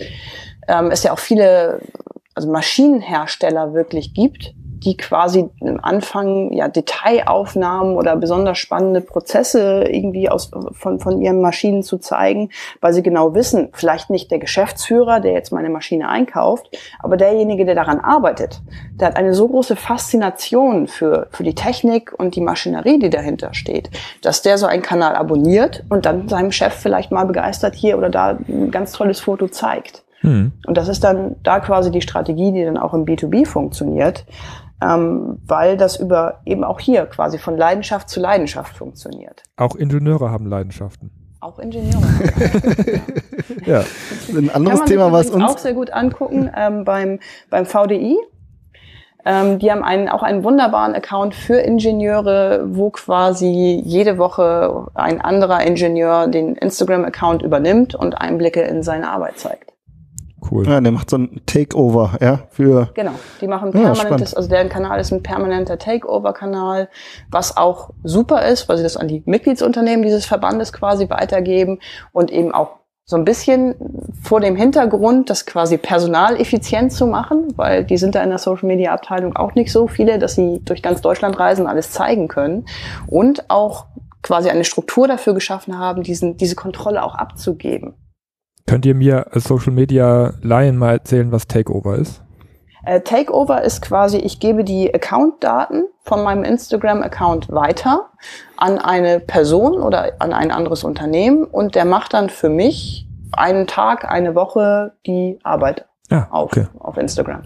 ähm, 0.68 0.90
es 0.90 1.02
ja 1.02 1.12
auch 1.12 1.18
viele 1.18 1.80
also 2.34 2.50
Maschinenhersteller 2.50 3.74
wirklich 3.74 4.14
gibt, 4.14 4.54
die 4.82 4.96
quasi 4.96 5.48
anfangen, 5.82 6.52
ja, 6.52 6.68
Detailaufnahmen 6.68 7.96
oder 7.96 8.16
besonders 8.16 8.58
spannende 8.58 9.00
Prozesse 9.00 9.84
irgendwie 9.84 10.28
aus, 10.28 10.50
von, 10.72 11.00
von 11.00 11.20
ihren 11.20 11.40
Maschinen 11.40 11.82
zu 11.82 11.98
zeigen, 11.98 12.50
weil 12.80 12.92
sie 12.92 13.02
genau 13.02 13.34
wissen, 13.34 13.68
vielleicht 13.72 14.10
nicht 14.10 14.30
der 14.30 14.38
Geschäftsführer, 14.38 15.20
der 15.20 15.32
jetzt 15.32 15.52
meine 15.52 15.68
Maschine 15.68 16.08
einkauft, 16.08 16.70
aber 16.98 17.16
derjenige, 17.16 17.66
der 17.66 17.74
daran 17.74 18.00
arbeitet, 18.00 18.60
der 18.94 19.08
hat 19.08 19.16
eine 19.16 19.34
so 19.34 19.48
große 19.48 19.76
Faszination 19.76 20.86
für, 20.86 21.28
für 21.30 21.44
die 21.44 21.54
Technik 21.54 22.14
und 22.18 22.34
die 22.34 22.40
Maschinerie, 22.40 22.98
die 22.98 23.10
dahinter 23.10 23.52
steht, 23.52 23.90
dass 24.22 24.40
der 24.42 24.56
so 24.56 24.66
einen 24.66 24.82
Kanal 24.82 25.14
abonniert 25.14 25.84
und 25.90 26.06
dann 26.06 26.28
seinem 26.28 26.52
Chef 26.52 26.72
vielleicht 26.72 27.10
mal 27.10 27.24
begeistert 27.24 27.74
hier 27.74 27.98
oder 27.98 28.08
da 28.08 28.38
ein 28.48 28.70
ganz 28.70 28.92
tolles 28.92 29.20
Foto 29.20 29.48
zeigt. 29.48 30.04
Hm. 30.20 30.52
Und 30.66 30.76
das 30.76 30.88
ist 30.88 31.02
dann 31.02 31.36
da 31.42 31.60
quasi 31.60 31.90
die 31.90 32.02
Strategie, 32.02 32.52
die 32.52 32.64
dann 32.64 32.76
auch 32.76 32.94
im 32.94 33.04
B2B 33.04 33.46
funktioniert 33.46 34.24
ähm, 34.82 35.38
weil 35.46 35.76
das 35.76 35.96
über 35.96 36.40
eben 36.44 36.64
auch 36.64 36.80
hier 36.80 37.06
quasi 37.06 37.38
von 37.38 37.56
Leidenschaft 37.56 38.08
zu 38.08 38.20
Leidenschaft 38.20 38.76
funktioniert. 38.76 39.42
Auch 39.56 39.76
Ingenieure 39.76 40.30
haben 40.30 40.46
Leidenschaften. 40.46 41.10
Auch 41.40 41.58
Ingenieure. 41.58 42.02
haben 42.02 43.62
ja. 43.66 43.84
Ein 44.36 44.50
anderes 44.50 44.84
Thema, 44.84 45.10
was 45.12 45.30
uns 45.30 45.44
auch 45.44 45.58
sehr 45.58 45.74
gut 45.74 45.90
angucken 45.92 46.50
ähm, 46.54 46.84
beim 46.84 47.18
beim 47.48 47.66
VDI. 47.66 48.18
Ähm, 49.24 49.58
die 49.58 49.70
haben 49.70 49.82
einen, 49.82 50.08
auch 50.08 50.22
einen 50.22 50.44
wunderbaren 50.44 50.94
Account 50.94 51.34
für 51.34 51.58
Ingenieure, 51.58 52.64
wo 52.68 52.90
quasi 52.90 53.82
jede 53.84 54.18
Woche 54.18 54.86
ein 54.94 55.20
anderer 55.20 55.62
Ingenieur 55.66 56.26
den 56.26 56.56
Instagram-Account 56.56 57.42
übernimmt 57.42 57.94
und 57.94 58.14
Einblicke 58.14 58.62
in 58.62 58.82
seine 58.82 59.10
Arbeit 59.10 59.38
zeigt. 59.38 59.69
Cool. 60.48 60.66
Ja, 60.66 60.80
der 60.80 60.92
macht 60.92 61.10
so 61.10 61.18
ein 61.18 61.40
Takeover, 61.46 62.16
ja, 62.20 62.40
für. 62.50 62.90
Genau, 62.94 63.12
die 63.40 63.46
machen 63.46 63.72
permanentes, 63.72 64.32
ja, 64.32 64.36
also 64.36 64.48
deren 64.48 64.68
Kanal 64.68 65.00
ist 65.00 65.12
ein 65.12 65.22
permanenter 65.22 65.78
Takeover-Kanal, 65.78 66.88
was 67.30 67.56
auch 67.56 67.90
super 68.04 68.46
ist, 68.46 68.68
weil 68.68 68.76
sie 68.76 68.82
das 68.82 68.96
an 68.96 69.08
die 69.08 69.22
Mitgliedsunternehmen 69.26 70.02
dieses 70.02 70.26
Verbandes 70.26 70.72
quasi 70.72 71.10
weitergeben 71.10 71.80
und 72.12 72.30
eben 72.30 72.52
auch 72.52 72.80
so 73.04 73.16
ein 73.16 73.24
bisschen 73.24 73.74
vor 74.22 74.40
dem 74.40 74.54
Hintergrund, 74.54 75.30
das 75.30 75.44
quasi 75.44 75.78
personaleffizient 75.78 76.92
zu 76.92 77.08
machen, 77.08 77.48
weil 77.56 77.84
die 77.84 77.96
sind 77.96 78.14
da 78.14 78.22
in 78.22 78.30
der 78.30 78.38
Social 78.38 78.68
Media 78.68 78.92
Abteilung 78.92 79.34
auch 79.34 79.56
nicht 79.56 79.72
so 79.72 79.88
viele, 79.88 80.20
dass 80.20 80.36
sie 80.36 80.60
durch 80.64 80.80
ganz 80.80 81.00
Deutschland 81.00 81.38
reisen, 81.38 81.66
alles 81.66 81.90
zeigen 81.90 82.28
können 82.28 82.66
und 83.08 83.50
auch 83.50 83.86
quasi 84.22 84.48
eine 84.48 84.64
Struktur 84.64 85.08
dafür 85.08 85.34
geschaffen 85.34 85.76
haben, 85.76 86.04
diesen, 86.04 86.36
diese 86.36 86.54
Kontrolle 86.54 87.02
auch 87.02 87.16
abzugeben. 87.16 87.94
Könnt 88.70 88.86
ihr 88.86 88.94
mir 88.94 89.26
als 89.32 89.42
Social 89.48 89.72
Media 89.72 90.34
Laien 90.42 90.76
mal 90.76 90.92
erzählen, 90.92 91.32
was 91.32 91.48
Takeover 91.48 91.96
ist? 91.96 92.22
Äh, 92.84 93.00
Takeover 93.00 93.62
ist 93.62 93.82
quasi, 93.82 94.18
ich 94.18 94.38
gebe 94.38 94.62
die 94.62 94.94
Account-Daten 94.94 95.86
von 96.04 96.22
meinem 96.22 96.44
Instagram-Account 96.44 97.50
weiter 97.50 98.10
an 98.56 98.78
eine 98.78 99.18
Person 99.18 99.82
oder 99.82 100.12
an 100.20 100.32
ein 100.32 100.52
anderes 100.52 100.84
Unternehmen 100.84 101.42
und 101.42 101.74
der 101.74 101.84
macht 101.84 102.14
dann 102.14 102.30
für 102.30 102.48
mich 102.48 103.08
einen 103.32 103.66
Tag, 103.66 104.08
eine 104.08 104.36
Woche 104.36 104.92
die 105.04 105.40
Arbeit 105.42 105.86
ja, 106.08 106.28
ah, 106.30 106.42
okay. 106.42 106.68
auf, 106.78 106.90
auf 106.90 106.96
Instagram. 106.96 107.42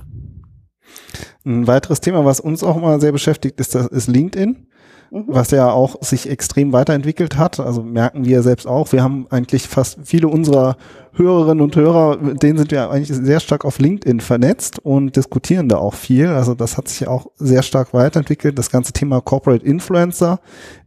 Ein 1.46 1.66
weiteres 1.66 2.02
Thema, 2.02 2.26
was 2.26 2.38
uns 2.38 2.62
auch 2.62 2.76
mal 2.76 3.00
sehr 3.00 3.12
beschäftigt, 3.12 3.58
ist, 3.60 3.74
das, 3.74 3.86
ist 3.86 4.08
LinkedIn. 4.08 4.66
Mhm. 5.10 5.24
was 5.28 5.50
ja 5.52 5.70
auch 5.70 6.02
sich 6.02 6.28
extrem 6.28 6.72
weiterentwickelt 6.72 7.38
hat. 7.38 7.60
Also 7.60 7.82
merken 7.82 8.24
wir 8.24 8.42
selbst 8.42 8.66
auch. 8.66 8.90
Wir 8.92 9.02
haben 9.02 9.26
eigentlich 9.30 9.68
fast 9.68 9.98
viele 10.02 10.28
unserer 10.28 10.76
Hörerinnen 11.12 11.62
und 11.62 11.76
Hörer, 11.76 12.18
mit 12.18 12.42
denen 12.42 12.58
sind 12.58 12.72
wir 12.72 12.90
eigentlich 12.90 13.16
sehr 13.16 13.38
stark 13.38 13.64
auf 13.64 13.78
LinkedIn 13.78 14.18
vernetzt 14.20 14.80
und 14.80 15.14
diskutieren 15.14 15.68
da 15.68 15.76
auch 15.76 15.94
viel. 15.94 16.26
Also 16.26 16.54
das 16.54 16.76
hat 16.76 16.88
sich 16.88 17.06
auch 17.06 17.28
sehr 17.36 17.62
stark 17.62 17.94
weiterentwickelt. 17.94 18.58
Das 18.58 18.70
ganze 18.70 18.92
Thema 18.92 19.20
Corporate 19.20 19.64
Influencer 19.64 20.40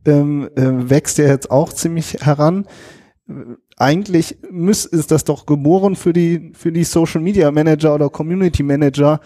ähm, 0.06 0.49
äh, 0.56 0.89
wächst 0.89 1.17
ja 1.17 1.25
jetzt 1.25 1.49
auch 1.49 1.71
ziemlich 1.71 2.17
heran. 2.19 2.65
Eigentlich 3.77 4.38
muss, 4.51 4.86
ist 4.86 5.12
das 5.12 5.23
doch 5.23 5.45
geboren 5.45 5.95
für 5.95 6.12
die, 6.12 6.51
für 6.53 6.71
die 6.73 6.84
Social 6.84 7.21
Media 7.21 7.49
Manager 7.51 7.95
oder 7.95 8.10
Community 8.10 8.63
Manager, 8.63 9.21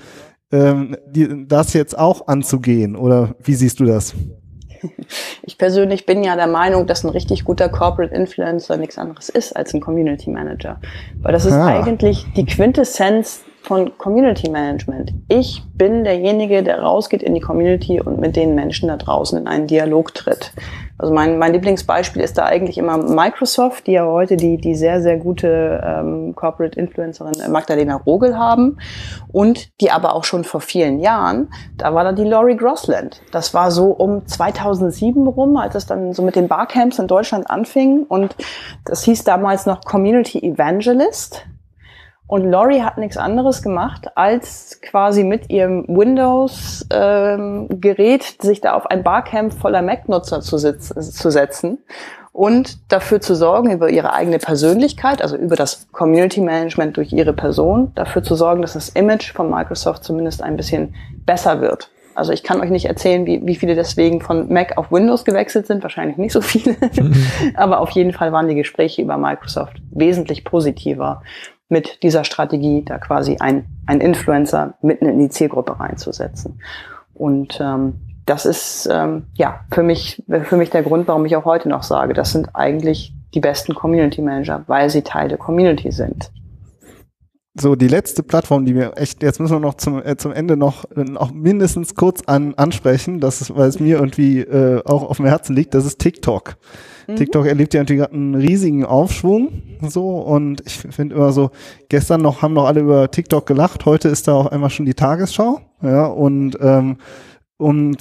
ähm, 0.51 0.95
die, 1.07 1.47
das 1.47 1.73
jetzt 1.73 1.97
auch 1.97 2.27
anzugehen. 2.27 2.95
Oder 2.95 3.35
wie 3.43 3.55
siehst 3.55 3.79
du 3.79 3.85
das? 3.85 4.13
Ich 5.43 5.57
persönlich 5.57 6.05
bin 6.05 6.23
ja 6.23 6.35
der 6.35 6.47
Meinung, 6.47 6.85
dass 6.85 7.03
ein 7.03 7.09
richtig 7.09 7.43
guter 7.43 7.67
Corporate 7.67 8.13
Influencer 8.13 8.77
nichts 8.77 8.97
anderes 8.97 9.27
ist 9.27 9.55
als 9.55 9.73
ein 9.73 9.81
Community 9.81 10.29
Manager. 10.29 10.79
Weil 11.21 11.33
das 11.33 11.45
ist 11.45 11.53
ah. 11.53 11.67
eigentlich 11.67 12.27
die 12.35 12.45
Quintessenz 12.45 13.43
von 13.61 13.97
Community 13.97 14.49
Management. 14.49 15.13
Ich 15.27 15.63
bin 15.75 16.03
derjenige, 16.03 16.63
der 16.63 16.81
rausgeht 16.81 17.23
in 17.23 17.33
die 17.33 17.39
Community 17.39 18.01
und 18.01 18.19
mit 18.19 18.35
den 18.35 18.55
Menschen 18.55 18.87
da 18.87 18.97
draußen 18.97 19.37
in 19.39 19.47
einen 19.47 19.67
Dialog 19.67 20.13
tritt. 20.13 20.51
Also 21.01 21.13
mein, 21.13 21.39
mein 21.39 21.53
Lieblingsbeispiel 21.53 22.21
ist 22.21 22.37
da 22.37 22.45
eigentlich 22.45 22.77
immer 22.77 22.97
Microsoft, 22.97 23.87
die 23.87 23.93
ja 23.93 24.05
heute 24.05 24.37
die, 24.37 24.57
die 24.57 24.75
sehr, 24.75 25.01
sehr 25.01 25.17
gute 25.17 25.81
ähm, 25.83 26.35
Corporate 26.35 26.79
Influencerin 26.79 27.51
Magdalena 27.51 27.95
Rogel 27.95 28.37
haben 28.37 28.77
und 29.31 29.69
die 29.81 29.89
aber 29.89 30.13
auch 30.13 30.23
schon 30.23 30.43
vor 30.43 30.61
vielen 30.61 30.99
Jahren, 30.99 31.49
da 31.77 31.95
war 31.95 32.03
da 32.03 32.11
die 32.11 32.23
Laurie 32.23 32.55
Grossland. 32.55 33.21
Das 33.31 33.55
war 33.55 33.71
so 33.71 33.87
um 33.87 34.27
2007 34.27 35.25
rum, 35.25 35.57
als 35.57 35.73
es 35.73 35.87
dann 35.87 36.13
so 36.13 36.21
mit 36.21 36.35
den 36.35 36.47
Barcamps 36.47 36.99
in 36.99 37.07
Deutschland 37.07 37.49
anfing 37.49 38.03
und 38.07 38.35
das 38.85 39.03
hieß 39.03 39.23
damals 39.23 39.65
noch 39.65 39.81
Community 39.83 40.37
Evangelist. 40.39 41.47
Und 42.31 42.49
Lori 42.49 42.79
hat 42.79 42.97
nichts 42.97 43.17
anderes 43.17 43.61
gemacht, 43.61 44.07
als 44.15 44.79
quasi 44.81 45.25
mit 45.25 45.49
ihrem 45.49 45.83
Windows-Gerät 45.89 46.89
ähm, 48.23 48.35
sich 48.39 48.61
da 48.61 48.71
auf 48.71 48.85
ein 48.85 49.03
Barcamp 49.03 49.53
voller 49.53 49.81
Mac-Nutzer 49.81 50.39
zu, 50.39 50.55
zu 50.55 51.29
setzen 51.29 51.79
und 52.31 52.89
dafür 52.89 53.19
zu 53.19 53.35
sorgen, 53.35 53.69
über 53.69 53.89
ihre 53.89 54.13
eigene 54.13 54.39
Persönlichkeit, 54.39 55.21
also 55.21 55.35
über 55.35 55.57
das 55.57 55.91
Community 55.91 56.39
Management 56.39 56.95
durch 56.95 57.11
ihre 57.11 57.33
Person, 57.33 57.91
dafür 57.95 58.23
zu 58.23 58.35
sorgen, 58.35 58.61
dass 58.61 58.75
das 58.75 58.87
Image 58.87 59.33
von 59.33 59.49
Microsoft 59.49 60.05
zumindest 60.05 60.41
ein 60.41 60.55
bisschen 60.55 60.95
besser 61.25 61.59
wird. 61.59 61.91
Also 62.15 62.31
ich 62.31 62.43
kann 62.43 62.61
euch 62.61 62.69
nicht 62.69 62.85
erzählen, 62.85 63.25
wie, 63.25 63.45
wie 63.45 63.55
viele 63.55 63.75
deswegen 63.75 64.21
von 64.21 64.47
Mac 64.47 64.77
auf 64.77 64.89
Windows 64.89 65.25
gewechselt 65.25 65.67
sind, 65.67 65.83
wahrscheinlich 65.83 66.15
nicht 66.15 66.31
so 66.31 66.39
viele, 66.39 66.77
mhm. 66.95 67.25
aber 67.55 67.81
auf 67.81 67.89
jeden 67.89 68.13
Fall 68.13 68.31
waren 68.31 68.47
die 68.47 68.55
Gespräche 68.55 69.01
über 69.01 69.17
Microsoft 69.17 69.81
wesentlich 69.91 70.45
positiver 70.45 71.23
mit 71.71 72.03
dieser 72.03 72.23
Strategie, 72.23 72.83
da 72.85 72.97
quasi 72.97 73.37
ein, 73.39 73.65
ein 73.85 74.01
Influencer 74.01 74.73
mitten 74.81 75.05
in 75.05 75.19
die 75.19 75.29
Zielgruppe 75.29 75.79
reinzusetzen. 75.79 76.59
Und 77.13 77.59
ähm, 77.61 77.93
das 78.25 78.45
ist 78.45 78.87
ähm, 78.91 79.23
ja 79.33 79.61
für 79.71 79.83
mich, 79.83 80.23
für 80.43 80.57
mich 80.57 80.69
der 80.69 80.83
Grund, 80.83 81.07
warum 81.07 81.25
ich 81.25 81.35
auch 81.35 81.45
heute 81.45 81.69
noch 81.69 81.83
sage, 81.83 82.13
das 82.13 82.31
sind 82.31 82.55
eigentlich 82.55 83.13
die 83.33 83.39
besten 83.39 83.73
Community 83.73 84.21
Manager, 84.21 84.63
weil 84.67 84.89
sie 84.89 85.01
Teil 85.01 85.29
der 85.29 85.37
Community 85.37 85.91
sind. 85.91 86.31
So, 87.53 87.75
die 87.75 87.89
letzte 87.89 88.23
Plattform, 88.23 88.65
die 88.65 88.75
wir 88.75 88.93
echt, 88.95 89.21
jetzt 89.23 89.41
müssen 89.41 89.55
wir 89.55 89.59
noch 89.59 89.73
zum, 89.73 90.01
äh, 90.01 90.15
zum 90.15 90.31
Ende 90.31 90.55
noch, 90.55 90.85
noch 90.95 91.33
mindestens 91.33 91.95
kurz 91.95 92.21
an, 92.25 92.53
ansprechen, 92.53 93.19
das 93.19 93.41
ist, 93.41 93.53
weil 93.53 93.67
es 93.67 93.77
mir 93.77 93.97
irgendwie 93.97 94.39
äh, 94.39 94.81
auch 94.85 95.03
auf 95.03 95.17
dem 95.17 95.25
Herzen 95.25 95.53
liegt, 95.53 95.73
das 95.73 95.85
ist 95.85 95.99
TikTok. 95.99 96.55
Mhm. 97.07 97.17
TikTok 97.17 97.45
erlebt 97.45 97.73
ja 97.73 97.81
natürlich 97.81 98.09
einen 98.09 98.35
riesigen 98.35 98.85
Aufschwung, 98.85 99.63
so, 99.81 100.19
und 100.19 100.63
ich 100.65 100.77
finde 100.77 101.15
immer 101.15 101.33
so, 101.33 101.51
gestern 101.89 102.21
noch, 102.21 102.41
haben 102.41 102.53
noch 102.53 102.67
alle 102.67 102.79
über 102.79 103.11
TikTok 103.11 103.45
gelacht, 103.45 103.85
heute 103.85 104.07
ist 104.07 104.29
da 104.29 104.33
auch 104.33 104.47
einmal 104.47 104.69
schon 104.69 104.85
die 104.85 104.93
Tagesschau, 104.93 105.59
ja, 105.81 106.05
und, 106.05 106.57
ähm, 106.61 106.99
und 107.61 107.97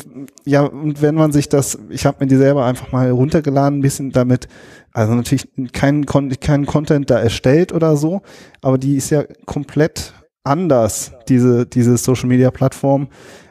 ja, 0.46 0.62
und 0.62 1.02
wenn 1.02 1.14
man 1.14 1.32
sich 1.32 1.50
das, 1.50 1.78
ich 1.90 2.06
habe 2.06 2.16
mir 2.20 2.26
die 2.28 2.36
selber 2.36 2.64
einfach 2.64 2.92
mal 2.92 3.10
runtergeladen, 3.10 3.80
ein 3.80 3.82
bisschen 3.82 4.10
damit, 4.10 4.48
also 4.94 5.12
natürlich 5.12 5.50
keinen 5.72 6.06
kein 6.06 6.64
Content 6.64 7.10
da 7.10 7.18
erstellt 7.18 7.74
oder 7.74 7.98
so, 7.98 8.22
aber 8.62 8.78
die 8.78 8.96
ist 8.96 9.10
ja 9.10 9.24
komplett 9.44 10.14
anders, 10.44 11.12
diese, 11.28 11.66
diese 11.66 11.98
Social 11.98 12.26
Media 12.26 12.50
Plattform 12.50 13.08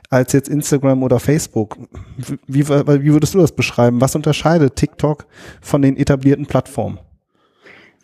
als 0.09 0.33
jetzt 0.33 0.49
Instagram 0.49 1.03
oder 1.03 1.19
Facebook. 1.19 1.77
Wie, 2.47 2.67
wie 2.67 3.13
würdest 3.13 3.35
du 3.35 3.37
das 3.37 3.51
beschreiben? 3.51 4.01
Was 4.01 4.15
unterscheidet 4.15 4.77
TikTok 4.77 5.27
von 5.61 5.83
den 5.83 5.95
etablierten 5.95 6.47
Plattformen? 6.47 6.97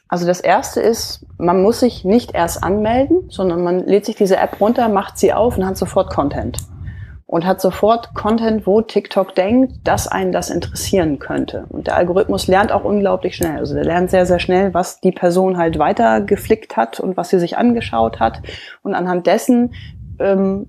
Also 0.10 0.28
das 0.28 0.42
erste 0.42 0.80
ist, 0.80 1.26
man 1.40 1.64
muss 1.64 1.80
sich 1.80 2.06
nicht 2.06 2.36
erst 2.36 2.64
anmelden, 2.64 3.24
sondern 3.30 3.64
man 3.64 3.80
lädt 3.80 4.06
sich 4.06 4.16
diese 4.16 4.38
App 4.38 4.62
runter, 4.62 4.90
macht 4.90 5.18
sie 5.18 5.34
auf 5.34 5.58
und 5.58 5.66
hat 5.66 5.76
sofort 5.76 6.14
Content. 6.14 6.60
Und 7.28 7.46
hat 7.46 7.60
sofort 7.60 8.14
Content, 8.14 8.68
wo 8.68 8.82
TikTok 8.82 9.34
denkt, 9.34 9.80
dass 9.84 10.08
einen 10.08 10.32
das 10.32 10.52
interessieren 10.52 11.18
könnte. 11.18 11.66
Und 11.70 11.88
der 11.88 11.96
Algorithmus 11.96 12.48
lernt 12.48 12.72
auch 12.72 12.84
unglaublich 12.84 13.36
schnell. 13.36 13.58
Also 13.58 13.74
der 13.74 13.84
lernt 13.84 14.12
sehr, 14.12 14.28
sehr 14.28 14.40
schnell, 14.40 14.76
was 14.76 15.02
die 15.02 15.12
Person 15.12 15.58
halt 15.58 15.80
weiter 15.80 16.22
geflickt 16.22 16.78
hat 16.78 17.00
und 17.00 17.18
was 17.18 17.30
sie 17.30 17.40
sich 17.40 17.58
angeschaut 17.58 18.20
hat. 18.20 18.42
Und 18.84 18.94
anhand 18.94 19.26
dessen 19.26 19.74
ähm, 20.20 20.68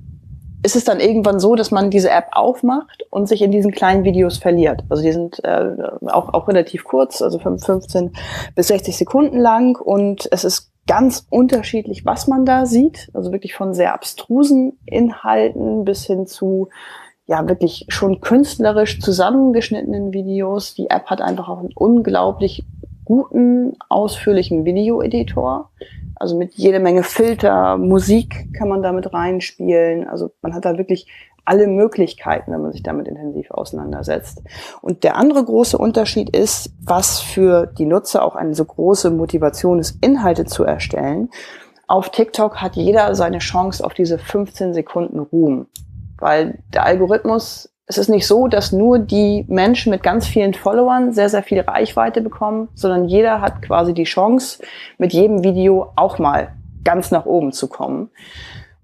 ist 0.67 0.77
es 0.77 0.85
dann 0.85 0.99
irgendwann 0.99 1.39
so, 1.39 1.55
dass 1.55 1.71
man 1.71 1.91
diese 1.91 2.11
App 2.11 2.29
aufmacht 2.33 3.05
und 3.11 3.29
sich 3.29 3.41
in 3.43 3.53
diesen 3.53 3.71
kleinen 3.71 4.05
Videos 4.05 4.39
verliert. 4.39 4.83
Also 4.89 5.03
die 5.03 5.13
sind 5.13 5.43
äh, 5.45 5.75
auch, 6.07 6.35
auch 6.35 6.49
relativ 6.49 6.85
kurz, 6.85 7.23
also 7.23 7.39
15 7.39 8.13
bis 8.55 8.69
60 8.69 8.97
Sekunden 8.97 9.39
lang 9.39 9.77
und 9.81 10.29
es 10.33 10.45
ist 10.45 10.73
ganz 10.87 11.27
unterschiedlich, 11.31 12.05
was 12.05 12.27
man 12.29 12.45
da 12.45 12.67
sieht. 12.67 13.11
Also 13.13 13.33
wirklich 13.33 13.55
von 13.55 13.75
sehr 13.75 13.95
abstrusen 13.95 14.79
Inhalten 14.87 15.85
bis 15.85 16.07
hin 16.07 16.27
zu 16.27 16.69
ja 17.27 17.49
wirklich 17.49 17.87
schon 17.89 18.21
künstlerisch 18.21 19.01
zusammengeschnittenen 19.01 20.13
Videos. 20.13 20.75
Die 20.75 20.91
App 20.91 21.07
hat 21.07 21.21
einfach 21.21 21.49
auch 21.49 21.59
einen 21.59 21.73
unglaublich 21.75 22.65
guten, 23.05 23.77
ausführlichen 23.89 24.65
Videoeditor. 24.65 25.71
Also 26.15 26.37
mit 26.37 26.55
jede 26.55 26.81
Menge 26.81 27.03
Filter, 27.03 27.77
Musik 27.77 28.55
kann 28.57 28.69
man 28.69 28.83
damit 28.83 29.13
reinspielen. 29.13 30.07
Also 30.07 30.31
man 30.41 30.55
hat 30.55 30.65
da 30.65 30.79
wirklich 30.79 31.07
alle 31.47 31.67
Möglichkeiten, 31.69 32.53
wenn 32.53 32.61
man 32.61 32.73
sich 32.73 32.83
damit 32.83 33.09
intensiv 33.09 33.51
auseinandersetzt. 33.51 34.43
Und 34.83 35.05
der 35.05 35.17
andere 35.17 35.45
große 35.45 35.79
Unterschied 35.79 36.31
ist, 36.37 36.71
was 36.83 37.21
für 37.21 37.67
die 37.67 37.87
Nutzer 37.87 38.25
auch 38.25 38.37
eine 38.37 38.55
so 38.55 38.65
große 38.65 39.11
Motivation 39.11 39.79
ist, 39.79 39.97
Inhalte 40.03 40.45
zu 40.45 40.65
erstellen. 40.65 41.31
Auf 41.87 42.11
TikTok 42.11 42.61
hat 42.61 42.75
jeder 42.75 43.15
seine 43.15 43.39
Chance 43.39 43.85
auf 43.85 43.95
diese 43.95 44.19
15 44.19 44.75
Sekunden 44.75 45.21
Ruhm, 45.21 45.67
weil 46.19 46.59
der 46.75 46.85
Algorithmus 46.85 47.71
es 47.89 47.99
ist 47.99 48.09
nicht 48.09 48.27
so, 48.27 48.49
dass 48.49 48.73
nur 48.73 48.99
die 48.99 49.45
Menschen 49.47 49.91
mit 49.91 50.03
ganz 50.03 50.27
vielen 50.27 50.55
Followern 50.55 51.13
sehr, 51.13 51.29
sehr 51.29 51.45
viel 51.45 51.61
Reichweite 51.61 52.21
bekommen, 52.21 52.69
sondern 52.75 53.05
jeder 53.05 53.41
hat 53.41 53.63
quasi 53.63 53.95
die 53.95 54.03
Chance, 54.03 54.61
mit 54.99 55.13
jedem 55.13 55.45
Video 55.45 55.93
auch 55.95 56.19
mal 56.19 56.49
ganz 56.83 57.13
nach 57.13 57.27
oben 57.27 57.53
zu 57.53 57.69
kommen 57.69 58.11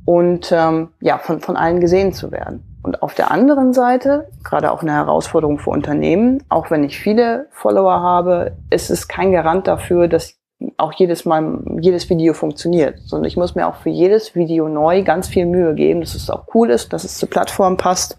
und 0.05 0.53
ähm, 0.53 0.89
ja, 1.01 1.19
von, 1.19 1.41
von 1.41 1.57
allen 1.57 1.81
gesehen 1.81 2.13
zu 2.13 2.33
werden. 2.33 2.63
Und 2.83 3.03
auf 3.03 3.15
der 3.15 3.31
anderen 3.31 3.73
Seite, 3.73 4.29
gerade 4.43 4.73
auch 4.73 4.83
eine 4.83 4.93
Herausforderung 4.93 5.59
für 5.59 5.71
Unternehmen, 5.71 6.43
auch 6.49 6.71
wenn 6.71 6.83
ich 6.83 6.99
viele 6.99 7.47
Follower 7.53 8.01
habe, 8.01 8.57
ist 8.71 8.91
es 8.91 9.07
kein 9.07 9.31
Garant 9.33 9.69
dafür, 9.69 10.09
dass 10.09 10.35
auch 10.77 10.93
jedes 10.93 11.25
Mal 11.25 11.59
jedes 11.81 12.09
Video 12.09 12.35
funktioniert, 12.35 12.99
sondern 13.05 13.27
ich 13.27 13.37
muss 13.37 13.55
mir 13.55 13.67
auch 13.67 13.77
für 13.77 13.91
jedes 13.91 14.35
Video 14.35 14.69
neu 14.69 15.03
ganz 15.03 15.29
viel 15.29 15.47
Mühe 15.47 15.75
geben, 15.75 16.01
dass 16.01 16.15
es 16.15 16.31
auch 16.31 16.47
cool 16.55 16.71
ist, 16.71 16.93
dass 16.93 17.05
es 17.05 17.19
zur 17.19 17.31
Plattform 17.31 17.77
passt 17.77 18.17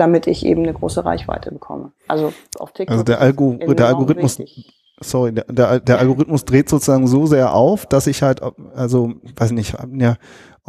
damit 0.00 0.26
ich 0.26 0.46
eben 0.46 0.62
eine 0.62 0.72
große 0.72 1.04
Reichweite 1.04 1.52
bekomme. 1.52 1.92
Also 2.08 2.32
auf 2.58 2.72
TikTok. 2.72 2.92
Also 2.92 3.04
der, 3.04 3.20
Algo, 3.20 3.52
der 3.54 3.86
Algorithmus, 3.86 4.38
wichtig. 4.38 4.72
sorry, 5.00 5.32
der, 5.32 5.44
der, 5.44 5.80
der 5.80 5.98
Algorithmus 5.98 6.44
dreht 6.44 6.68
sozusagen 6.68 7.06
so 7.06 7.26
sehr 7.26 7.52
auf, 7.52 7.86
dass 7.86 8.06
ich 8.06 8.22
halt, 8.22 8.40
also, 8.74 9.12
weiß 9.36 9.52
nicht, 9.52 9.76
ja, 9.92 10.16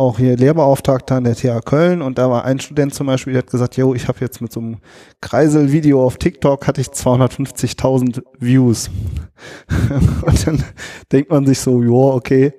auch 0.01 0.17
hier 0.17 0.35
Lehrbeauftragter 0.35 1.15
an 1.15 1.23
der 1.23 1.35
TH 1.35 1.63
Köln. 1.63 2.01
Und 2.01 2.17
da 2.17 2.29
war 2.29 2.43
ein 2.43 2.59
Student 2.59 2.93
zum 2.93 3.07
Beispiel, 3.07 3.33
der 3.33 3.43
hat 3.43 3.51
gesagt, 3.51 3.77
yo, 3.77 3.93
ich 3.93 4.07
habe 4.07 4.19
jetzt 4.21 4.41
mit 4.41 4.51
so 4.51 4.59
einem 4.59 4.77
Kreisel-Video 5.21 6.03
auf 6.03 6.17
TikTok 6.17 6.67
hatte 6.67 6.81
ich 6.81 6.87
250.000 6.87 8.23
Views. 8.39 8.89
und 10.25 10.47
dann 10.47 10.63
denkt 11.11 11.31
man 11.31 11.45
sich 11.45 11.59
so, 11.59 11.81
jo, 11.81 12.13
okay, 12.13 12.53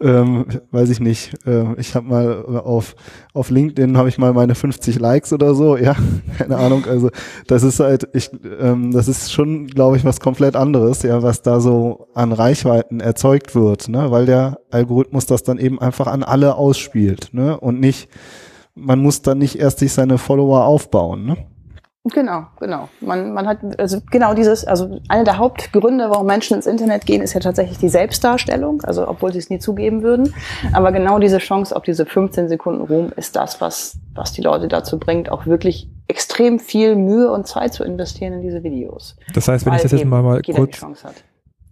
ähm, 0.00 0.44
weiß 0.72 0.90
ich 0.90 1.00
nicht, 1.00 1.34
äh, 1.46 1.74
ich 1.78 1.94
habe 1.94 2.06
mal 2.06 2.44
auf, 2.44 2.94
auf 3.32 3.48
LinkedIn 3.48 3.96
habe 3.96 4.10
ich 4.10 4.18
mal 4.18 4.34
meine 4.34 4.54
50 4.54 4.98
Likes 4.98 5.32
oder 5.32 5.54
so, 5.54 5.76
ja, 5.76 5.96
keine 6.38 6.56
Ahnung, 6.56 6.84
also 6.86 7.10
das 7.46 7.62
ist 7.62 7.80
halt, 7.80 8.06
ich, 8.12 8.30
ähm, 8.60 8.92
das 8.92 9.08
ist 9.08 9.32
schon, 9.32 9.66
glaube 9.66 9.96
ich, 9.96 10.04
was 10.04 10.20
komplett 10.20 10.56
anderes, 10.56 11.02
ja, 11.02 11.22
was 11.22 11.40
da 11.40 11.60
so 11.60 12.08
an 12.14 12.32
Reichweiten 12.32 13.00
erzeugt 13.00 13.54
wird, 13.54 13.88
ne, 13.88 14.10
weil 14.10 14.26
der 14.26 14.58
Algorithmus 14.70 15.24
das 15.24 15.42
dann 15.42 15.58
eben 15.58 15.80
einfach 15.80 16.06
an 16.08 16.22
alle 16.22 16.56
ausspielt, 16.56 16.85
ne, 17.32 17.58
und 17.58 17.80
nicht, 17.80 18.08
man 18.74 19.00
muss 19.00 19.22
dann 19.22 19.38
nicht 19.38 19.58
erst 19.58 19.78
sich 19.78 19.92
seine 19.92 20.18
Follower 20.18 20.64
aufbauen, 20.64 21.26
ne. 21.26 21.36
Genau, 22.12 22.46
genau. 22.60 22.88
Man, 23.00 23.32
man 23.32 23.48
hat, 23.48 23.58
also 23.80 23.98
genau 24.10 24.34
dieses, 24.34 24.64
also 24.64 25.00
einer 25.08 25.24
der 25.24 25.38
Hauptgründe, 25.38 26.08
warum 26.08 26.26
Menschen 26.26 26.54
ins 26.54 26.66
Internet 26.66 27.04
gehen, 27.04 27.20
ist 27.20 27.34
ja 27.34 27.40
tatsächlich 27.40 27.78
die 27.78 27.88
Selbstdarstellung, 27.88 28.82
also 28.82 29.08
obwohl 29.08 29.32
sie 29.32 29.38
es 29.38 29.50
nie 29.50 29.58
zugeben 29.58 30.02
würden. 30.02 30.32
Aber 30.72 30.92
genau 30.92 31.18
diese 31.18 31.38
Chance 31.38 31.74
auf 31.74 31.82
diese 31.82 32.06
15 32.06 32.48
Sekunden 32.48 32.82
Ruhm 32.82 33.12
ist 33.16 33.34
das, 33.34 33.60
was, 33.60 33.98
was 34.14 34.32
die 34.32 34.42
Leute 34.42 34.68
dazu 34.68 34.98
bringt, 34.98 35.30
auch 35.30 35.46
wirklich 35.46 35.90
extrem 36.06 36.60
viel 36.60 36.94
Mühe 36.94 37.30
und 37.30 37.48
Zeit 37.48 37.74
zu 37.74 37.82
investieren 37.82 38.34
in 38.34 38.42
diese 38.42 38.62
Videos. 38.62 39.16
Das 39.34 39.48
heißt, 39.48 39.66
wenn 39.66 39.74
ich 39.74 39.82
das 39.82 39.92
jetzt 39.92 40.04
mal, 40.04 40.22
mal 40.22 40.42
kurz, 40.42 40.84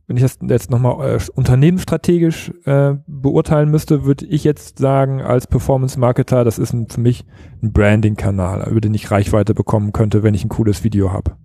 wenn 0.06 0.16
ich 0.16 0.22
das 0.22 0.38
jetzt 0.42 0.70
nochmal 0.70 1.16
äh, 1.16 1.18
unternehmensstrategisch 1.34 2.52
äh, 2.66 2.94
beurteilen 3.06 3.70
müsste, 3.70 4.04
würde 4.04 4.26
ich 4.26 4.44
jetzt 4.44 4.78
sagen, 4.78 5.22
als 5.22 5.46
Performance-Marketer, 5.46 6.44
das 6.44 6.58
ist 6.58 6.72
ein, 6.72 6.88
für 6.88 7.00
mich 7.00 7.24
ein 7.62 7.72
Branding-Kanal, 7.72 8.68
über 8.70 8.80
den 8.80 8.92
ich 8.94 9.10
Reichweite 9.10 9.54
bekommen 9.54 9.92
könnte, 9.92 10.22
wenn 10.22 10.34
ich 10.34 10.44
ein 10.44 10.50
cooles 10.50 10.84
Video 10.84 11.12
habe. 11.12 11.36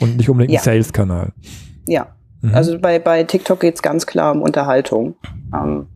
Und 0.00 0.16
nicht 0.16 0.28
unbedingt 0.28 0.52
ja. 0.52 0.60
ein 0.60 0.64
Sales-Kanal. 0.64 1.32
Ja, 1.86 2.08
mhm. 2.42 2.54
also 2.54 2.78
bei, 2.78 2.98
bei 2.98 3.22
TikTok 3.24 3.60
geht's 3.60 3.80
ganz 3.80 4.06
klar 4.06 4.32
um 4.32 4.42
Unterhaltung. 4.42 5.14
Ähm, 5.54 5.86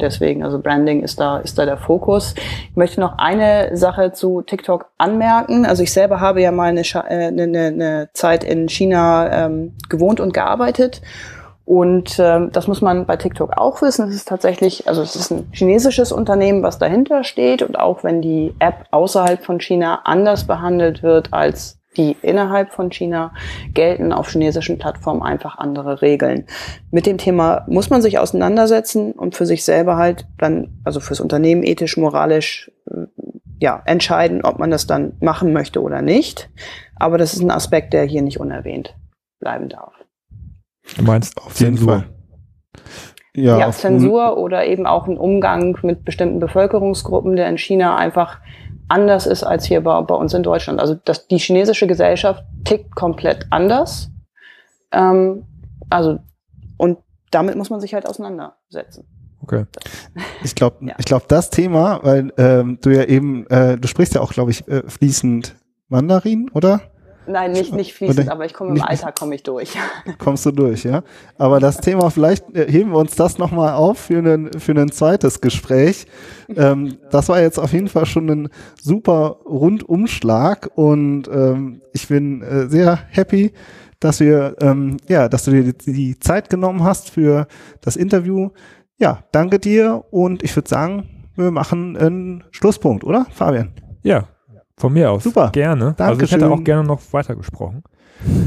deswegen, 0.00 0.44
also 0.44 0.60
Branding 0.60 1.02
ist 1.02 1.18
da, 1.18 1.38
ist 1.38 1.58
da 1.58 1.64
der 1.64 1.78
Fokus. 1.78 2.34
Ich 2.70 2.76
möchte 2.76 3.00
noch 3.00 3.18
eine 3.18 3.76
Sache 3.76 4.12
zu 4.12 4.42
TikTok 4.42 4.90
anmerken. 4.98 5.66
Also 5.66 5.82
ich 5.82 5.92
selber 5.92 6.20
habe 6.20 6.42
ja 6.42 6.52
mal 6.52 6.68
eine, 6.68 6.82
äh, 6.82 7.26
eine, 7.26 7.42
eine 7.42 8.10
Zeit 8.14 8.44
in 8.44 8.68
China 8.68 9.46
ähm, 9.46 9.74
gewohnt 9.88 10.20
und 10.20 10.32
gearbeitet. 10.32 11.02
Und 11.64 12.18
ähm, 12.18 12.50
das 12.52 12.66
muss 12.66 12.80
man 12.80 13.06
bei 13.06 13.16
TikTok 13.16 13.56
auch 13.56 13.80
wissen. 13.82 14.08
Es 14.08 14.14
ist 14.14 14.28
tatsächlich, 14.28 14.88
also 14.88 15.02
es 15.02 15.14
ist 15.14 15.30
ein 15.30 15.48
chinesisches 15.52 16.10
Unternehmen, 16.10 16.62
was 16.62 16.78
dahinter 16.78 17.22
steht. 17.22 17.62
Und 17.62 17.78
auch 17.78 18.02
wenn 18.02 18.22
die 18.22 18.54
App 18.58 18.86
außerhalb 18.90 19.44
von 19.44 19.60
China 19.60 20.00
anders 20.04 20.46
behandelt 20.46 21.02
wird 21.02 21.32
als 21.32 21.80
die 21.96 22.16
innerhalb 22.22 22.72
von 22.72 22.90
China, 22.90 23.32
gelten 23.74 24.12
auf 24.12 24.30
chinesischen 24.30 24.78
Plattformen 24.78 25.22
einfach 25.22 25.58
andere 25.58 26.02
Regeln. 26.02 26.46
Mit 26.90 27.06
dem 27.06 27.18
Thema 27.18 27.64
muss 27.68 27.90
man 27.90 28.00
sich 28.00 28.18
auseinandersetzen 28.18 29.12
und 29.12 29.34
für 29.34 29.46
sich 29.46 29.64
selber 29.64 29.96
halt 29.96 30.26
dann, 30.38 30.80
also 30.84 31.00
fürs 31.00 31.20
Unternehmen 31.20 31.62
ethisch, 31.62 31.96
moralisch, 31.96 32.70
äh, 32.90 33.06
ja, 33.58 33.82
entscheiden, 33.84 34.42
ob 34.42 34.58
man 34.58 34.70
das 34.70 34.86
dann 34.86 35.14
machen 35.20 35.52
möchte 35.52 35.82
oder 35.82 36.00
nicht. 36.00 36.48
Aber 36.96 37.18
das 37.18 37.34
ist 37.34 37.42
ein 37.42 37.50
Aspekt, 37.50 37.92
der 37.92 38.04
hier 38.04 38.22
nicht 38.22 38.40
unerwähnt 38.40 38.94
bleiben 39.40 39.68
darf. 39.68 39.92
Du 40.96 41.04
meinst 41.04 41.36
auf 41.38 41.54
Zensur? 41.54 42.04
Ja, 43.34 43.58
ja 43.58 43.70
Zensur 43.70 44.36
oder 44.38 44.66
eben 44.66 44.86
auch 44.86 45.06
ein 45.06 45.16
Umgang 45.16 45.78
mit 45.82 46.04
bestimmten 46.04 46.40
Bevölkerungsgruppen, 46.40 47.36
der 47.36 47.48
in 47.48 47.58
China 47.58 47.96
einfach 47.96 48.38
anders 48.88 49.26
ist 49.26 49.44
als 49.44 49.64
hier 49.64 49.82
bei, 49.82 50.00
bei 50.02 50.14
uns 50.14 50.34
in 50.34 50.42
Deutschland. 50.42 50.80
Also 50.80 50.94
das, 50.94 51.28
die 51.28 51.38
chinesische 51.38 51.86
Gesellschaft 51.86 52.44
tickt 52.64 52.94
komplett 52.94 53.46
anders. 53.50 54.10
Ähm, 54.92 55.46
also 55.88 56.18
und 56.76 56.98
damit 57.30 57.56
muss 57.56 57.70
man 57.70 57.80
sich 57.80 57.94
halt 57.94 58.06
auseinandersetzen. 58.08 59.06
Okay. 59.42 59.64
Ich 60.42 60.54
glaube, 60.54 60.84
ja. 60.86 60.94
ich 60.98 61.04
glaube, 61.04 61.24
das 61.28 61.50
Thema, 61.50 62.00
weil 62.02 62.32
ähm, 62.36 62.78
du 62.82 62.90
ja 62.90 63.04
eben, 63.04 63.46
äh, 63.46 63.78
du 63.78 63.88
sprichst 63.88 64.14
ja 64.14 64.20
auch, 64.20 64.32
glaube 64.32 64.50
ich, 64.50 64.66
äh, 64.68 64.82
fließend 64.88 65.56
Mandarin, 65.88 66.50
oder? 66.52 66.80
Nein, 67.30 67.52
nicht, 67.52 67.72
nicht 67.74 67.94
fließend, 67.94 68.28
aber 68.28 68.44
ich 68.44 68.54
komme 68.54 68.76
im 68.76 68.82
Alltag 68.82 69.18
komme 69.18 69.34
ich 69.34 69.42
durch. 69.42 69.76
Kommst 70.18 70.44
du 70.46 70.50
durch, 70.50 70.84
ja? 70.84 71.02
Aber 71.38 71.60
das 71.60 71.78
Thema, 71.78 72.10
vielleicht 72.10 72.54
äh, 72.56 72.70
heben 72.70 72.90
wir 72.90 72.98
uns 72.98 73.14
das 73.14 73.38
nochmal 73.38 73.74
auf 73.74 73.98
für 73.98 74.18
ein, 74.18 74.50
für 74.58 74.72
ein 74.72 74.90
zweites 74.90 75.40
Gespräch. 75.40 76.06
Ähm, 76.54 76.98
das 77.10 77.28
war 77.28 77.40
jetzt 77.40 77.58
auf 77.58 77.72
jeden 77.72 77.88
Fall 77.88 78.06
schon 78.06 78.28
ein 78.28 78.48
super 78.80 79.38
Rundumschlag 79.44 80.70
und 80.74 81.28
ähm, 81.28 81.82
ich 81.92 82.08
bin 82.08 82.42
äh, 82.42 82.68
sehr 82.68 82.98
happy, 83.10 83.52
dass 84.00 84.20
wir, 84.20 84.56
ähm, 84.60 84.96
ja, 85.08 85.28
dass 85.28 85.44
du 85.44 85.52
dir 85.52 85.72
die, 85.72 85.92
die 85.92 86.18
Zeit 86.18 86.50
genommen 86.50 86.82
hast 86.82 87.10
für 87.10 87.46
das 87.80 87.96
Interview. 87.96 88.50
Ja, 88.98 89.24
danke 89.32 89.58
dir 89.58 90.04
und 90.10 90.42
ich 90.42 90.54
würde 90.56 90.68
sagen, 90.68 91.08
wir 91.36 91.50
machen 91.50 91.96
einen 91.96 92.44
Schlusspunkt, 92.50 93.04
oder, 93.04 93.26
Fabian? 93.30 93.70
Ja, 94.02 94.28
von 94.80 94.92
mir 94.92 95.10
aus. 95.10 95.24
Super. 95.24 95.50
Gerne. 95.52 95.94
Dankeschön. 95.96 96.06
Also 96.06 96.22
ich 96.22 96.32
hätte 96.32 96.50
auch 96.50 96.64
gerne 96.64 96.86
noch 96.86 97.00
weiter 97.12 97.36
gesprochen. 97.36 97.82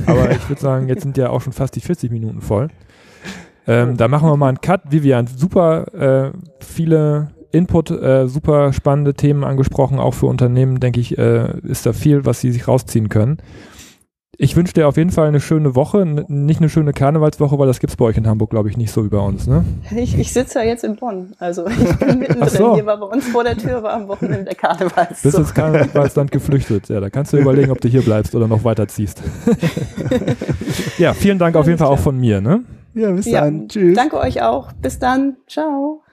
Aber 0.05 0.31
ich 0.31 0.49
würde 0.49 0.61
sagen, 0.61 0.87
jetzt 0.87 1.03
sind 1.03 1.17
ja 1.17 1.29
auch 1.29 1.41
schon 1.41 1.53
fast 1.53 1.75
die 1.75 1.79
40 1.79 2.11
Minuten 2.11 2.41
voll. 2.41 2.69
Ähm, 3.65 3.95
da 3.95 4.07
machen 4.07 4.27
wir 4.27 4.35
mal 4.35 4.49
einen 4.49 4.61
Cut. 4.61 4.81
Vivian, 4.89 5.27
super 5.27 5.93
äh, 5.93 6.31
viele 6.59 7.29
Input, 7.51 7.91
äh, 7.91 8.27
super 8.27 8.73
spannende 8.73 9.13
Themen 9.13 9.43
angesprochen, 9.43 9.99
auch 9.99 10.15
für 10.15 10.25
Unternehmen, 10.25 10.79
denke 10.79 10.99
ich, 10.99 11.17
äh, 11.17 11.59
ist 11.61 11.85
da 11.85 11.93
viel, 11.93 12.25
was 12.25 12.41
sie 12.41 12.51
sich 12.51 12.67
rausziehen 12.67 13.09
können. 13.09 13.37
Ich 14.37 14.55
wünsche 14.55 14.73
dir 14.73 14.87
auf 14.87 14.97
jeden 14.97 15.11
Fall 15.11 15.27
eine 15.27 15.39
schöne 15.39 15.75
Woche, 15.75 16.05
nicht 16.05 16.59
eine 16.59 16.67
schöne 16.67 16.91
Karnevalswoche, 16.91 17.59
weil 17.59 17.67
das 17.67 17.79
gibt 17.79 17.91
es 17.91 17.97
bei 17.97 18.05
euch 18.05 18.17
in 18.17 18.25
Hamburg, 18.25 18.49
glaube 18.49 18.67
ich, 18.67 18.77
nicht 18.77 18.91
so 18.91 19.05
wie 19.05 19.09
bei 19.09 19.19
uns, 19.19 19.45
ne? 19.45 19.63
Ich, 19.95 20.17
ich 20.17 20.33
sitze 20.33 20.57
ja 20.57 20.65
jetzt 20.65 20.83
in 20.83 20.95
Bonn, 20.95 21.35
also 21.37 21.67
ich 21.67 21.95
bin 21.97 22.17
mittendrin. 22.17 22.49
So. 22.49 22.73
Hier 22.73 22.85
war 22.87 22.97
bei 22.97 23.05
uns 23.05 23.27
vor 23.27 23.43
der 23.43 23.55
Tür 23.55 23.83
war 23.83 23.93
am 23.93 24.07
Wochenende 24.07 24.45
der 24.45 24.55
Karnevals. 24.55 25.21
Bist 25.21 25.37
ins 25.37 25.53
Karnevalsland 25.53 26.31
geflüchtet, 26.31 26.89
ja, 26.89 26.99
da 26.99 27.11
kannst 27.11 27.31
du 27.33 27.37
überlegen, 27.37 27.71
ob 27.71 27.79
du 27.79 27.87
hier 27.87 28.01
bleibst 28.01 28.33
oder 28.33 28.47
noch 28.47 28.63
weiterziehst. 28.63 29.21
ja, 30.97 31.13
vielen 31.13 31.37
Dank 31.37 31.55
auf 31.55 31.67
jeden 31.67 31.77
Fall 31.77 31.89
auch 31.89 31.99
von 31.99 32.19
mir, 32.19 32.41
ne? 32.41 32.63
Ja, 32.95 33.11
bis 33.11 33.27
ja, 33.27 33.41
dann. 33.41 33.67
Tschüss. 33.67 33.95
Danke 33.95 34.17
euch 34.17 34.41
auch. 34.41 34.71
Bis 34.73 34.99
dann. 34.99 35.37
Ciao. 35.47 36.03